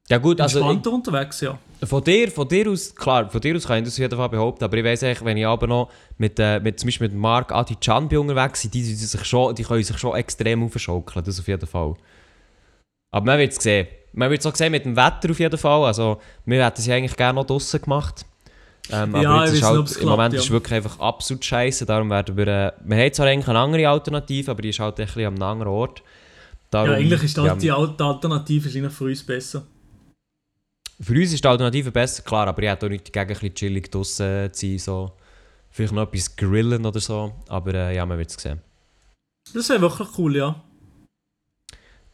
ja 0.09 0.19
gut, 0.19 0.41
also 0.41 0.61
entspannter 0.61 0.93
unterwegs, 0.93 1.41
ja. 1.41 1.59
Von 1.83 2.03
dir, 2.05 2.31
von 2.31 2.49
dir 2.49 2.71
aus, 2.71 2.95
klar, 2.95 3.29
von 3.29 3.41
dir 3.41 3.57
aus 3.57 3.67
kann 3.67 3.79
ich 3.79 3.85
das 3.85 3.95
auf 3.95 3.99
jeden 3.99 4.17
Fall 4.17 4.29
behaupten, 4.29 4.65
aber 4.65 4.77
ich 4.77 4.85
weiß 4.85 5.03
eigentlich, 5.03 5.25
wenn 5.25 5.37
ich 5.37 5.47
aber 5.47 5.67
noch 5.67 5.91
mit, 6.17 6.39
äh, 6.39 6.61
mit 6.61 6.79
zum 6.79 6.87
Beispiel 6.87 7.09
mit 7.09 7.19
Marc 7.19 7.53
Adi 7.53 7.75
Can 7.75 8.05
unterwegs 8.05 8.63
bin, 8.63 8.71
die, 8.71 8.83
die, 8.83 8.95
sich 8.95 9.25
schon, 9.25 9.55
die 9.55 9.65
können 9.65 9.83
sich 9.83 9.99
schon 9.99 10.17
extrem 10.17 10.63
aufschaukeln, 10.65 11.25
das 11.25 11.41
auf 11.41 11.49
jeden 11.49 11.67
Fall. 11.67 11.95
Aber 13.11 13.27
man 13.27 13.39
wird 13.39 13.53
es 13.53 13.63
sehen. 13.63 13.89
Man 14.13 14.31
wird 14.31 14.41
es 14.41 14.47
auch 14.47 14.55
sehen 14.55 14.73
mit 14.73 14.85
dem 14.85 14.97
Wetter 14.97 15.31
auf 15.31 15.39
jeden 15.39 15.59
Fall, 15.59 15.85
also 15.85 16.21
wir 16.45 16.65
hätten 16.65 16.81
es 16.81 16.87
ja 16.87 16.95
eigentlich 16.95 17.17
gerne 17.17 17.41
noch 17.41 17.47
draußen 17.47 17.83
gemacht. 17.83 18.25
Ähm, 18.89 19.15
aber 19.15 19.23
ja, 19.23 19.45
jetzt 19.45 19.55
ist 19.55 19.63
halt, 19.65 19.97
im 19.97 20.09
Moment 20.09 20.35
ja. 20.35 20.39
ist 20.39 20.47
es 20.47 20.51
wirklich 20.51 20.75
einfach 20.75 21.01
absolut 21.01 21.45
scheiße, 21.45 21.85
darum 21.85 22.09
werden 22.09 22.37
wir, 22.37 22.47
äh, 22.47 22.73
wir 22.85 22.97
haben 22.97 23.13
zwar 23.13 23.27
eigentlich 23.27 23.49
eine 23.49 23.59
andere 23.59 23.89
Alternative, 23.89 24.53
aber 24.53 24.63
die 24.63 24.69
ist 24.69 24.79
halt 24.79 24.99
ein 25.01 25.07
bisschen 25.07 25.27
einem 25.27 25.43
anderen 25.43 25.73
Ort. 25.73 26.03
Darum, 26.71 26.91
ja, 26.91 26.97
eigentlich 26.97 27.23
ist 27.25 27.37
das, 27.37 27.47
ja, 27.47 27.55
die 27.57 27.71
Alternative 27.71 28.69
ist 28.69 28.95
für 28.95 29.05
uns 29.05 29.25
besser. 29.25 29.65
Für 31.01 31.15
uns 31.15 31.33
ist 31.33 31.45
die 31.45 31.49
Alternative 31.49 31.93
besser, 31.93 32.23
klar, 32.23 32.49
aber 32.49 32.63
ich 32.63 32.69
hätte 32.69 32.87
auch 32.87 32.91
nicht 32.91 33.15
dagegen, 33.15 33.31
ein 33.31 33.41
bisschen 33.41 33.55
chillig 33.55 33.91
draußen 33.91 34.53
zu 34.53 34.67
sein, 34.67 34.79
so. 34.79 35.13
Vielleicht 35.71 35.93
noch 35.93 36.05
etwas 36.05 36.35
grillen 36.35 36.87
oder 36.87 37.01
so, 37.01 37.35
aber 37.49 37.75
äh, 37.75 37.97
ja, 37.97 38.07
man 38.07 38.17
wird 38.19 38.31
es 38.31 38.37
sehen. 38.37 38.63
Das 39.53 39.69
wäre 39.69 39.83
wirklich 39.83 40.09
cool, 40.17 40.37
ja. 40.37 40.63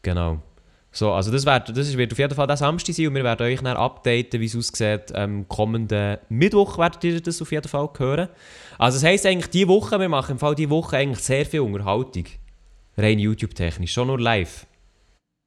Genau. 0.01 0.41
So, 0.91 1.11
also 1.11 1.31
das, 1.31 1.45
wird, 1.45 1.75
das 1.75 1.97
wird 1.97 2.11
auf 2.11 2.19
jeden 2.19 2.35
Fall 2.35 2.45
der 2.45 2.57
Samstag 2.57 2.93
sein 2.93 3.07
und 3.07 3.15
wir 3.15 3.23
werden 3.23 3.47
euch 3.47 3.61
dann 3.61 3.77
updaten, 3.77 4.39
wie 4.39 4.45
es 4.45 4.55
aussieht. 4.55 5.11
Ähm, 5.15 5.47
kommenden 5.47 6.17
Mittwoch 6.29 6.77
werdet 6.77 7.03
ihr 7.03 7.21
das 7.21 7.41
auf 7.41 7.51
jeden 7.51 7.67
Fall 7.67 7.89
hören. 7.97 8.29
Also 8.77 8.97
das 8.97 9.03
heisst 9.03 9.25
eigentlich, 9.25 9.49
diese 9.49 9.69
Woche, 9.69 9.99
wir 9.99 10.09
machen 10.09 10.33
im 10.33 10.39
Fall 10.39 10.53
diese 10.53 10.69
Woche 10.69 10.97
eigentlich 10.97 11.23
sehr 11.23 11.45
viel 11.45 11.61
Unterhaltung. 11.61 12.25
Rein 12.95 13.17
YouTube-technisch, 13.17 13.91
schon 13.91 14.07
nur 14.07 14.19
live. 14.19 14.67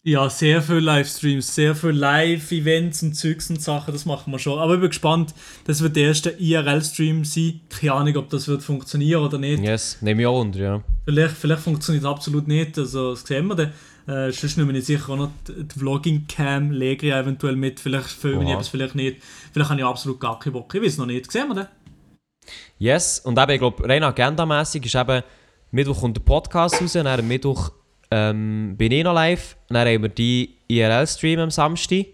Ja, 0.08 0.30
sehr 0.30 0.62
viele 0.62 0.78
Livestreams, 0.78 1.52
sehr 1.52 1.74
viele 1.74 1.90
Live-Events 1.94 3.02
und 3.02 3.14
Zeugs 3.14 3.50
und 3.50 3.60
Sachen, 3.60 3.92
das 3.92 4.06
machen 4.06 4.30
wir 4.30 4.38
schon. 4.38 4.60
Aber 4.60 4.74
ich 4.74 4.80
bin 4.80 4.90
gespannt, 4.90 5.34
das 5.64 5.80
wird 5.80 5.96
der 5.96 6.04
erste 6.04 6.30
IRL-Stream 6.30 7.24
sein. 7.24 7.60
Keine 7.68 7.92
Ahnung, 7.92 8.16
ob 8.18 8.30
das 8.30 8.46
wird 8.46 8.62
funktionieren 8.62 9.24
oder 9.24 9.36
nicht. 9.38 9.64
Yes, 9.64 9.98
nehme 10.02 10.22
ich 10.22 10.28
auch 10.28 10.40
unter, 10.40 10.60
ja. 10.60 10.82
Vielleicht, 11.06 11.34
vielleicht 11.34 11.62
funktioniert 11.62 12.04
es 12.04 12.08
absolut 12.08 12.46
nicht, 12.46 12.78
also 12.78 13.14
das 13.14 13.22
sehen 13.22 13.48
wir 13.48 13.56
dann. 13.56 13.72
Äh, 14.06 14.30
sonst 14.30 14.56
nehme 14.56 14.78
ich 14.78 14.84
sicher 14.84 15.12
auch 15.12 15.16
noch 15.16 15.30
die, 15.48 15.64
die 15.64 15.76
Vlogging-Cam, 15.76 16.70
lege 16.70 17.08
ich 17.08 17.12
eventuell 17.12 17.56
mit, 17.56 17.80
vielleicht 17.80 18.06
filme 18.06 18.44
ich 18.44 18.50
etwas, 18.50 18.68
vielleicht 18.68 18.94
nicht. 18.94 19.20
Vielleicht 19.52 19.70
habe 19.70 19.80
ich 19.80 19.86
absolut 19.86 20.20
gar 20.20 20.38
keinen 20.38 20.52
Bock, 20.52 20.72
ich 20.72 20.82
weiß 20.82 20.98
noch 20.98 21.06
nicht. 21.06 21.32
Sehen 21.32 21.48
wir 21.48 21.56
dann. 21.56 21.68
Yes, 22.78 23.18
und 23.18 23.36
eben, 23.36 23.50
ich 23.50 23.58
glaube, 23.58 23.88
rein 23.88 24.04
agendamässig 24.04 24.86
ist 24.86 24.94
eben, 24.94 25.24
Mittwoch 25.72 26.00
kommt 26.00 26.16
der 26.16 26.22
Podcast 26.22 26.80
raus, 26.80 26.94
und 26.94 27.04
dann 27.04 27.26
Mittwoch 27.26 27.72
ähm, 28.10 28.74
bin 28.76 28.92
ich 28.92 29.04
noch 29.04 29.14
live. 29.14 29.56
Dann 29.68 29.86
haben 29.86 30.02
wir 30.02 30.08
die 30.08 30.54
IRL-Stream 30.68 31.40
am 31.40 31.50
Samstag. 31.50 32.06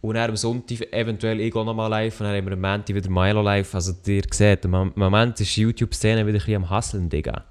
Und 0.00 0.16
dann 0.16 0.30
am 0.30 0.36
Sonntag 0.36 0.92
eventuell 0.92 1.40
ich 1.40 1.54
auch 1.54 1.64
nochmal 1.64 1.88
live. 1.88 2.20
Und 2.20 2.26
dann 2.26 2.36
haben 2.36 2.46
wir 2.46 2.52
am 2.52 2.60
Montag 2.60 2.94
wieder 2.94 3.10
Milo 3.10 3.42
live. 3.42 3.74
Also 3.74 3.92
ihr 4.06 4.22
seht, 4.30 4.64
im 4.64 4.92
Moment 4.94 5.40
ist 5.40 5.56
die 5.56 5.62
YouTube-Szene 5.62 6.26
wieder 6.26 6.36
ein 6.36 6.44
bisschen 6.44 6.56
am 6.56 6.68
Hasseln, 6.68 7.08
Digga. 7.08 7.44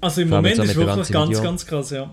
Also 0.00 0.22
im 0.22 0.28
Moment 0.28 0.58
ist 0.58 0.76
wirklich 0.76 1.08
ganz, 1.10 1.30
Video. 1.30 1.42
ganz 1.42 1.66
krass, 1.66 1.90
ja. 1.90 2.10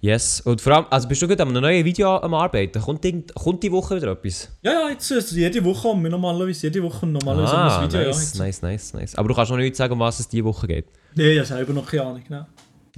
Yes, 0.00 0.42
und 0.42 0.60
vor 0.60 0.74
allem, 0.74 0.86
also 0.90 1.08
bist 1.08 1.22
du 1.22 1.26
gut 1.26 1.40
an 1.40 1.48
einem 1.48 1.62
neuen 1.62 1.84
Video 1.84 2.16
am 2.18 2.34
Arbeiten? 2.34 2.80
Kommt 2.80 3.02
die, 3.02 3.24
kommt 3.34 3.62
die 3.62 3.72
Woche 3.72 3.96
wieder 3.96 4.12
etwas? 4.12 4.50
Ja, 4.62 4.72
ja, 4.72 4.90
jetzt, 4.90 5.10
also 5.10 5.34
jede 5.34 5.64
Woche 5.64 5.88
haben 5.88 6.02
wir 6.02 6.10
normalerweise, 6.10 6.66
jede 6.66 6.82
Woche 6.82 7.06
normalerweise 7.06 7.54
ah, 7.54 7.78
ein 7.78 7.90
Video. 7.90 8.06
Nice, 8.06 8.34
ja, 8.34 8.44
nice, 8.44 8.62
nice, 8.62 8.94
nice. 8.94 9.14
Aber 9.14 9.28
du 9.28 9.34
kannst 9.34 9.50
noch 9.50 9.56
nicht 9.56 9.74
sagen, 9.74 9.94
um 9.94 10.00
was 10.00 10.20
es 10.20 10.28
diese 10.28 10.44
Woche 10.44 10.66
geht? 10.66 10.86
Nee, 11.14 11.32
ich 11.32 11.38
habe 11.38 11.46
selber 11.46 11.72
noch 11.72 11.86
keine 11.86 12.02
Ahnung, 12.02 12.22
ne? 12.28 12.46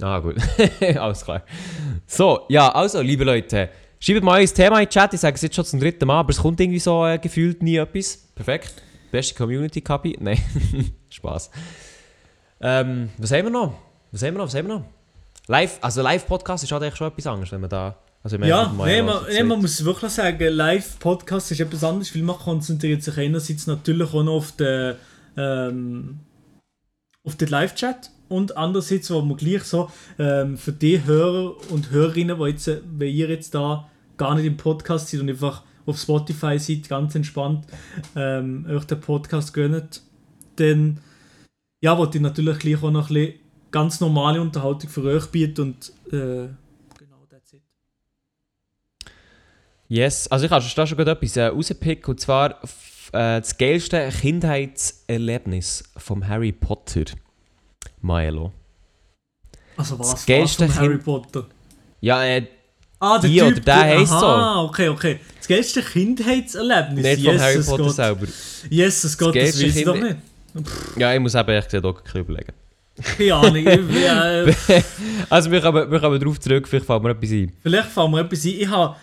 Ah, 0.01 0.19
gut. 0.19 0.37
Alles 0.97 1.23
klar. 1.23 1.43
So, 2.07 2.45
ja, 2.49 2.69
also, 2.69 3.01
liebe 3.01 3.23
Leute, 3.23 3.69
schreibt 3.99 4.23
mal 4.23 4.39
euer 4.39 4.47
Thema 4.47 4.79
in 4.79 4.85
den 4.85 4.89
Chat. 4.89 5.13
Ich 5.13 5.19
sage 5.19 5.35
es 5.35 5.41
jetzt 5.41 5.55
schon 5.55 5.65
zum 5.65 5.79
dritten 5.79 6.05
Mal, 6.05 6.19
aber 6.19 6.29
es 6.29 6.37
kommt 6.37 6.59
irgendwie 6.59 6.79
so 6.79 7.05
äh, 7.05 7.17
gefühlt 7.17 7.61
nie 7.61 7.77
etwas. 7.77 8.17
Perfekt. 8.35 8.81
Beste 9.11 9.35
Community 9.35 9.81
Copy. 9.81 10.17
Nein, 10.21 10.39
Spaß. 11.09 11.51
Ähm, 12.61 13.09
was 13.17 13.31
haben 13.31 13.45
wir 13.45 13.49
noch? 13.51 13.73
Was 14.11 14.23
haben 14.23 14.33
wir 14.35 14.39
noch? 14.39 14.47
Was 14.47 14.55
haben 14.55 14.67
wir 14.67 14.75
noch? 14.75 14.85
Live, 15.47 15.79
also 15.81 16.01
Live-Podcast 16.01 16.63
ist 16.63 16.71
halt 16.71 16.83
eigentlich 16.83 16.95
schon 16.95 17.07
etwas 17.07 17.27
anderes, 17.27 17.51
wenn 17.51 17.61
man 17.61 17.69
da. 17.69 17.95
Also 18.21 18.37
ja, 18.37 18.71
nee, 18.85 19.01
man, 19.01 19.23
nee, 19.31 19.43
man 19.43 19.61
muss 19.61 19.83
wirklich 19.83 20.11
sagen, 20.11 20.53
Live-Podcast 20.53 21.51
ist 21.51 21.61
etwas 21.61 21.83
anderes, 21.85 22.13
weil 22.13 22.21
man 22.21 22.37
konzentriert 22.37 23.01
sich 23.01 23.17
einerseits 23.17 23.65
natürlich 23.65 24.13
auch 24.13 24.23
noch 24.23 24.33
auf 24.35 24.51
den, 24.51 24.95
ähm, 25.37 26.19
auf 27.23 27.35
den 27.37 27.47
Live-Chat 27.47 28.11
und 28.29 28.55
andererseits, 28.55 29.11
wo 29.11 29.21
man 29.21 29.37
gleich 29.37 29.63
so 29.63 29.91
ähm, 30.17 30.57
für 30.57 30.71
die 30.71 31.03
Hörer 31.03 31.55
und 31.71 31.91
Hörerinnen, 31.91 32.37
die 32.39 32.45
jetzt, 32.45 32.67
wenn 32.67 33.13
ihr 33.13 33.29
jetzt 33.29 33.53
da 33.53 33.89
gar 34.17 34.35
nicht 34.35 34.45
im 34.45 34.57
Podcast 34.57 35.09
seid 35.09 35.21
und 35.21 35.29
einfach 35.29 35.63
auf 35.85 35.99
Spotify 35.99 36.59
seid, 36.59 36.87
ganz 36.87 37.15
entspannt 37.15 37.65
ähm, 38.15 38.65
euch 38.69 38.85
den 38.85 39.01
Podcast 39.01 39.53
gönnt, 39.53 40.03
dann 40.57 40.99
ja, 41.81 41.97
wollte 41.97 42.17
ich 42.17 42.21
natürlich 42.21 42.59
gleich 42.59 42.83
auch 42.83 42.91
noch 42.91 43.09
ein 43.09 43.13
bisschen 43.13 43.39
ganz 43.71 43.99
normale 43.99 44.41
Unterhaltung 44.41 44.89
für 44.89 45.03
euch 45.03 45.27
bieten 45.27 45.61
und 45.61 45.93
äh, 46.07 46.49
genau, 46.97 47.25
that's 47.29 47.53
it. 47.53 47.61
Yes, 49.87 50.27
also 50.27 50.45
ich 50.45 50.51
habe 50.51 50.65
da 50.75 50.87
schon 50.87 50.97
gerade 50.97 51.11
etwas 51.11 51.37
äh, 51.37 51.45
rausgepickt 51.45 52.07
und 52.07 52.19
zwar 52.19 52.61
äh, 53.11 53.39
das 53.39 53.57
geilste 53.57 54.09
Kindheitserlebnis 54.09 55.83
vom 55.97 56.27
Harry 56.27 56.51
Potter. 56.51 57.05
Milo. 58.01 58.51
Also 59.77 59.97
was? 59.99 60.11
Das 60.11 60.25
geilste 60.25 60.67
was 60.67 60.77
Harry 60.77 60.97
Potter? 60.97 61.45
Ja, 62.01 62.23
äh, 62.23 62.47
Ah, 63.01 63.17
der 63.17 63.29
die 63.29 63.39
typ, 63.39 63.47
oder 63.47 63.59
der 63.61 63.75
heisst 63.75 64.11
so. 64.11 64.25
Ah, 64.25 64.63
okay, 64.63 64.89
okay. 64.89 65.19
Das 65.37 65.47
geilste 65.47 65.81
Kindheitserlebnis. 65.81 67.01
Nicht 67.03 67.25
von 67.25 67.39
Harry 67.39 67.63
Potter 67.63 67.83
Gott. 67.83 67.95
selber. 67.95 68.27
Jesus 68.69 69.17
Gott, 69.17 69.35
das, 69.35 69.51
das 69.51 69.63
weiß 69.63 69.75
ich 69.75 69.85
doch 69.85 69.95
nicht. 69.95 70.17
Ja, 70.97 71.13
ich 71.13 71.19
muss 71.19 71.33
eben 71.35 71.49
echt 71.49 71.73
auch 71.75 72.01
ein 72.13 72.19
überlegen. 72.19 72.53
Keine 73.17 73.33
Ahnung. 73.35 73.65
äh, 73.65 74.53
also 75.29 75.49
wir 75.49 75.61
kommen, 75.61 75.89
wir 75.89 75.99
kommen 76.01 76.19
darauf 76.19 76.39
zurück, 76.41 76.67
vielleicht 76.67 76.85
fällt 76.85 77.01
mir 77.03 77.11
etwas 77.11 77.31
ein. 77.31 77.53
Vielleicht 77.61 77.89
fällt 77.89 78.11
mir 78.11 78.19
etwas 78.19 78.43
ein. 78.43 78.49
Ich 78.49 78.67
habe 78.67 78.95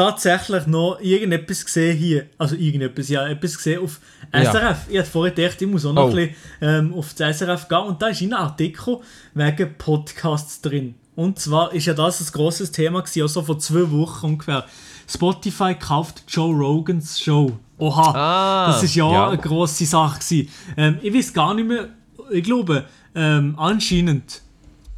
tatsächlich 0.00 0.66
noch 0.66 0.98
irgendetwas 1.00 1.64
gesehen 1.64 1.96
hier. 1.96 2.26
Also 2.38 2.56
irgendetwas, 2.56 3.08
ja, 3.10 3.28
etwas 3.28 3.56
gesehen 3.56 3.82
auf 3.82 4.00
SRF. 4.32 4.52
Ja. 4.52 4.78
Ich 4.88 4.98
hatte 4.98 5.10
vorher 5.10 5.34
gedacht, 5.34 5.60
ich 5.60 5.68
muss 5.68 5.84
auch 5.84 5.92
noch 5.92 6.04
oh. 6.04 6.08
ein 6.08 6.14
bisschen 6.14 6.36
ähm, 6.62 6.94
auf 6.94 7.12
das 7.12 7.38
SRF 7.38 7.68
gehen. 7.68 7.78
Und 7.78 8.00
da 8.00 8.08
ist 8.08 8.22
ein 8.22 8.32
Artikel 8.32 8.98
wegen 9.34 9.74
Podcasts 9.76 10.62
drin. 10.62 10.94
Und 11.16 11.38
zwar 11.38 11.74
ist 11.74 11.84
ja 11.84 11.92
das 11.92 12.20
ein 12.20 12.32
grosses 12.32 12.72
Thema 12.72 13.02
gewesen, 13.02 13.22
also 13.22 13.42
vor 13.42 13.58
zwei 13.58 13.90
Wochen 13.90 14.26
ungefähr. 14.26 14.64
Spotify 15.06 15.74
kauft 15.74 16.22
Joe 16.28 16.54
Rogans 16.54 17.20
Show. 17.20 17.52
Oha, 17.76 18.12
ah, 18.14 18.66
das 18.68 18.82
ist 18.84 18.94
ja, 18.94 19.10
ja, 19.10 19.28
eine 19.28 19.38
grosse 19.38 19.84
Sache 19.84 20.20
gewesen. 20.20 20.48
Ähm, 20.76 20.98
ich 21.02 21.12
weiß 21.12 21.32
gar 21.32 21.52
nicht 21.52 21.68
mehr, 21.68 21.88
ich 22.30 22.44
glaube, 22.44 22.84
ähm, 23.14 23.54
anscheinend, 23.58 24.40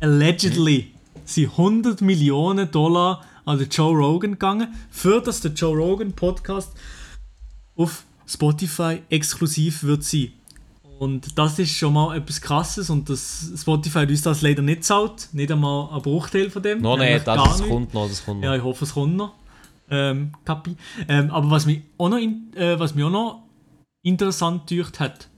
allegedly, 0.01 0.93
sind 1.25 1.51
100 1.51 2.01
Millionen 2.03 2.71
Dollar 2.71 3.25
an 3.45 3.59
den 3.59 3.69
Joe 3.69 3.97
Rogan 3.97 4.33
gegangen, 4.33 4.75
für 4.91 5.21
dass 5.21 5.41
der 5.41 5.53
Joe 5.53 5.77
Rogan 5.77 6.13
Podcast 6.13 6.73
auf 7.77 8.05
Spotify 8.27 9.03
exklusiv 9.09 9.83
wird 9.83 10.05
sein. 10.05 10.33
Und 10.99 11.37
das 11.37 11.59
ist 11.59 11.77
schon 11.77 11.95
mal 11.95 12.17
etwas 12.17 12.41
Krasses 12.41 12.89
und 12.89 13.09
das 13.09 13.51
Spotify 13.57 14.01
uns 14.01 14.23
das 14.23 14.41
leider 14.43 14.63
nicht 14.63 14.85
zahlt. 14.85 15.29
Nicht 15.33 15.51
einmal 15.51 15.93
ein 15.93 16.01
Bruchteil 16.01 16.49
von 16.49 16.63
dem. 16.63 16.81
Noch 16.81 16.97
nicht, 16.97 17.27
das, 17.27 17.59
das 17.59 17.69
kommt 17.69 17.93
noch, 17.93 18.09
das 18.09 18.25
kommt 18.25 18.41
noch. 18.41 18.47
Ja, 18.47 18.55
ich 18.55 18.63
hoffe, 18.63 18.85
es 18.85 18.95
kommt 18.95 19.17
noch. 19.17 19.35
Ähm, 19.91 20.33
Kapi. 20.45 20.77
Ähm, 21.09 21.31
aber 21.31 21.51
was 21.51 21.67
mich 21.67 21.83
auch 21.99 22.09
noch, 22.09 22.19
in, 22.19 22.53
äh, 22.55 22.79
was 22.79 22.95
mich 22.95 23.05
auch 23.05 23.11
noch 23.11 23.43
interessant 24.05 24.69
gedacht 24.69 25.01
hat, 25.01 25.29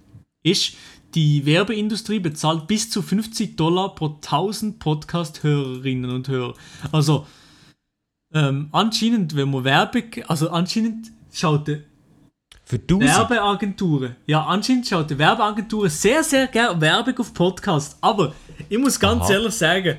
ist, 0.42 0.74
die 1.14 1.46
Werbeindustrie 1.46 2.18
bezahlt 2.18 2.66
bis 2.66 2.90
zu 2.90 3.00
50 3.00 3.56
Dollar 3.56 3.94
pro 3.94 4.08
1000 4.08 4.78
Podcast-Hörerinnen 4.78 6.10
und 6.10 6.28
Hörer. 6.28 6.54
Also, 6.92 7.26
ähm, 8.34 8.68
anscheinend, 8.72 9.34
wenn 9.36 9.50
man 9.50 9.64
Werbung, 9.64 10.02
also 10.26 10.50
anscheinend 10.50 11.12
schaut 11.32 11.68
für 12.66 12.78
Werbeagenturen, 12.88 14.16
ja, 14.26 14.44
anscheinend 14.44 14.86
schaut 14.86 15.10
die 15.10 15.18
Werbeagenturen 15.18 15.88
sehr, 15.90 16.24
sehr 16.24 16.46
gerne 16.48 16.80
Werbung 16.80 17.18
auf 17.18 17.32
Podcasts. 17.32 17.96
Aber 18.00 18.34
ich 18.68 18.78
muss 18.78 18.98
ganz 18.98 19.24
Aha. 19.24 19.32
ehrlich 19.34 19.54
sagen, 19.54 19.98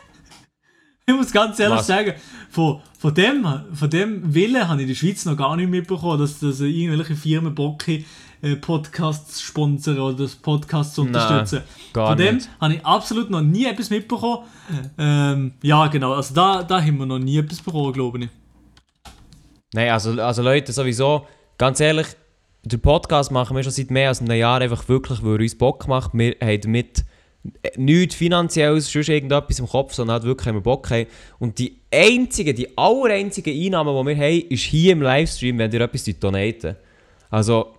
ich 1.06 1.14
muss 1.14 1.30
ganz 1.30 1.60
ehrlich 1.60 1.78
Was? 1.78 1.86
sagen, 1.86 2.14
von, 2.50 2.80
von, 2.98 3.14
dem, 3.14 3.46
von 3.74 3.90
dem 3.90 4.34
Willen 4.34 4.66
habe 4.66 4.80
ich 4.80 4.88
in 4.88 4.88
der 4.88 4.94
Schweiz 4.94 5.24
noch 5.24 5.36
gar 5.36 5.54
nicht 5.54 5.70
mitbekommen, 5.70 6.18
dass, 6.18 6.40
dass 6.40 6.60
irgendwelche 6.60 7.14
Firmen 7.14 7.54
Bock 7.54 7.86
haben, 7.86 8.04
äh, 8.42 8.56
Podcasts 8.56 9.40
sponsern 9.40 9.98
oder 9.98 10.16
das 10.16 10.36
Podcast 10.36 10.94
zu 10.94 11.02
unterstützen. 11.02 11.62
Nein, 11.94 12.06
Von 12.06 12.16
dem 12.16 12.40
habe 12.60 12.74
ich 12.74 12.84
absolut 12.84 13.30
noch 13.30 13.42
nie 13.42 13.66
etwas 13.66 13.90
mitbekommen. 13.90 14.44
Ähm, 14.98 15.52
ja, 15.62 15.86
genau, 15.86 16.14
also 16.14 16.34
da, 16.34 16.62
da 16.62 16.80
haben 16.80 16.98
wir 16.98 17.06
noch 17.06 17.18
nie 17.18 17.38
etwas 17.38 17.60
bekommen, 17.60 17.92
glaube 17.92 18.18
ich. 18.18 18.28
Nein, 19.72 19.90
also, 19.90 20.10
also 20.20 20.42
Leute, 20.42 20.72
sowieso, 20.72 21.26
ganz 21.58 21.80
ehrlich, 21.80 22.06
den 22.62 22.80
Podcast 22.80 23.30
machen 23.30 23.56
wir 23.56 23.62
schon 23.62 23.72
seit 23.72 23.90
mehr 23.90 24.08
als 24.08 24.20
einem 24.20 24.36
Jahr 24.36 24.60
einfach 24.60 24.88
wirklich, 24.88 25.22
weil 25.22 25.34
er 25.34 25.40
uns 25.40 25.56
Bock 25.56 25.86
macht. 25.86 26.12
Wir 26.14 26.34
haben 26.42 26.60
damit 26.60 27.04
nichts 27.76 28.14
finanzielles, 28.14 28.90
sonst 28.90 29.08
irgendetwas 29.08 29.58
im 29.58 29.68
Kopf, 29.68 29.94
sondern 29.94 30.14
halt 30.14 30.24
wirklich 30.24 30.48
haben 30.48 30.56
wir 30.56 30.62
Bock 30.62 30.90
haben. 30.90 31.06
Und 31.38 31.58
die 31.58 31.78
einzige, 31.92 32.54
die 32.54 32.76
allereinzige 32.76 33.52
Einnahme, 33.52 33.92
die 33.92 34.06
wir 34.06 34.16
haben, 34.16 34.48
ist 34.48 34.62
hier 34.64 34.92
im 34.92 35.02
Livestream, 35.02 35.58
wenn 35.58 35.72
ihr 35.72 35.80
etwas 35.80 36.04
donaten. 36.18 36.76
Also, 37.30 37.75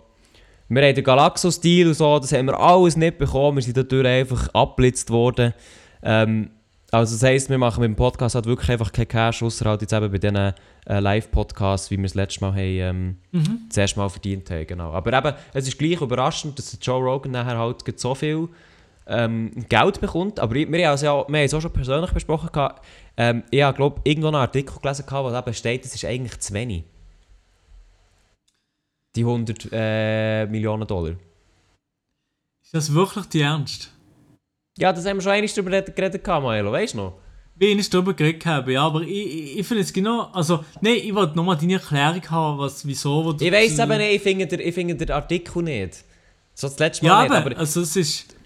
wir 0.68 0.82
haben 0.82 0.94
den 0.94 1.04
Galaxo-Stil 1.04 1.88
und 1.88 1.94
so, 1.94 2.18
das 2.18 2.32
haben 2.32 2.46
wir 2.46 2.58
alles 2.58 2.96
nicht 2.96 3.18
bekommen, 3.18 3.56
wir 3.56 3.62
sind 3.62 3.76
dadurch 3.76 4.06
einfach 4.06 4.48
abblitzt 4.54 5.10
worden. 5.10 5.54
Ähm, 6.02 6.50
also 6.90 7.14
das 7.14 7.22
heisst, 7.22 7.50
wir 7.50 7.58
machen 7.58 7.80
mit 7.80 7.88
dem 7.88 7.96
Podcast 7.96 8.34
halt 8.34 8.46
wirklich 8.46 8.70
einfach 8.70 8.92
keinen 8.92 9.08
Cash, 9.08 9.42
außer 9.42 9.66
halt 9.66 9.82
jetzt 9.82 9.92
eben 9.92 10.10
bei 10.10 10.18
diesen 10.18 10.36
äh, 10.36 10.52
Live-Podcasts, 11.00 11.90
wie 11.90 11.98
wir 11.98 12.06
es 12.06 12.14
letztes 12.14 12.40
Mal 12.40 12.52
haben, 12.52 12.58
ähm, 12.58 13.16
mhm. 13.32 13.60
das 13.68 13.76
erste 13.76 14.00
Mal 14.00 14.08
verdient 14.08 14.50
haben. 14.50 14.66
Genau. 14.66 14.92
Aber 14.92 15.12
eben, 15.12 15.36
es 15.52 15.68
ist 15.68 15.78
gleich 15.78 16.00
überraschend, 16.00 16.58
dass 16.58 16.78
Joe 16.80 17.02
Rogan 17.02 17.32
nachher 17.32 17.58
halt 17.58 17.82
so 17.98 18.14
viel 18.14 18.48
ähm, 19.06 19.52
Geld 19.68 20.00
bekommt. 20.00 20.40
Aber 20.40 20.54
wir, 20.54 20.70
wir, 20.70 20.88
haben, 20.88 20.98
ja, 20.98 21.12
wir 21.12 21.22
haben 21.22 21.34
es 21.34 21.54
auch 21.54 21.60
schon 21.60 21.72
persönlich 21.72 22.10
besprochen. 22.12 22.50
Gehabt. 22.52 22.84
Ähm, 23.16 23.42
ich 23.50 23.62
habe, 23.62 23.76
glaube 23.76 24.00
irgendwo 24.04 24.28
einen 24.28 24.36
Artikel 24.36 24.78
gelesen, 24.80 25.04
wo 25.10 25.36
eben 25.36 25.54
steht, 25.54 25.84
es 25.84 25.94
ist 25.94 26.04
eigentlich 26.06 26.38
zu 26.40 26.54
wenig. 26.54 26.84
Die 29.18 29.24
100 29.24 29.68
äh, 29.72 30.46
Millionen 30.46 30.86
Dollar. 30.86 31.14
Ist 32.62 32.72
das 32.72 32.94
wirklich 32.94 33.26
die 33.26 33.40
Ernst? 33.40 33.92
Ja, 34.78 34.92
das 34.92 35.04
haben 35.06 35.16
wir 35.16 35.22
schon 35.22 35.32
einmal 35.32 35.50
darüber 35.52 35.82
geredet, 35.82 36.24
Maelo, 36.24 36.70
weißt 36.70 36.94
du 36.94 36.98
noch? 36.98 37.14
Wie 37.56 37.66
ich 37.66 37.90
darüber 37.90 38.14
geredet 38.14 38.46
habe, 38.46 38.74
ja, 38.74 38.86
aber 38.86 39.00
ich, 39.00 39.10
ich, 39.10 39.58
ich 39.58 39.66
finde 39.66 39.82
es 39.82 39.92
genau, 39.92 40.30
also, 40.32 40.64
nein, 40.82 40.98
ich 41.02 41.12
wollte 41.12 41.34
nochmal 41.34 41.56
deine 41.56 41.72
Erklärung 41.72 42.30
haben, 42.30 42.58
was, 42.60 42.86
wieso... 42.86 43.34
Ich 43.40 43.50
weiß 43.50 43.80
aber 43.80 43.98
nicht, 43.98 44.14
ich 44.14 44.22
finde 44.22 44.46
den, 44.46 44.72
find 44.72 45.00
den 45.00 45.10
Artikel 45.10 45.64
nicht. 45.64 46.04
So 46.54 46.68
das 46.68 46.78
letzte 46.78 47.06
Mal 47.06 47.10
ja, 47.10 47.22
nicht, 47.24 47.46
aber... 47.46 47.58
also 47.58 47.80
es 47.80 47.96
ist... 47.96 48.36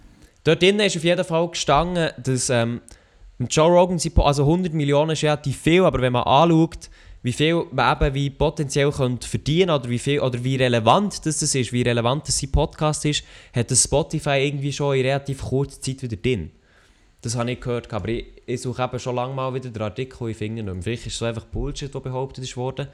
Dort 0.42 0.62
drinnen 0.62 0.80
ist 0.80 0.96
auf 0.96 1.04
jeden 1.04 1.22
Fall 1.22 1.50
gestanden, 1.50 2.12
dass 2.16 2.48
ähm, 2.48 2.80
Joe 3.40 3.68
Rogan, 3.68 4.00
also 4.24 4.44
100 4.44 4.72
Millionen 4.72 5.10
ist 5.10 5.22
relativ 5.22 5.60
viel, 5.60 5.84
aber 5.84 6.00
wenn 6.00 6.14
man 6.14 6.22
anschaut, 6.22 6.88
wie 7.22 7.32
viel 7.32 7.66
man 7.70 7.96
eben 7.96 8.14
wie 8.14 8.30
potenziell 8.30 8.90
könnte 8.90 9.28
verdienen 9.28 9.70
oder 9.70 9.88
wie, 9.88 9.98
viel, 9.98 10.20
oder 10.20 10.42
wie 10.42 10.56
relevant 10.56 11.24
das 11.24 11.42
ist, 11.42 11.72
wie 11.72 11.82
relevant 11.82 12.26
sein 12.26 12.50
Podcast 12.50 13.04
ist, 13.04 13.24
hat 13.54 13.70
das 13.70 13.84
Spotify 13.84 14.44
irgendwie 14.44 14.72
schon 14.72 14.96
in 14.96 15.06
relativ 15.06 15.42
kurzer 15.42 15.80
Zeit 15.80 16.02
wieder 16.02 16.16
drin. 16.16 16.50
Das 17.20 17.36
habe 17.36 17.52
ich 17.52 17.60
gehört, 17.60 17.92
aber 17.92 18.08
ich, 18.08 18.26
ich 18.46 18.62
suche 18.62 18.82
eben 18.82 18.98
schon 18.98 19.14
lange 19.14 19.34
mal 19.34 19.54
wieder 19.54 19.70
den 19.70 19.82
Artikel, 19.82 20.28
ich 20.30 20.36
finde 20.36 20.64
nicht 20.64 20.82
Vielleicht 20.82 21.06
ist 21.06 21.12
es 21.12 21.18
so 21.20 21.24
einfach 21.24 21.44
Bullshit, 21.44 21.94
der 21.94 22.00
behauptet 22.00 22.42
ist 22.42 22.56
worden. 22.56 22.88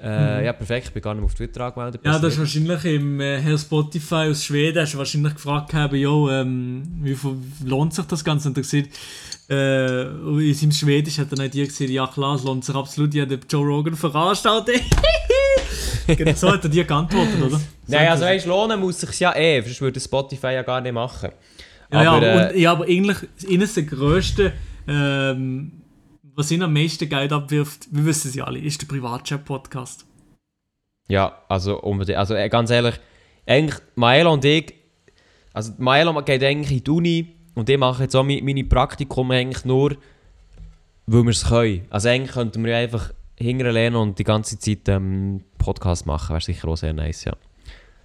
Äh, 0.00 0.38
mhm. 0.38 0.44
Ja, 0.44 0.52
perfekt, 0.52 0.86
ich 0.86 0.92
bin 0.92 1.02
gar 1.02 1.14
nicht 1.14 1.24
auf 1.24 1.34
Twitter 1.34 1.64
angemeldet. 1.64 2.00
Ja, 2.04 2.20
das 2.20 2.34
ist 2.34 2.38
wahrscheinlich 2.38 2.84
im 2.84 3.20
äh, 3.20 3.40
Herr 3.40 3.58
Spotify 3.58 4.28
aus 4.30 4.44
Schweden, 4.44 4.82
hast 4.82 4.94
du 4.94 4.98
wahrscheinlich 4.98 5.34
gefragt, 5.34 5.74
jo, 5.92 6.30
ähm, 6.30 6.84
wie 7.02 7.16
viel 7.16 7.34
lohnt 7.64 7.94
sich 7.94 8.04
das 8.04 8.24
Ganze? 8.24 8.48
Und 8.48 8.58
er 8.58 8.62
gesagt, 8.62 8.88
äh, 9.50 10.02
in 10.02 10.54
seinem 10.54 10.70
Schwedisch 10.70 11.18
hat 11.18 11.32
er 11.32 11.38
nicht 11.38 11.54
gesagt, 11.54 11.90
ja 11.90 12.06
klar, 12.06 12.36
es 12.36 12.44
lohnt 12.44 12.64
sich 12.64 12.76
absolut, 12.76 13.12
ich 13.12 13.22
habe 13.22 13.40
Joe 13.50 13.66
Rogan 13.66 13.96
veranstaltet. 13.96 14.82
genau, 16.06 16.32
so 16.32 16.52
hat 16.52 16.62
er 16.62 16.70
dir 16.70 16.84
geantwortet, 16.84 17.42
oder? 17.42 17.60
Nein, 17.88 18.08
also 18.08 18.24
weißt, 18.24 18.46
lohnen 18.46 18.78
muss 18.78 19.00
sich 19.00 19.18
ja 19.18 19.34
eh, 19.34 19.60
sonst 19.62 19.80
würde 19.80 19.98
Spotify 19.98 20.52
ja 20.52 20.62
gar 20.62 20.80
nicht 20.80 20.92
machen. 20.92 21.30
Ja, 21.90 22.12
aber, 22.12 22.26
ja, 22.26 22.32
und, 22.32 22.54
äh, 22.54 22.58
ja, 22.58 22.72
aber 22.72 22.84
eigentlich, 22.84 23.18
eines 23.50 23.74
der 23.74 23.82
grössten 23.82 24.52
ähm, 24.86 25.72
was 26.38 26.52
ihn 26.52 26.62
am 26.62 26.72
meisten 26.72 27.08
Geld 27.08 27.32
abwirft, 27.32 27.88
wir 27.90 28.04
wissen 28.04 28.30
sie 28.30 28.42
alle, 28.42 28.60
ist 28.60 28.80
der 28.80 28.86
Privatchat-Podcast. 28.86 30.06
Ja, 31.08 31.42
also 31.48 31.80
unbedingt. 31.80 32.16
Also 32.16 32.34
äh, 32.34 32.48
ganz 32.48 32.70
ehrlich, 32.70 32.94
eigentlich 33.44 33.80
Maela 33.96 34.30
und 34.30 34.44
ich, 34.44 34.72
also 35.52 35.72
Maela 35.78 36.20
geht 36.20 36.44
eigentlich 36.44 36.78
in 36.78 36.84
die 36.84 36.90
Uni 36.92 37.34
und 37.56 37.68
ich 37.68 37.76
mache 37.76 38.04
jetzt 38.04 38.14
auch 38.14 38.22
meine 38.22 38.62
Praktikum 38.62 39.32
eigentlich 39.32 39.64
nur, 39.64 39.96
weil 41.06 41.24
wir 41.24 41.30
es 41.30 41.44
können. 41.44 41.86
Also 41.90 42.08
eigentlich 42.08 42.30
könnten 42.30 42.64
wir 42.64 42.76
einfach 42.76 43.12
hinterher 43.36 43.98
und 43.98 44.16
die 44.20 44.24
ganze 44.24 44.60
Zeit 44.60 44.88
ähm, 44.88 45.42
Podcast 45.58 46.06
machen, 46.06 46.34
wäre 46.34 46.40
sicher 46.40 46.68
auch 46.68 46.76
sehr 46.76 46.92
nice, 46.92 47.24
ja. 47.24 47.32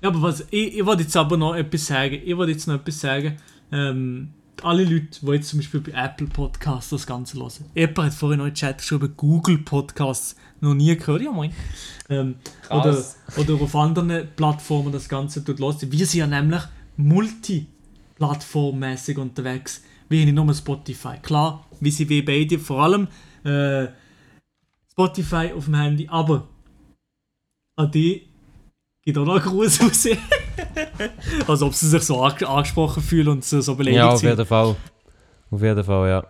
Ja, 0.02 0.10
aber 0.10 0.24
was, 0.24 0.48
ich, 0.50 0.80
ich 0.80 0.84
wollte 0.84 1.04
jetzt 1.04 1.16
aber 1.16 1.38
noch 1.38 1.54
etwas 1.54 1.86
sagen, 1.86 2.20
ich 2.26 2.36
wollte 2.36 2.54
jetzt 2.54 2.68
noch 2.68 2.76
etwas 2.76 3.00
sagen, 3.00 3.38
ähm, 3.72 4.34
alle 4.62 4.84
Leute, 4.84 5.08
die 5.22 5.32
jetzt 5.32 5.50
zum 5.50 5.60
Beispiel 5.60 5.82
bei 5.82 5.92
Apple 5.92 6.28
Podcasts 6.28 6.92
das 6.92 7.08
Ganze 7.08 7.38
hören. 7.38 7.66
Jemand 7.76 7.98
hat 7.98 8.14
vorhin 8.14 8.40
noch 8.40 8.46
in 8.46 8.52
den 8.52 8.56
Chat 8.56 8.78
geschrieben, 8.78 9.14
Google 9.18 9.58
Podcasts, 9.60 10.38
noch 10.62 10.74
nie 10.74 10.96
gehört, 10.96 11.22
ja 11.22 11.32
moin. 11.32 11.52
Ähm, 12.10 12.36
oder, 12.70 13.04
oder 13.38 13.54
auf 13.56 13.76
anderen 13.76 14.30
Plattformen 14.36 14.92
das 14.92 15.08
Ganze 15.10 15.44
tut 15.44 15.60
hören. 15.60 15.92
Wir 15.92 16.06
sind 16.06 16.20
ja 16.20 16.28
nämlich 16.28 16.62
multiplattformmäßig 16.98 19.18
unterwegs, 19.18 19.82
wie 20.10 20.26
nicht 20.26 20.36
nur 20.36 20.54
Spotify. 20.54 21.18
Klar, 21.22 21.66
wie 21.80 21.92
sie 21.92 22.10
wie 22.10 22.22
beide, 22.22 22.60
vor 22.60 22.84
allem 22.84 23.08
äh, 23.44 23.88
Spotify 24.92 25.54
auf 25.56 25.66
dem 25.66 25.76
Handy, 25.76 26.08
aber 26.08 26.48
an 27.76 27.92
die 27.92 28.33
geht 29.04 29.18
auch 29.18 29.26
noch 29.26 29.36
ein 29.36 29.42
Gruß 29.42 29.82
raus. 29.82 30.08
also 31.48 31.68
ob 31.68 31.74
sie 31.74 31.88
sich 31.90 32.04
so 32.04 32.22
angesprochen 32.22 33.04
fühlen 33.04 33.28
und 33.28 33.46
so 33.46 33.76
beleidigt 33.76 33.98
Ja, 33.98 34.10
auf 34.10 34.22
jeden 34.22 34.38
sind. 34.38 34.46
Fall. 34.48 34.76
Auf 35.52 35.62
jeden 35.62 35.84
Fall, 35.84 36.10
ja. 36.10 36.26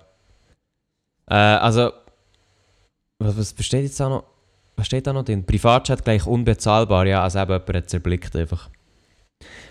Äh, 1.29 1.59
also, 1.59 1.91
was, 3.19 3.37
was 3.37 3.53
besteht 3.53 3.83
jetzt 3.83 3.99
da 3.99 4.09
noch? 4.09 4.25
Was 4.75 4.87
steht 4.87 5.05
da 5.05 5.13
noch 5.13 5.23
drin? 5.23 5.45
Privatchat 5.45 6.03
gleich 6.03 6.25
unbezahlbar, 6.25 7.05
ja, 7.05 7.23
also 7.23 7.39
eben 7.39 7.51
jemand 7.51 7.75
hat 7.75 7.89
zerblickt 7.89 8.35
einfach. 8.35 8.69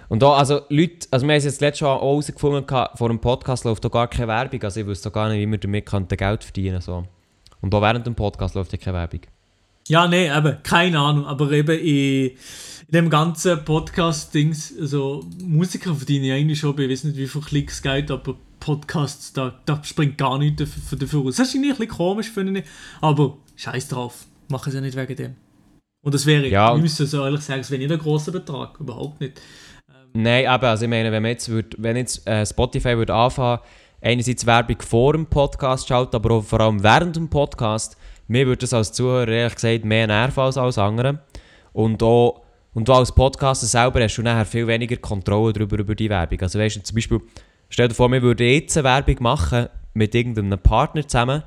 Und 0.08 0.22
da, 0.22 0.34
also 0.34 0.60
Leute, 0.68 1.08
also 1.10 1.26
wir 1.26 1.32
haben 1.32 1.38
es 1.38 1.44
jetzt 1.44 1.60
letztes 1.60 1.80
Mal 1.82 1.94
auch 1.94 2.02
herausgefunden, 2.02 2.64
vor 2.94 3.08
dem 3.08 3.18
Podcast 3.18 3.64
läuft 3.64 3.84
da 3.84 3.88
gar 3.88 4.06
keine 4.06 4.28
Werbung, 4.28 4.62
also 4.62 4.80
ich 4.80 4.86
wüsste 4.86 5.10
gar 5.10 5.28
nicht, 5.28 5.40
wie 5.40 5.50
wir 5.50 5.58
damit 5.58 5.86
Geld 6.18 6.44
verdienen 6.44 6.80
so. 6.80 7.04
Und 7.60 7.74
auch 7.74 7.82
während 7.82 8.06
dem 8.06 8.14
Podcast 8.14 8.54
läuft 8.54 8.72
ja 8.72 8.78
keine 8.78 8.98
Werbung. 8.98 9.20
Ja, 9.88 10.06
nee, 10.06 10.28
eben, 10.28 10.62
keine 10.62 10.98
Ahnung, 10.98 11.26
aber 11.26 11.50
eben 11.50 11.78
in 11.78 12.36
dem 12.88 13.10
ganzen 13.10 13.64
Podcast-Dings, 13.64 14.74
also 14.80 15.26
Musiker 15.42 15.94
verdienen 15.94 16.26
ja 16.26 16.34
eigentlich 16.34 16.60
schon, 16.60 16.78
ich 16.78 16.90
weiß 16.90 17.04
nicht, 17.04 17.16
wie 17.16 17.26
viel 17.26 17.40
Klicks 17.40 17.82
geht, 17.82 18.10
aber 18.10 18.36
Podcasts, 18.60 19.32
da, 19.32 19.60
da 19.66 19.82
springt 19.82 20.18
gar 20.18 20.38
nichts 20.38 20.62
dafür, 20.62 20.98
dafür 20.98 21.20
aus. 21.20 21.36
Das 21.36 21.48
ist 21.48 21.54
irgendwie 21.54 21.70
ein 21.72 21.78
bisschen 21.78 21.96
komisch, 21.96 22.30
finde 22.30 22.60
ich, 22.60 22.66
aber 23.00 23.38
scheiß 23.56 23.88
drauf, 23.88 24.26
machen 24.48 24.70
sie 24.70 24.78
ja 24.78 24.82
nicht 24.82 24.96
wegen 24.96 25.16
dem. 25.16 25.36
Und 26.04 26.14
das 26.14 26.26
wäre, 26.26 26.46
ja. 26.46 26.74
ich 26.74 26.82
müsste 26.82 27.06
so 27.06 27.24
ehrlich 27.24 27.40
sagen, 27.40 27.60
es 27.60 27.70
wäre 27.70 27.80
nicht 27.80 27.92
ein 27.92 27.98
großer 27.98 28.30
Betrag, 28.30 28.78
überhaupt 28.78 29.20
nicht. 29.20 29.40
Ähm, 29.88 30.22
Nein, 30.22 30.46
aber 30.46 30.68
also 30.68 30.84
ich 30.84 30.90
meine, 30.90 31.10
wenn, 31.10 31.24
jetzt 31.24 31.48
würd, 31.48 31.74
wenn 31.78 31.96
jetzt 31.96 32.26
äh, 32.26 32.46
Spotify 32.46 32.96
würde 32.96 33.14
anfangen, 33.14 33.60
einerseits 34.00 34.44
Werbung 34.46 34.80
vor 34.80 35.12
dem 35.12 35.26
Podcast 35.26 35.88
schalten, 35.88 36.16
aber 36.16 36.34
auch 36.34 36.44
vor 36.44 36.60
allem 36.60 36.82
während 36.82 37.16
dem 37.16 37.28
Podcast, 37.28 37.96
mir 38.32 38.46
würde 38.46 38.60
das 38.60 38.72
als 38.72 38.92
Zuhörer 38.92 39.28
ehrlich 39.28 39.54
gesagt 39.54 39.84
mehr 39.84 40.06
nerven 40.06 40.40
als 40.40 40.56
alles 40.56 40.78
andere. 40.78 41.20
Und 41.72 42.02
auch 42.02 42.42
und 42.74 42.88
du 42.88 42.92
als 42.94 43.12
Podcaster 43.12 43.66
selber 43.66 44.02
hast 44.02 44.16
du 44.16 44.22
nachher 44.22 44.46
viel 44.46 44.66
weniger 44.66 44.96
Kontrolle 44.96 45.52
darüber, 45.52 45.78
über 45.78 45.94
die 45.94 46.08
Werbung. 46.08 46.40
Also 46.40 46.58
weißt 46.58 46.76
du, 46.76 46.82
zum 46.82 46.94
Beispiel, 46.94 47.20
stell 47.68 47.88
dir 47.88 47.94
vor, 47.94 48.10
wir 48.10 48.22
würden 48.22 48.46
jetzt 48.46 48.76
eine 48.78 48.84
Werbung 48.84 49.16
machen 49.20 49.66
mit 49.92 50.14
irgendeinem 50.14 50.58
Partner 50.58 51.06
zusammen 51.06 51.42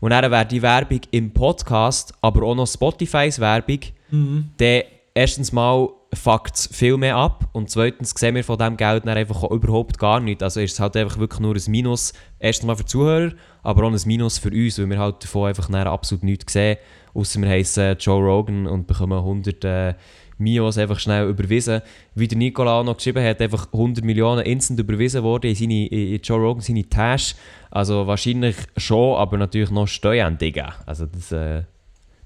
und 0.00 0.10
dann 0.10 0.30
wäre 0.30 0.44
die 0.44 0.60
Werbung 0.60 1.00
im 1.10 1.32
Podcast, 1.32 2.12
aber 2.20 2.42
auch 2.42 2.54
noch 2.54 2.66
Spotifys 2.66 3.40
Werbung, 3.40 3.80
mhm. 4.10 4.50
dann 4.58 4.82
erstens 5.14 5.52
mal 5.52 5.88
fuckt 6.14 6.54
es 6.54 6.68
viel 6.72 6.96
mehr 6.96 7.16
ab 7.16 7.48
und 7.52 7.70
zweitens 7.70 8.10
sehen 8.10 8.34
wir 8.34 8.44
von 8.44 8.58
diesem 8.58 8.76
Geld 8.76 9.06
dann 9.06 9.16
einfach 9.16 9.42
überhaupt 9.50 9.98
gar 9.98 10.20
nichts. 10.20 10.42
Also 10.42 10.60
ist 10.60 10.72
es 10.72 10.80
halt 10.80 10.96
einfach 10.96 11.18
wirklich 11.18 11.40
nur 11.40 11.54
ein 11.54 11.62
Minus, 11.66 12.12
erstens 12.38 12.66
mal 12.66 12.76
für 12.76 12.84
die 12.84 12.88
Zuhörer, 12.88 13.32
aber 13.62 13.84
auch 13.84 13.92
ein 13.92 14.00
Minus 14.06 14.38
für 14.38 14.50
uns, 14.50 14.78
weil 14.78 14.88
wir 14.90 14.98
halt 14.98 15.22
davon 15.22 15.48
einfach 15.48 15.68
absolut 15.68 16.24
nichts 16.24 16.52
sehen, 16.52 16.78
außer 17.14 17.40
wir 17.40 17.48
heißen 17.48 17.96
Joe 17.98 18.22
Rogan 18.22 18.66
und 18.66 18.86
bekommen 18.86 19.18
100 19.18 19.64
äh, 19.64 19.94
Mios 20.38 20.78
einfach 20.78 20.98
schnell 20.98 21.28
überwiesen. 21.28 21.82
Wie 22.14 22.28
der 22.28 22.38
Nicola 22.38 22.82
noch 22.82 22.96
geschrieben 22.96 23.24
hat, 23.24 23.42
einfach 23.42 23.66
100 23.72 24.04
Millionen 24.04 24.44
instant 24.46 24.78
überwiesen 24.80 25.22
worden 25.22 25.48
in, 25.48 25.54
seine, 25.56 25.86
in 25.88 26.20
Joe 26.22 26.38
Rogan 26.38 26.62
seine 26.62 26.88
Tasche. 26.88 27.34
Also 27.70 28.06
wahrscheinlich 28.06 28.56
schon, 28.76 29.16
aber 29.16 29.36
natürlich 29.36 29.70
noch 29.70 29.88
Steuern. 29.88 30.38
Also 30.86 31.06
das 31.06 31.32
äh, 31.32 31.64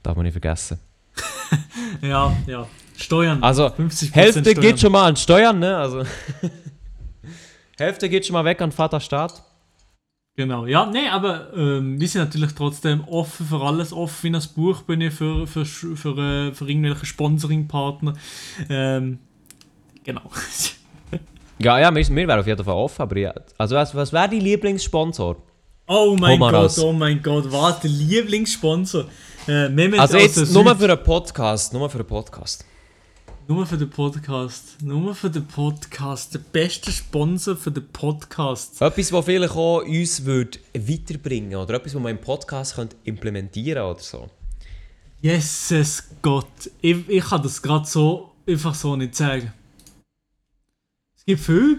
darf 0.03 0.15
man 0.15 0.25
nicht 0.25 0.35
vergessen. 0.35 0.79
ja, 2.03 2.37
ja. 2.47 2.67
Steuern. 3.03 3.43
Also 3.43 3.69
50 3.69 4.15
Hälfte 4.15 4.41
Steuern. 4.41 4.61
geht 4.61 4.81
schon 4.81 4.93
mal 4.93 5.07
an 5.07 5.17
Steuern, 5.17 5.59
ne? 5.59 5.77
Also 5.77 6.05
Hälfte 7.79 8.09
geht 8.09 8.27
schon 8.27 8.35
mal 8.35 8.45
weg 8.45 8.61
an 8.61 8.73
Vater 8.73 9.01
Staat. 9.01 9.43
Genau, 10.35 10.65
ja, 10.65 10.87
nee, 10.87 11.09
aber 11.11 11.53
ähm, 11.55 12.01
wir 12.01 12.09
sind 12.09 12.23
natürlich 12.23 12.55
trotzdem 12.55 13.05
offen 13.07 13.45
für 13.45 13.61
alles, 13.61 13.93
offen 13.93 14.23
wie 14.23 14.31
das 14.31 14.49
Buch 14.49 14.81
bin 14.83 15.03
ich 15.03 15.13
für, 15.13 15.47
für, 15.47 15.67
für, 15.67 15.95
für, 15.95 16.19
äh, 16.19 16.55
für 16.55 16.67
irgendwelche 16.71 17.05
Sponsoring-Partner. 17.05 18.15
Ähm, 18.71 19.19
genau. 20.03 20.23
ja, 21.59 21.79
ja, 21.79 21.95
wir, 21.95 22.09
wir 22.09 22.29
wären 22.29 22.41
auf 22.41 22.47
jeden 22.47 22.65
Fall 22.65 22.75
offen, 22.75 23.03
aber 23.03 23.19
ja. 23.19 23.35
Also, 23.59 23.77
was, 23.77 23.95
was 23.95 24.11
wäre 24.11 24.31
dein 24.31 24.41
Lieblingssponsor? 24.41 25.37
Oh 25.87 26.17
mein 26.19 26.39
Gott, 26.39 26.79
oh 26.79 26.93
mein 26.93 27.23
Gott, 27.23 27.53
was 27.53 27.81
der 27.81 27.91
Lieblingssponsor? 27.91 29.05
Äh, 29.47 29.99
also, 29.99 30.17
jetzt 30.17 30.51
nur 30.55 30.75
für 30.77 30.91
einen 30.91 31.05
Podcast, 31.05 31.75
nur 31.75 31.91
für 31.91 31.99
einen 31.99 32.07
Podcast. 32.07 32.65
Nur 33.49 33.67
für 33.67 33.77
den 33.77 33.91
Podcast. 33.91 34.81
Nur 34.83 35.15
für 35.17 35.29
den 35.29 35.45
Podcast. 35.47 36.33
Der 36.35 36.39
beste 36.39 36.93
Sponsor 36.93 37.57
für 37.57 37.73
den 37.73 37.87
Podcast. 37.89 38.81
Etwas, 38.81 39.13
was 39.13 39.25
vielleicht 39.25 39.57
auch 39.57 39.83
uns 39.83 40.25
würde 40.25 40.59
weiterbringen 40.75 41.57
oder 41.57 41.75
etwas, 41.75 41.95
was 41.95 42.03
man 42.03 42.13
im 42.13 42.21
Podcast 42.21 42.77
könnte 42.77 42.97
implementieren 43.03 43.83
oder 43.83 43.99
so. 43.99 44.31
Jesus 45.21 46.05
Gott. 46.23 46.71
Ich, 46.81 47.09
ich 47.09 47.25
kann 47.25 47.43
das 47.43 47.61
gerade 47.61 47.85
so 47.85 48.31
einfach 48.47 48.77
so 48.77 48.95
nicht 48.95 49.17
sagen. 49.17 49.53
Es 51.17 51.25
gibt 51.27 51.41
viele 51.41 51.79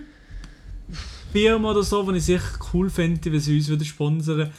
Firmen 1.32 1.66
oder 1.66 1.84
so, 1.84 2.10
die 2.12 2.18
ich 2.18 2.26
sicher 2.26 2.60
cool 2.74 2.90
fände, 2.90 3.32
wenn 3.32 3.40
sie 3.40 3.58
uns 3.58 3.70
würden 3.70 3.86
sponsern 3.86 4.52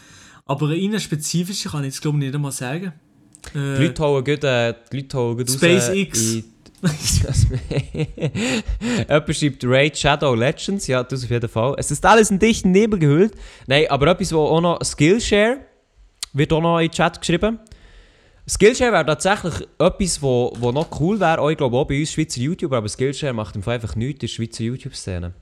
Aber 0.47 0.71
ihnen 0.71 0.99
spezifisch 0.99 1.65
kann 1.65 1.85
ich 1.85 1.93
jetzt 1.93 2.01
glaube 2.01 2.17
ich 2.17 2.25
nicht 2.25 2.35
einmal 2.35 2.53
sagen. 2.53 2.95
Äh, 3.55 3.77
die 3.79 3.87
Leute 3.87 4.03
holen 4.03 4.25
gut, 4.25 4.45
äh, 4.45 4.75
die 4.91 4.97
Leute 4.97 5.19
holen 5.19 5.37
gut 5.37 5.51
SpaceX. 5.51 6.45
Jemand 9.09 9.37
schreibt 9.37 9.65
Raid 9.65 9.97
Shadow 9.97 10.35
Legends, 10.35 10.87
ja, 10.87 11.03
das 11.03 11.25
auf 11.25 11.31
jeden 11.31 11.49
Fall. 11.49 11.75
Es 11.79 11.91
ist 11.91 12.05
alles 12.05 12.31
in 12.31 12.39
dichten 12.39 12.71
Nebel 12.71 12.99
gehüllt. 12.99 13.35
Nein, 13.67 13.87
aber 13.89 14.09
etwas, 14.09 14.33
wo 14.33 14.41
auch 14.41 14.61
noch 14.61 14.85
Skillshare 14.85 15.61
wird 16.33 16.53
auch 16.53 16.61
noch 16.61 16.79
in 16.79 16.89
den 16.89 16.93
Chat 16.93 17.21
geschrieben. 17.21 17.59
Skillshare 18.47 18.93
wäre 18.93 19.07
tatsächlich 19.07 19.55
etwas, 19.79 20.21
wo, 20.21 20.53
wo 20.59 20.71
noch 20.71 21.01
cool 21.01 21.19
wäre, 21.19 21.41
auch, 21.41 21.49
ich 21.49 21.57
glaube 21.57 21.77
auch 21.77 21.87
bei 21.87 22.01
uns 22.01 22.13
Schweizer 22.13 22.41
YouTuber, 22.41 22.77
aber 22.77 22.89
Skillshare 22.89 23.33
macht 23.33 23.57
im 23.57 23.63
Fall 23.63 23.77
einfach 23.77 23.97
nichts 23.97 24.17
in 24.17 24.21
der 24.21 24.29
Schweizer 24.29 24.65
YouTube-Szene. 24.65 25.33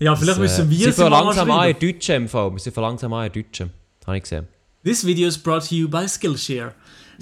Ja, 0.00 0.16
vielleicht 0.16 0.30
das, 0.30 0.58
müssen 0.58 0.70
wir 0.70 0.88
es 0.88 0.98
äh, 0.98 1.08
langsam 1.08 1.50
an 1.50 1.70
in 1.70 1.78
Deutschen 1.78 2.16
im 2.16 2.28
Fall. 2.28 2.50
Wir 2.50 2.58
sind 2.58 2.76
langsam 2.76 3.12
an 3.12 3.26
in 3.26 3.32
Deutschen. 3.32 3.70
Habe 4.06 4.16
ich 4.16 4.24
gesehen. 4.24 4.48
This 4.84 5.06
video 5.06 5.28
is 5.28 5.38
brought 5.38 5.68
to 5.68 5.76
you 5.76 5.88
by 5.88 6.08
Skillshare. 6.08 6.74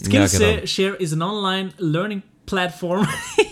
Skillshare 0.02 0.62
ja, 0.64 0.90
genau. 0.90 0.98
is 0.98 1.12
an 1.12 1.20
online 1.20 1.74
learning 1.78 2.22
platform. 2.50 3.06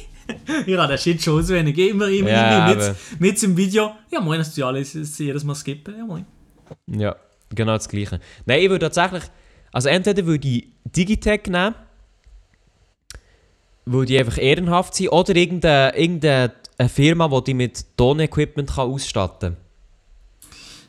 ich 0.66 0.76
habe 0.76 0.88
den 0.88 0.98
Shit 0.98 1.22
schon 1.22 1.40
auswendig. 1.40 1.78
Immer, 1.78 2.08
immer, 2.08 2.30
ja, 2.30 2.72
immer 2.72 2.86
mit, 2.86 3.20
mit 3.20 3.42
im 3.42 3.56
Video. 3.56 3.92
Ja, 4.10 4.20
moin, 4.20 4.38
dass 4.38 4.54
du 4.54 4.64
alles 4.64 4.94
jedes 5.18 5.44
Mal 5.44 5.54
skippen. 5.54 5.96
Ja, 5.96 6.04
moin. 6.04 6.26
Ja, 6.86 7.16
genau 7.54 7.74
das 7.74 7.88
Gleiche. 7.88 8.20
Nein, 8.46 8.60
ich 8.60 8.70
würde 8.70 8.90
tatsächlich. 8.90 9.24
Also, 9.72 9.88
entweder 9.88 10.24
würde 10.26 10.48
ich 10.48 10.68
Digitech 10.84 11.46
nehmen, 11.46 11.74
weil 13.86 14.06
die 14.06 14.18
einfach 14.18 14.38
ehrenhaft 14.38 14.94
sind, 14.94 15.10
oder 15.10 15.34
irgendeine, 15.34 15.96
irgendeine 15.96 16.52
Firma, 16.88 17.28
die 17.28 17.44
dich 17.44 17.54
mit 17.54 17.96
Tonequipment 17.96 18.76
ausstatten 18.76 19.54
kann. 19.54 19.68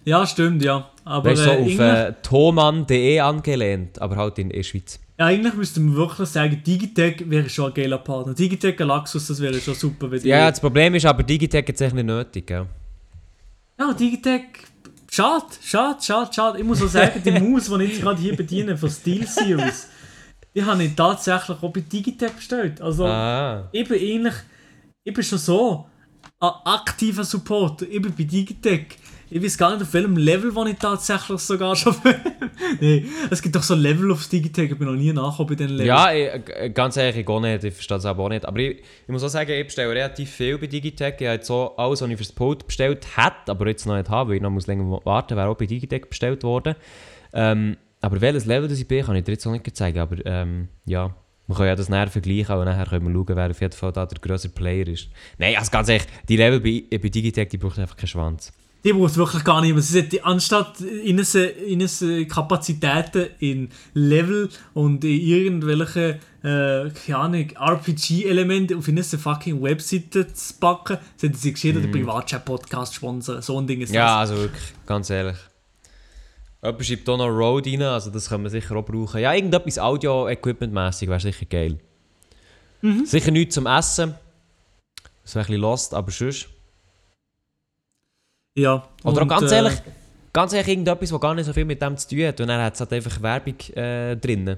Ja, 0.06 0.26
stimmt, 0.26 0.64
ja. 0.64 0.90
Aber 1.06 1.30
weißt, 1.30 1.44
so 1.44 1.50
äh, 1.52 1.74
auf 1.74 1.80
äh, 1.80 2.14
thomann.de 2.24 3.20
angelehnt, 3.20 4.02
aber 4.02 4.16
halt 4.16 4.40
in 4.40 4.50
der 4.50 4.64
Schweiz. 4.64 5.00
Ja, 5.20 5.26
eigentlich 5.26 5.54
müsste 5.54 5.82
man 5.82 5.96
wirklich 5.98 6.30
sagen, 6.30 6.64
Digitech 6.66 7.30
wäre 7.30 7.50
schon 7.50 7.68
ein 7.68 7.74
geiler 7.74 7.98
Partner. 7.98 8.34
Digitech 8.34 8.78
Galaxus, 8.78 9.28
das 9.28 9.42
wäre 9.42 9.60
schon 9.60 9.76
super. 9.76 10.10
Wenn 10.10 10.26
ja, 10.26 10.50
das 10.50 10.62
Problem 10.62 10.96
ist 10.96 11.06
aber, 11.06 11.24
Digitech 11.24 11.68
hat 11.68 11.76
es 11.76 11.82
echt 11.82 11.94
nicht 11.94 12.06
nötig, 12.06 12.48
gell? 12.48 12.68
Ja, 13.78 13.92
Digitech, 13.92 14.44
schade, 15.12 15.46
schade, 15.62 16.02
schade, 16.02 16.32
schade. 16.34 16.60
Ich 16.60 16.64
muss 16.64 16.82
auch 16.82 16.88
sagen, 16.88 17.22
die 17.22 17.32
Maus, 17.40 17.66
die 17.66 17.84
ich 17.84 17.92
jetzt 17.92 18.02
gerade 18.02 18.22
hier 18.22 18.34
bediene, 18.34 18.78
von 18.78 18.90
Steel 18.90 19.28
Series, 19.28 19.90
die 20.56 20.64
habe 20.64 20.86
ich 20.86 20.96
tatsächlich 20.96 21.62
auch 21.62 21.74
bei 21.74 21.82
Digitech 21.82 22.32
bestellt. 22.32 22.80
Also, 22.80 23.06
ah. 23.06 23.68
ich 23.74 23.90
bin 23.90 24.00
ähnlich, 24.00 24.36
ich 25.04 25.14
bin 25.14 25.24
schon 25.26 25.38
so 25.38 25.86
ein 26.40 26.52
aktiver 26.64 27.26
Supporter. 27.26 27.86
Ich 27.90 28.02
bin 28.02 28.16
bei 28.16 28.24
Digitech 28.24 28.98
ich 29.30 29.44
weiß 29.44 29.58
gar 29.58 29.72
nicht, 29.72 29.84
auf 29.84 29.94
welchem 29.94 30.18
Level 30.18 30.54
wo 30.56 30.66
ich 30.66 30.78
tatsächlich 30.78 31.40
sogar 31.40 31.76
schon 31.76 31.96
bin. 32.02 32.16
nee, 32.80 33.06
es 33.30 33.42
gibt 33.42 33.56
doch 33.56 33.64
so 33.64 33.76
Level 33.76 34.12
auf 34.12 34.28
Digitech, 34.28 34.72
ich 34.72 34.78
bin 34.78 34.88
noch 34.88 34.96
nie 34.96 35.14
nachgekommen 35.14 35.50
bei 35.50 35.56
diesen 35.56 35.78
Level. 35.78 35.88
Ja, 35.88 36.12
ich, 36.12 36.74
ganz 36.74 36.98
ehrlich, 36.98 37.18
ich 37.18 37.26
gar 37.26 37.40
nicht, 37.40 37.64
ich 37.64 37.74
verstehe 37.74 37.98
es 37.98 38.06
aber 38.06 38.24
auch 38.24 38.30
nicht. 38.30 38.46
Aber 38.46 38.58
ich, 38.60 38.80
ich 38.80 39.08
muss 39.08 39.24
auch 39.24 39.30
sagen, 39.30 39.52
ich 39.52 39.66
bestelle 39.66 39.90
relativ 39.90 40.32
viel 40.32 40.58
bei 40.58 40.68
Digitech. 40.68 41.16
Ich 41.20 41.28
habe 41.28 41.36
jetzt 41.36 41.48
so 41.48 41.76
alles, 41.78 42.02
was 42.02 42.10
ich 42.10 42.18
fürs 42.18 42.32
Pult 42.32 42.66
bestellt 42.66 43.06
hätte, 43.16 43.52
aber 43.52 43.68
jetzt 43.68 43.86
noch 43.86 43.96
nicht 43.96 44.10
habe, 44.10 44.30
weil 44.30 44.38
ich 44.38 44.42
noch 44.42 44.50
muss 44.50 44.68
länger 44.68 45.00
warten 45.04 45.36
wäre 45.38 45.48
auch 45.48 45.58
bei 45.58 45.66
Digitech 45.66 46.10
bestellt 46.10 46.44
worden. 46.44 46.76
Ähm, 47.34 47.78
aber 48.02 48.22
welches 48.22 48.46
Level 48.46 48.68
das 48.68 48.80
ich 48.80 48.88
bin, 48.88 49.06
kann 49.06 49.16
ich 49.16 49.24
dir 49.24 49.34
jetzt 49.34 49.46
auch 49.46 49.52
nicht 49.52 49.76
zeigen. 49.76 50.00
Aber 50.00 50.16
ähm, 50.26 50.70
ja, 50.86 51.14
wir 51.48 51.56
können 51.56 51.68
ja 51.68 51.76
das 51.76 51.90
näher 51.90 52.08
vergleichen 52.08 52.56
und 52.56 52.66
nachher 52.66 52.86
können 52.86 53.08
wir 53.08 53.14
schauen, 53.14 53.36
wer 53.36 53.50
auf 53.50 53.62
jeden 53.62 53.74
Fall 53.74 53.92
da 53.92 54.06
der 54.06 54.20
größere 54.20 54.52
Player 54.52 54.88
ist. 54.88 55.10
Nein, 55.38 55.56
also 55.58 55.72
ganz 55.72 55.90
ehrlich, 55.90 56.08
die 56.28 56.38
Level 56.38 56.60
bei, 56.60 56.98
bei 56.98 57.10
Digitech, 57.10 57.50
die 57.50 57.58
braucht 57.58 57.80
einfach 57.80 57.98
keinen 57.98 58.08
Schwanz. 58.08 58.54
Die 58.84 58.94
braucht 58.94 59.18
wirklich 59.18 59.44
gar 59.44 59.60
nicht 59.62 59.74
mehr. 59.74 59.82
Sie 59.82 60.00
sollte 60.00 60.24
anstatt 60.24 60.80
ihnen, 60.80 61.26
ihnen 61.68 62.28
Kapazitäten 62.30 63.28
in 63.40 63.70
Level 63.94 64.50
und 64.74 65.04
in 65.04 65.20
irgendwelche 65.20 66.20
äh, 66.44 66.90
keine 67.06 67.48
RPG-Elemente 67.54 68.78
auf 68.78 68.88
ihre 68.88 69.04
fucking 69.04 69.62
Webseite 69.62 70.34
zu 70.34 70.54
packen, 70.60 70.98
sollten 71.18 71.36
sie 71.36 71.52
geschehen 71.52 71.78
mm. 71.78 71.82
den 71.82 71.92
Privatchat-Podcast 71.92 72.96
sponsern. 72.96 73.42
So 73.42 73.60
ein 73.60 73.68
Ding 73.68 73.82
ist 73.82 73.94
ja, 73.94 74.02
das. 74.02 74.10
Ja, 74.10 74.20
also 74.20 74.44
wirklich, 74.44 74.74
ganz 74.86 75.10
ehrlich. 75.10 75.38
Jemand 76.64 76.86
schreibt 76.86 77.10
auch 77.10 77.18
noch 77.18 77.28
Road 77.28 77.68
rein, 77.68 77.82
also 77.82 78.10
das 78.10 78.30
können 78.30 78.44
wir 78.44 78.50
sicher 78.50 78.76
auch 78.78 78.86
brauchen. 78.86 79.20
Ja, 79.20 79.34
irgendetwas 79.34 79.78
Audio-Equipment-mässig 79.78 81.10
wäre 81.10 81.20
sicher 81.20 81.46
geil. 81.46 81.80
Mhm. 82.82 83.06
Sicher 83.06 83.32
nichts 83.32 83.56
zum 83.56 83.66
Essen. 83.66 84.16
Das 85.24 85.36
wäre 85.36 85.44
ein 85.44 85.48
bisschen 85.48 85.62
lost, 85.62 85.94
aber 85.94 86.12
sonst. 86.12 86.48
Ja. 88.56 88.88
Oder 89.04 89.22
und, 89.22 89.32
auch 89.32 89.40
ganz 89.40 89.52
ehrlich, 89.52 89.74
äh, 89.74 89.92
ganz 90.34 90.54
ehrlich 90.54 90.70
irgendetwas, 90.70 91.12
was 91.12 91.22
gar 91.22 91.34
nicht 91.34 91.46
so 91.46 91.54
viel 91.54 91.66
mit 91.66 91.82
dem 91.82 91.98
zu 91.98 92.10
tun 92.10 92.26
hat. 92.26 92.42
Und 92.42 92.48
dann 92.48 92.62
hat 92.62 92.74
es 92.74 92.80
halt 92.80 92.94
einfach 92.94 93.22
Werbung 93.22 93.60
äh, 93.76 94.16
drin. 94.16 94.58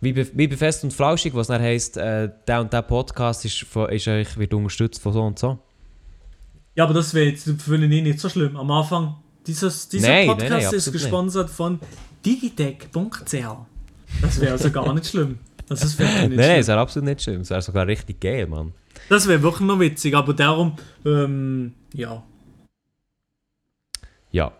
Wie 0.00 0.12
bei, 0.12 0.26
wie 0.32 0.46
bei 0.46 0.56
Fest 0.56 0.84
und 0.84 0.92
Flauschig, 0.92 1.34
was 1.34 1.48
dann 1.48 1.60
heisst, 1.60 1.96
äh, 1.96 2.30
der 2.46 2.60
und 2.60 2.72
der 2.72 2.82
Podcast 2.82 3.44
ist, 3.44 3.64
von, 3.64 3.88
ist 3.90 4.06
euch, 4.06 4.36
wird 4.36 4.54
unterstützt 4.54 5.02
von 5.02 5.12
so 5.12 5.22
und 5.22 5.38
so. 5.38 5.58
Ja, 6.76 6.84
aber 6.84 6.94
das 6.94 7.12
wäre 7.14 7.30
jetzt 7.30 7.50
für 7.60 7.78
mich 7.78 8.02
nicht 8.02 8.20
so 8.20 8.28
schlimm. 8.28 8.56
Am 8.56 8.70
Anfang, 8.70 9.16
dieses, 9.46 9.88
dieser 9.88 10.08
nein, 10.08 10.28
Podcast 10.28 10.50
nein, 10.50 10.62
nein, 10.62 10.74
ist 10.74 10.92
gesponsert 10.92 11.48
nicht. 11.48 11.56
von 11.56 11.80
digitech.ch. 12.24 13.32
Das 14.22 14.40
wäre 14.40 14.52
also 14.52 14.70
gar 14.70 14.94
nicht 14.94 15.06
schlimm. 15.06 15.38
Das 15.68 15.82
ist 15.82 15.98
nicht 15.98 16.08
nein, 16.08 16.30
nein, 16.34 16.58
das 16.58 16.68
wäre 16.68 16.78
absolut 16.78 17.08
nicht 17.08 17.22
schlimm. 17.22 17.40
Das 17.40 17.50
wäre 17.50 17.62
sogar 17.62 17.86
richtig 17.86 18.20
geil, 18.20 18.46
Mann. 18.46 18.72
Das 19.08 19.26
wäre 19.26 19.42
wirklich 19.42 19.66
noch 19.66 19.80
witzig, 19.80 20.14
aber 20.14 20.32
darum, 20.32 20.76
ähm, 21.04 21.74
ja, 21.92 22.22
ja. 24.38 24.52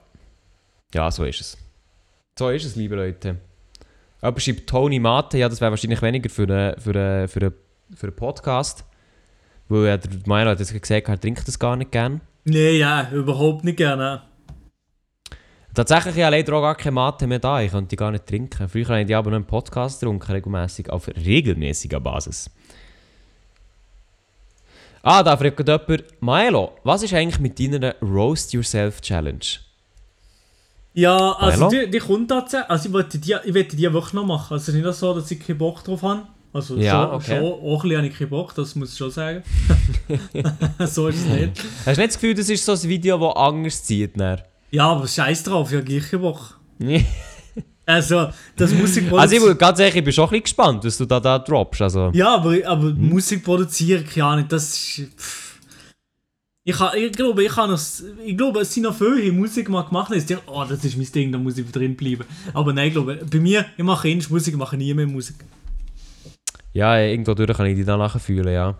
Ja, 0.94 1.10
so 1.10 1.24
ist 1.24 1.40
es. 1.40 1.58
So 2.38 2.50
ist 2.50 2.64
es, 2.64 2.76
liebe 2.76 2.96
Leute. 2.96 3.36
Aber 4.20 4.40
schreibt 4.40 4.68
Tony 4.68 4.98
Mate, 4.98 5.38
ja, 5.38 5.48
das 5.48 5.60
wäre 5.60 5.70
wahrscheinlich 5.70 6.02
weniger 6.02 6.28
für 6.28 6.42
einen 6.42 6.80
für 6.80 6.90
eine, 6.90 7.28
für 7.28 7.40
eine, 7.40 7.52
für 7.94 8.06
eine 8.06 8.12
Podcast. 8.12 8.84
Weil 9.68 9.86
ja, 9.86 9.96
der 9.96 10.10
Milo 10.26 10.50
hat 10.50 10.58
jetzt 10.58 10.72
gesagt, 10.72 11.08
er 11.08 11.20
trinkt 11.20 11.46
das 11.46 11.58
gar 11.58 11.76
nicht 11.76 11.92
gern. 11.92 12.20
Nee, 12.44 12.78
ja, 12.78 13.10
überhaupt 13.12 13.64
nicht 13.64 13.76
gerne. 13.76 14.22
Tatsächlich 15.74 16.14
habe 16.14 16.36
ich 16.36 16.46
leider 16.46 16.54
auch 16.54 16.62
gar 16.62 16.74
keine 16.74 16.92
Mate 16.92 17.26
mehr 17.26 17.38
da. 17.38 17.60
Ich 17.60 17.70
konnte 17.70 17.90
die 17.90 17.96
gar 17.96 18.10
nicht 18.10 18.26
trinken. 18.26 18.68
Früher 18.68 18.88
habe 18.88 19.00
ich 19.02 19.06
die 19.06 19.14
aber 19.14 19.30
noch 19.30 19.36
im 19.36 19.44
Podcast 19.44 20.00
getrunken, 20.00 20.32
regelmäßig, 20.32 20.90
auf 20.90 21.06
regelmäßiger 21.08 22.00
Basis. 22.00 22.50
Ah, 25.02 25.22
da 25.22 25.36
fragt 25.36 25.60
jemand, 25.60 26.20
Maelo, 26.20 26.72
was 26.82 27.02
ist 27.02 27.14
eigentlich 27.14 27.38
mit 27.38 27.60
deiner 27.60 27.94
Roast 28.00 28.52
Yourself 28.52 29.00
Challenge? 29.00 29.67
Ja, 30.94 31.32
also 31.32 31.68
die, 31.68 31.90
die 31.90 31.98
kommt 31.98 32.28
tatsächlich. 32.28 32.70
Also 32.70 32.88
ich 32.88 32.92
wollte 32.92 33.18
die, 33.18 33.36
ich 33.44 33.54
wollte 33.54 33.76
die 33.76 33.92
wirklich 33.92 34.12
noch 34.14 34.26
machen. 34.26 34.54
Also 34.54 34.70
es 34.70 34.76
ist 34.76 34.84
nicht 34.84 34.94
so, 34.94 35.14
dass 35.14 35.30
ich 35.30 35.38
keinen 35.38 35.58
Bock 35.58 35.84
drauf 35.84 36.02
habe. 36.02 36.22
Also 36.52 36.76
ja, 36.76 37.02
schon, 37.02 37.14
okay. 37.14 37.36
schon 37.36 37.44
auch 37.44 37.84
ein 37.84 37.88
bisschen 37.88 37.96
habe 37.98 38.06
ich 38.08 38.18
keinen 38.18 38.30
Bock, 38.30 38.54
das 38.54 38.74
muss 38.74 38.92
ich 38.92 38.98
schon 38.98 39.10
sagen. 39.10 39.42
so 40.86 41.08
ist 41.08 41.18
es 41.18 41.26
nicht. 41.26 41.64
Hast 41.84 41.96
du 41.96 42.00
nicht 42.00 42.08
das 42.08 42.14
Gefühl, 42.14 42.34
das 42.34 42.48
ist 42.48 42.64
so 42.64 42.72
ein 42.72 42.82
Video, 42.82 43.18
das 43.18 43.36
anders 43.36 43.84
zieht? 43.84 44.18
Dann? 44.18 44.40
Ja, 44.70 44.88
aber 44.88 45.06
scheiß 45.06 45.44
drauf, 45.44 45.70
habe 45.70 45.84
gleich 45.84 46.10
keinen 46.10 46.22
Bock. 46.22 46.58
Also, 47.84 48.28
das 48.56 48.72
Musik 48.72 49.12
Also, 49.12 49.50
ich, 49.50 49.58
ganz 49.58 49.78
ehrlich, 49.78 49.96
ich 49.96 50.04
bin 50.04 50.12
schon 50.12 50.24
ein 50.24 50.30
bisschen 50.30 50.42
gespannt, 50.42 50.84
was 50.84 50.98
du 50.98 51.06
da, 51.06 51.20
da 51.20 51.38
droppst. 51.38 51.82
Also. 51.82 52.10
Ja, 52.12 52.34
aber, 52.34 52.56
aber 52.66 52.88
hm. 52.88 53.08
Musik 53.08 53.44
produzieren, 53.44 54.04
keine 54.06 54.26
Ahnung, 54.26 54.46
das 54.48 54.64
ist. 54.74 55.08
Pff. 55.16 55.47
Ich, 56.68 56.78
ich, 56.96 57.12
glaube, 57.12 57.42
ich, 57.42 57.56
noch, 57.56 57.80
ich 58.22 58.36
glaube, 58.36 58.60
es 58.60 58.74
sind 58.74 58.82
noch 58.82 58.94
viele 58.94 59.32
Musik 59.32 59.70
mal 59.70 59.84
gemacht 59.84 60.10
haben, 60.10 60.26
die 60.26 60.36
oh, 60.44 60.66
das 60.68 60.84
ist 60.84 60.98
mein 60.98 61.10
Ding, 61.10 61.32
da 61.32 61.38
muss 61.38 61.56
ich 61.56 61.70
drin 61.72 61.96
bleiben. 61.96 62.24
Aber 62.52 62.74
nein, 62.74 62.88
ich 62.88 62.92
glaube, 62.92 63.18
bei 63.24 63.40
mir, 63.40 63.64
ich 63.74 63.82
mache 63.82 64.06
ähnlich 64.06 64.28
Musik, 64.28 64.52
ich 64.52 64.58
mache 64.58 64.76
nie 64.76 64.92
mehr 64.92 65.06
Musik. 65.06 65.36
Ja, 66.74 66.98
irgendwo 66.98 67.32
durch 67.32 67.56
kann 67.56 67.64
ich 67.64 67.74
die 67.74 67.86
dann 67.86 67.98
nachher 67.98 68.20
fühlen, 68.20 68.52
ja. 68.52 68.78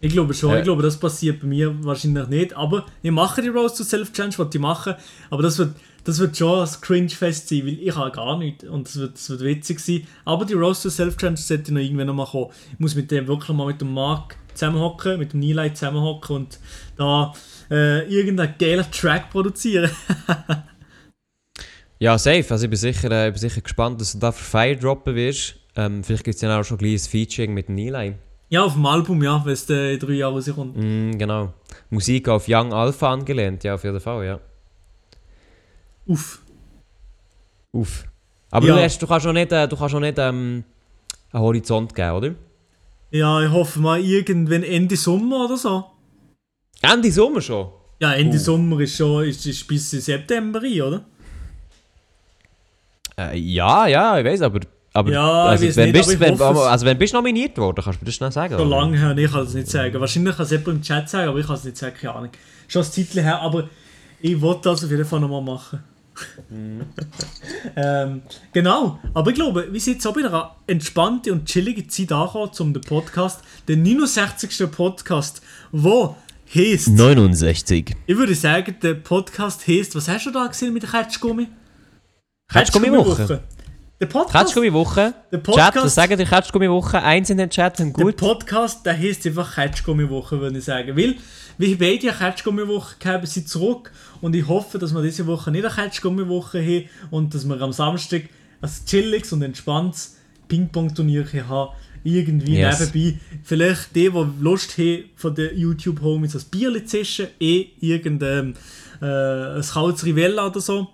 Ich 0.00 0.12
glaube 0.14 0.32
schon, 0.32 0.54
äh. 0.54 0.58
ich 0.60 0.64
glaube, 0.64 0.82
das 0.82 0.98
passiert 0.98 1.40
bei 1.40 1.46
mir 1.46 1.76
wahrscheinlich 1.84 2.26
nicht. 2.28 2.56
Aber 2.56 2.86
ich 3.02 3.10
mache 3.10 3.42
die 3.42 3.48
Rose 3.48 3.76
to 3.76 3.84
Self-Change, 3.84 4.38
was 4.38 4.54
ich 4.54 4.60
mache. 4.60 4.96
Aber 5.28 5.42
das 5.42 5.58
wird 5.58 5.74
das 6.04 6.18
wird 6.18 6.38
schon 6.38 6.66
ein 6.66 6.80
Cringe-Fest 6.80 7.50
sein, 7.50 7.66
weil 7.66 7.80
ich 7.80 7.94
habe 7.94 8.12
gar 8.12 8.38
nichts 8.38 8.64
und 8.64 8.88
es 8.88 8.96
wird, 8.96 9.14
das 9.14 9.28
wird 9.28 9.42
witzig 9.42 9.80
sein. 9.80 10.06
Aber 10.24 10.46
die 10.46 10.54
Roast 10.54 10.84
to 10.84 10.88
Self-Challenge 10.88 11.36
sollte 11.36 11.74
noch 11.74 11.80
irgendwann 11.82 12.06
noch 12.06 12.14
mal 12.14 12.26
kommen. 12.26 12.50
Ich 12.72 12.78
muss 12.78 12.94
mit 12.94 13.10
dem 13.10 13.26
wirklich 13.26 13.54
mal 13.54 13.66
mit 13.66 13.80
dem 13.80 13.92
Mark 13.92 14.36
zusammenhocken, 14.56 15.18
mit 15.18 15.32
dem 15.32 15.40
Nilay 15.40 15.72
zusammenhocken 15.72 16.36
und 16.36 16.58
da 16.96 17.32
äh, 17.70 18.08
irgendeinen 18.08 18.54
geilen 18.58 18.86
Track 18.90 19.30
produzieren. 19.30 19.90
ja, 21.98 22.18
safe. 22.18 22.46
Also 22.50 22.64
ich 22.64 22.70
bin 22.70 22.78
sicher, 22.78 23.10
äh, 23.10 23.28
ich 23.28 23.34
bin 23.34 23.40
sicher 23.40 23.60
gespannt, 23.60 24.00
dass 24.00 24.12
du 24.12 24.18
da 24.18 24.32
für 24.32 24.44
Fire 24.44 24.76
droppen 24.76 25.14
wirst. 25.14 25.56
Ähm, 25.76 26.02
vielleicht 26.02 26.24
gibt 26.24 26.36
es 26.36 26.42
ja 26.42 26.58
auch 26.58 26.64
schon 26.64 26.78
gleich 26.78 26.94
ein 26.94 27.10
Featuring 27.10 27.54
mit 27.54 27.68
dem 27.68 27.74
Nilay. 27.74 28.14
Ja, 28.48 28.62
auf 28.62 28.74
dem 28.74 28.86
Album, 28.86 29.22
ja, 29.22 29.44
wenn 29.44 29.52
es 29.52 29.68
in 29.68 29.98
drei 29.98 30.12
Jahren 30.12 30.34
rauskommt. 30.34 30.76
Mm, 30.76 31.18
genau. 31.18 31.52
Musik 31.90 32.28
auf 32.28 32.46
Young 32.48 32.72
Alpha 32.72 33.12
angelehnt, 33.12 33.64
ja, 33.64 33.74
auf 33.74 33.82
jeden 33.82 34.00
Fall, 34.00 34.24
ja. 34.24 34.40
Uff. 36.06 36.40
Uff. 37.72 38.04
Aber 38.50 38.66
ja. 38.66 38.76
du, 38.76 38.82
hast, 38.82 39.02
du 39.02 39.06
kannst 39.06 39.26
auch 39.26 39.32
nicht, 39.32 39.50
äh, 39.50 39.66
du 39.66 39.76
kannst 39.76 39.94
auch 39.94 40.00
nicht 40.00 40.18
ähm, 40.18 40.64
einen 41.32 41.42
Horizont 41.42 41.94
geben, 41.94 42.12
oder? 42.12 42.34
Ja, 43.16 43.42
ich 43.42 43.50
hoffe 43.50 43.80
mal 43.80 44.00
irgendwann 44.00 44.62
Ende 44.62 44.96
Sommer 44.96 45.46
oder 45.46 45.56
so. 45.56 45.84
Ende 46.82 47.10
Sommer 47.10 47.40
schon? 47.40 47.68
Ja, 48.00 48.12
Ende 48.12 48.36
uh. 48.36 48.40
Sommer 48.40 48.80
ist 48.80 48.96
schon 48.96 49.24
ist, 49.24 49.46
ist 49.46 49.66
bis 49.66 49.90
September 49.90 50.62
rein, 50.62 50.82
oder? 50.82 51.04
Äh, 53.18 53.38
ja, 53.38 53.86
ja, 53.86 54.18
ich 54.18 54.24
weiß, 54.24 54.42
aber 54.42 54.60
aber 54.92 55.12
ja, 55.12 55.44
also, 55.44 55.76
wenn, 55.76 55.92
nicht, 55.92 56.06
bist, 56.06 56.20
wenn, 56.20 56.40
also 56.40 56.86
wenn 56.86 56.96
bist 56.96 57.12
nominiert 57.12 57.58
worden, 57.58 57.82
kannst 57.84 58.00
du 58.00 58.04
mir 58.04 58.06
das 58.06 58.14
schnell 58.14 58.32
sagen? 58.32 58.56
So 58.56 58.64
lange 58.64 58.98
her, 58.98 59.16
ich 59.18 59.30
kann 59.30 59.42
es 59.42 59.52
nicht 59.52 59.68
sagen. 59.68 60.00
Wahrscheinlich 60.00 60.34
kann 60.34 60.46
es 60.46 60.50
jemand 60.52 60.68
im 60.68 60.82
Chat 60.82 61.10
sagen, 61.10 61.28
aber 61.28 61.38
ich 61.38 61.46
kann 61.46 61.56
es 61.56 61.64
nicht 61.64 61.76
sagen, 61.76 61.94
keine 62.00 62.14
Ahnung. 62.14 62.30
Schon 62.66 62.82
ein 62.82 62.90
Titel 62.90 63.20
her, 63.20 63.42
aber 63.42 63.68
ich 64.20 64.40
wollte 64.40 64.70
das 64.70 64.82
auf 64.82 64.90
jeden 64.90 65.04
Fall 65.04 65.20
nochmal 65.20 65.42
machen. 65.42 65.84
Ähm, 67.76 68.22
genau, 68.52 68.98
aber 69.12 69.30
ich 69.30 69.36
glaube, 69.36 69.68
wir 69.70 69.80
sind 69.80 69.94
jetzt 69.94 70.06
auch 70.06 70.16
in 70.16 70.26
einer 70.26 70.56
entspannten 70.66 71.32
und 71.32 71.46
chilligen 71.46 71.88
Zeit 71.88 72.12
angekommen, 72.12 72.50
um 72.58 72.72
den 72.72 72.82
Podcast, 72.82 73.42
den 73.68 73.82
69. 73.82 74.70
Podcast, 74.70 75.42
wo 75.72 76.16
heißt... 76.54 76.88
69. 76.88 77.96
Ich 78.06 78.16
würde 78.16 78.34
sagen, 78.34 78.76
der 78.82 78.94
Podcast 78.94 79.66
heißt, 79.66 79.94
was 79.94 80.08
hast 80.08 80.26
du 80.26 80.30
da 80.30 80.46
gesehen 80.46 80.72
mit 80.72 80.82
der 80.82 80.90
Ketschgummi? 80.90 81.48
Ketschgummi-Woche. 82.52 83.42
Der 84.00 84.06
Podcast. 84.06 84.46
Ketschgummi-Woche. 84.46 85.14
Chat, 85.30 85.76
was 85.76 85.94
sagen 85.94 86.18
die 86.18 86.24
Ketschgummi-Woche? 86.24 87.02
Eins 87.02 87.30
in 87.30 87.38
den 87.38 87.50
Chat 87.50 87.80
und 87.80 87.92
gut. 87.92 88.20
Der 88.20 88.26
Podcast, 88.26 88.84
der 88.84 88.98
heißt 88.98 89.26
einfach 89.26 89.54
Ketschgummi-Woche, 89.54 90.40
würde 90.40 90.58
ich 90.58 90.64
sagen. 90.64 90.96
Weil 90.96 91.16
ja 91.58 92.12
Ketschgummi-Woche 92.12 92.96
gehabt, 92.98 93.26
sind 93.28 93.48
zurück 93.48 93.92
und 94.20 94.34
ich 94.34 94.46
hoffe, 94.46 94.78
dass 94.78 94.94
wir 94.94 95.02
diese 95.02 95.26
Woche 95.26 95.50
nicht 95.50 95.64
eine 95.64 95.74
Ketschgummi-Woche 95.74 96.60
haben 96.60 96.88
und 97.10 97.34
dass 97.34 97.48
wir 97.48 97.60
am 97.60 97.72
Samstag 97.72 98.22
ein 98.60 98.70
chilliges 98.86 99.32
und 99.32 99.42
entspanntes 99.42 100.16
Ping-Pong-Turnier 100.48 101.26
haben. 101.48 101.72
Irgendwie 102.04 102.58
yes. 102.58 102.92
nebenbei. 102.92 103.18
Vielleicht 103.42 103.96
die, 103.96 104.10
die 104.10 104.24
Lust 104.40 104.78
haben, 104.78 105.04
von 105.16 105.34
den 105.34 105.58
YouTube-Homies 105.58 106.36
ein 106.36 106.44
Bier 106.50 106.72
zu 106.72 106.84
zischen, 106.84 107.26
eh 107.40 107.66
irgendein 107.80 108.54
äh, 109.02 109.56
ein 109.56 109.62
kaltes 109.62 110.04
Rivella 110.04 110.46
oder 110.46 110.60
so. 110.60 110.88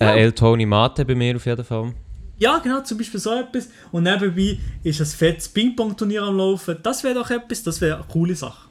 Ja. 0.00 0.14
Äh, 0.14 0.22
El 0.22 0.32
Tony 0.32 0.66
Mate 0.66 1.04
bei 1.04 1.14
mir 1.14 1.36
auf 1.36 1.46
jeden 1.46 1.64
Fall. 1.64 1.94
Ja, 2.38 2.58
genau, 2.58 2.80
zum 2.80 2.98
Beispiel 2.98 3.20
so 3.20 3.38
etwas. 3.38 3.68
Und 3.92 4.04
nebenbei 4.04 4.58
ist 4.82 5.00
ein 5.00 5.06
fettes 5.06 5.48
Ping-Pong-Turnier 5.50 6.22
am 6.22 6.38
Laufen. 6.38 6.78
Das 6.82 7.04
wäre 7.04 7.14
doch 7.14 7.30
etwas, 7.30 7.62
das 7.62 7.80
wäre 7.80 7.96
eine 7.96 8.06
coole 8.08 8.34
Sache. 8.34 8.69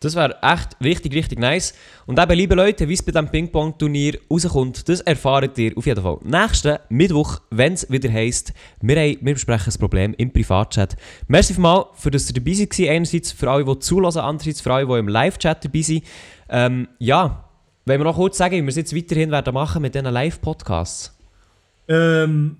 Das 0.00 0.14
wäre 0.14 0.36
echt 0.42 0.76
richtig, 0.82 1.14
richtig 1.14 1.40
nice. 1.40 1.74
Und 2.06 2.20
eben, 2.20 2.32
liebe 2.32 2.54
Leute, 2.54 2.88
wie 2.88 2.92
es 2.92 3.02
bei 3.02 3.10
diesem 3.10 3.28
Ping-Pong-Turnier 3.28 4.18
rauskommt, 4.30 4.88
das 4.88 5.00
erfahrt 5.00 5.58
ihr 5.58 5.76
auf 5.76 5.86
jeden 5.86 6.02
Fall 6.02 6.18
nächsten 6.22 6.78
Mittwoch, 6.88 7.40
wenn 7.50 7.72
es 7.72 7.90
wieder 7.90 8.10
heisst, 8.10 8.52
wir, 8.80 8.96
haben, 8.96 9.18
wir 9.20 9.34
besprechen 9.34 9.66
das 9.66 9.78
Problem 9.78 10.14
im 10.16 10.32
Privatchat. 10.32 10.96
Merci 11.26 11.58
mal, 11.60 11.86
für 11.94 12.12
dass 12.12 12.30
ihr 12.30 12.34
dabei 12.34 12.52
seid. 12.52 12.88
Einerseits 12.88 13.32
für 13.32 13.50
alle, 13.50 13.64
die 13.64 13.78
zulassen, 13.80 14.20
andererseits 14.20 14.60
für 14.60 14.72
alle, 14.72 14.86
die 14.86 14.92
im 14.92 15.08
Live-Chat 15.08 15.64
dabei 15.64 15.82
sind. 15.82 16.04
Ähm, 16.48 16.88
ja, 16.98 17.44
wollen 17.84 18.00
wir 18.00 18.04
noch 18.04 18.16
kurz 18.16 18.38
sagen, 18.38 18.54
wie 18.56 18.62
wir 18.62 18.68
es 18.68 18.76
jetzt 18.76 18.94
weiterhin 18.94 19.32
werden 19.32 19.52
machen 19.52 19.82
mit 19.82 19.94
diesen 19.94 20.12
Live-Podcasts? 20.12 21.18
Ähm, 21.88 22.58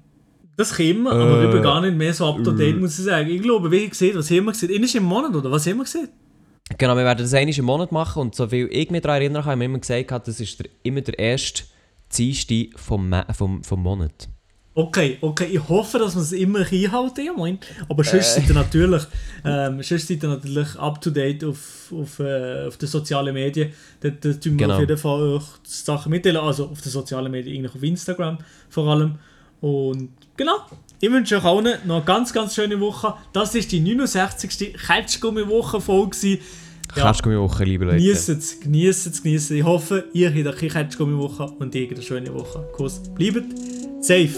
das 0.56 0.74
können 0.74 1.04
wir, 1.04 1.12
aber 1.12 1.44
ich 1.44 1.50
bin 1.52 1.62
gar 1.62 1.80
nicht 1.80 1.96
mehr 1.96 2.12
so 2.12 2.26
up 2.26 2.42
to 2.42 2.50
date, 2.50 2.80
muss 2.80 2.98
ich 2.98 3.04
sagen. 3.04 3.30
Ich 3.30 3.42
glaube, 3.42 3.70
wie 3.70 3.76
ich 3.76 3.90
gesehen 3.90 4.16
was 4.16 4.28
haben 4.28 4.46
wir 4.46 4.52
gesehen? 4.52 4.74
Einmal 4.74 4.96
im 4.96 5.04
Monat, 5.04 5.36
oder 5.36 5.52
was 5.52 5.64
haben 5.68 5.76
wir 5.76 5.84
gesehen? 5.84 6.08
Genau, 6.76 6.96
wir 6.96 7.04
werden 7.04 7.20
das 7.20 7.32
einmal 7.32 7.58
im 7.58 7.64
Monat 7.64 7.92
machen 7.92 8.20
und 8.20 8.34
so 8.34 8.46
viel 8.46 8.68
ich 8.70 8.90
mich 8.90 9.00
daran 9.00 9.22
erinnern 9.22 9.42
kann, 9.42 9.52
haben 9.52 9.60
wir 9.60 9.66
immer 9.66 9.78
gesagt, 9.78 10.28
das 10.28 10.40
ist 10.40 10.58
der, 10.60 10.66
immer 10.82 11.00
der 11.00 11.18
erste 11.18 11.64
Dienstag 12.14 12.78
vom, 12.78 13.14
vom, 13.32 13.64
vom 13.64 13.82
Monat. 13.82 14.28
Okay, 14.78 15.18
okay, 15.22 15.46
ich 15.46 15.68
hoffe, 15.68 15.98
dass 15.98 16.14
wir 16.14 16.22
es 16.22 16.30
immer 16.30 16.60
einhalten, 16.60 17.24
ja 17.24 17.32
moin. 17.32 17.58
Aber 17.88 18.04
sonst 18.04 18.36
äh. 18.36 18.40
seid 18.40 18.48
ihr 18.48 18.54
natürlich, 18.54 19.02
ähm, 19.44 19.82
sonst 19.82 20.06
seid 20.06 20.22
ihr 20.22 20.28
natürlich 20.28 20.76
up 20.76 21.00
to 21.00 21.10
date 21.10 21.42
auf, 21.42 21.92
auf, 21.92 22.20
äh, 22.20 22.66
auf 22.68 22.76
den 22.76 22.88
sozialen 22.88 23.34
Medien. 23.34 23.72
Da, 23.98 24.10
da 24.10 24.32
tun 24.34 24.56
wir 24.56 24.66
genau. 24.66 24.74
auf 24.74 24.80
jeden 24.80 24.96
Fall 24.96 25.36
auch 25.36 25.46
Sachen 25.64 26.10
mitteilen, 26.10 26.36
also 26.36 26.66
auf 26.66 26.80
den 26.80 26.92
sozialen 26.92 27.32
Medien, 27.32 27.56
eigentlich 27.56 27.74
auf 27.74 27.82
Instagram 27.82 28.38
vor 28.68 28.86
allem. 28.86 29.18
Und 29.60 30.10
genau, 30.36 30.58
ich 31.00 31.10
wünsche 31.10 31.36
euch 31.36 31.44
allen 31.44 31.78
noch 31.84 31.96
eine 31.96 32.04
ganz, 32.04 32.32
ganz 32.32 32.54
schöne 32.54 32.80
Woche. 32.80 33.14
Das 33.32 33.54
ist 33.54 33.70
die 33.70 33.80
69. 33.80 34.74
Ketschgummi-Woche-Folge. 34.74 36.38
Ja, 36.96 37.06
Ketschgummi-Woche, 37.06 37.64
liebe 37.64 37.84
Leute. 37.84 37.98
Genießt 37.98 38.28
es, 38.30 38.60
genießt 38.60 39.06
es, 39.06 39.22
genießt 39.22 39.50
es. 39.50 39.56
Ich 39.58 39.64
hoffe, 39.64 40.06
ihr 40.12 40.28
habt 40.30 40.58
eine 40.58 40.68
Ketschgummi-Woche 40.68 41.52
und 41.58 41.74
ihr 41.74 41.88
eine 41.88 42.02
schöne 42.02 42.34
Woche. 42.34 42.68
Kuss. 42.72 43.00
Bleibt 43.14 43.44
safe. 44.00 44.30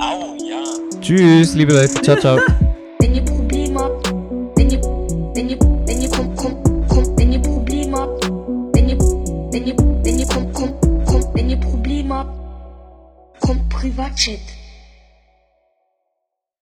Au, 0.00 0.36
ja. 0.48 0.62
Tschüss, 1.00 1.54
liebe 1.54 1.72
Leute. 1.72 2.00
Ciao, 2.02 2.16
ciao. 2.16 2.38
wenn 3.00 3.14
ihr 3.16 3.24
Probleme 3.24 3.80
habt, 3.80 4.08
wenn 4.56 4.70
ihr, 4.70 4.80
wenn 4.80 5.48
ihr, 5.48 5.58
wenn 5.58 6.02
ihr 6.02 6.08
kommt, 6.10 6.36
kommt, 6.36 6.88
kommt, 6.88 7.18
wenn 7.18 7.32
ihr 7.32 7.42
Probleme 7.42 7.98
habt, 7.98 8.26
wenn 8.74 8.88
ihr, 8.88 8.98
wenn 8.98 9.66
ihr, 9.66 9.76
wenn 9.76 10.18
ihr 10.20 10.26
kommt, 10.26 10.54
kommt, 10.54 11.06
kommt, 11.06 11.34
wenn 11.34 11.50
ihr 11.50 11.56
Probleme 11.56 12.14
habt, 12.14 13.40
kommt 13.40 13.68
Privatchat. 13.70 14.63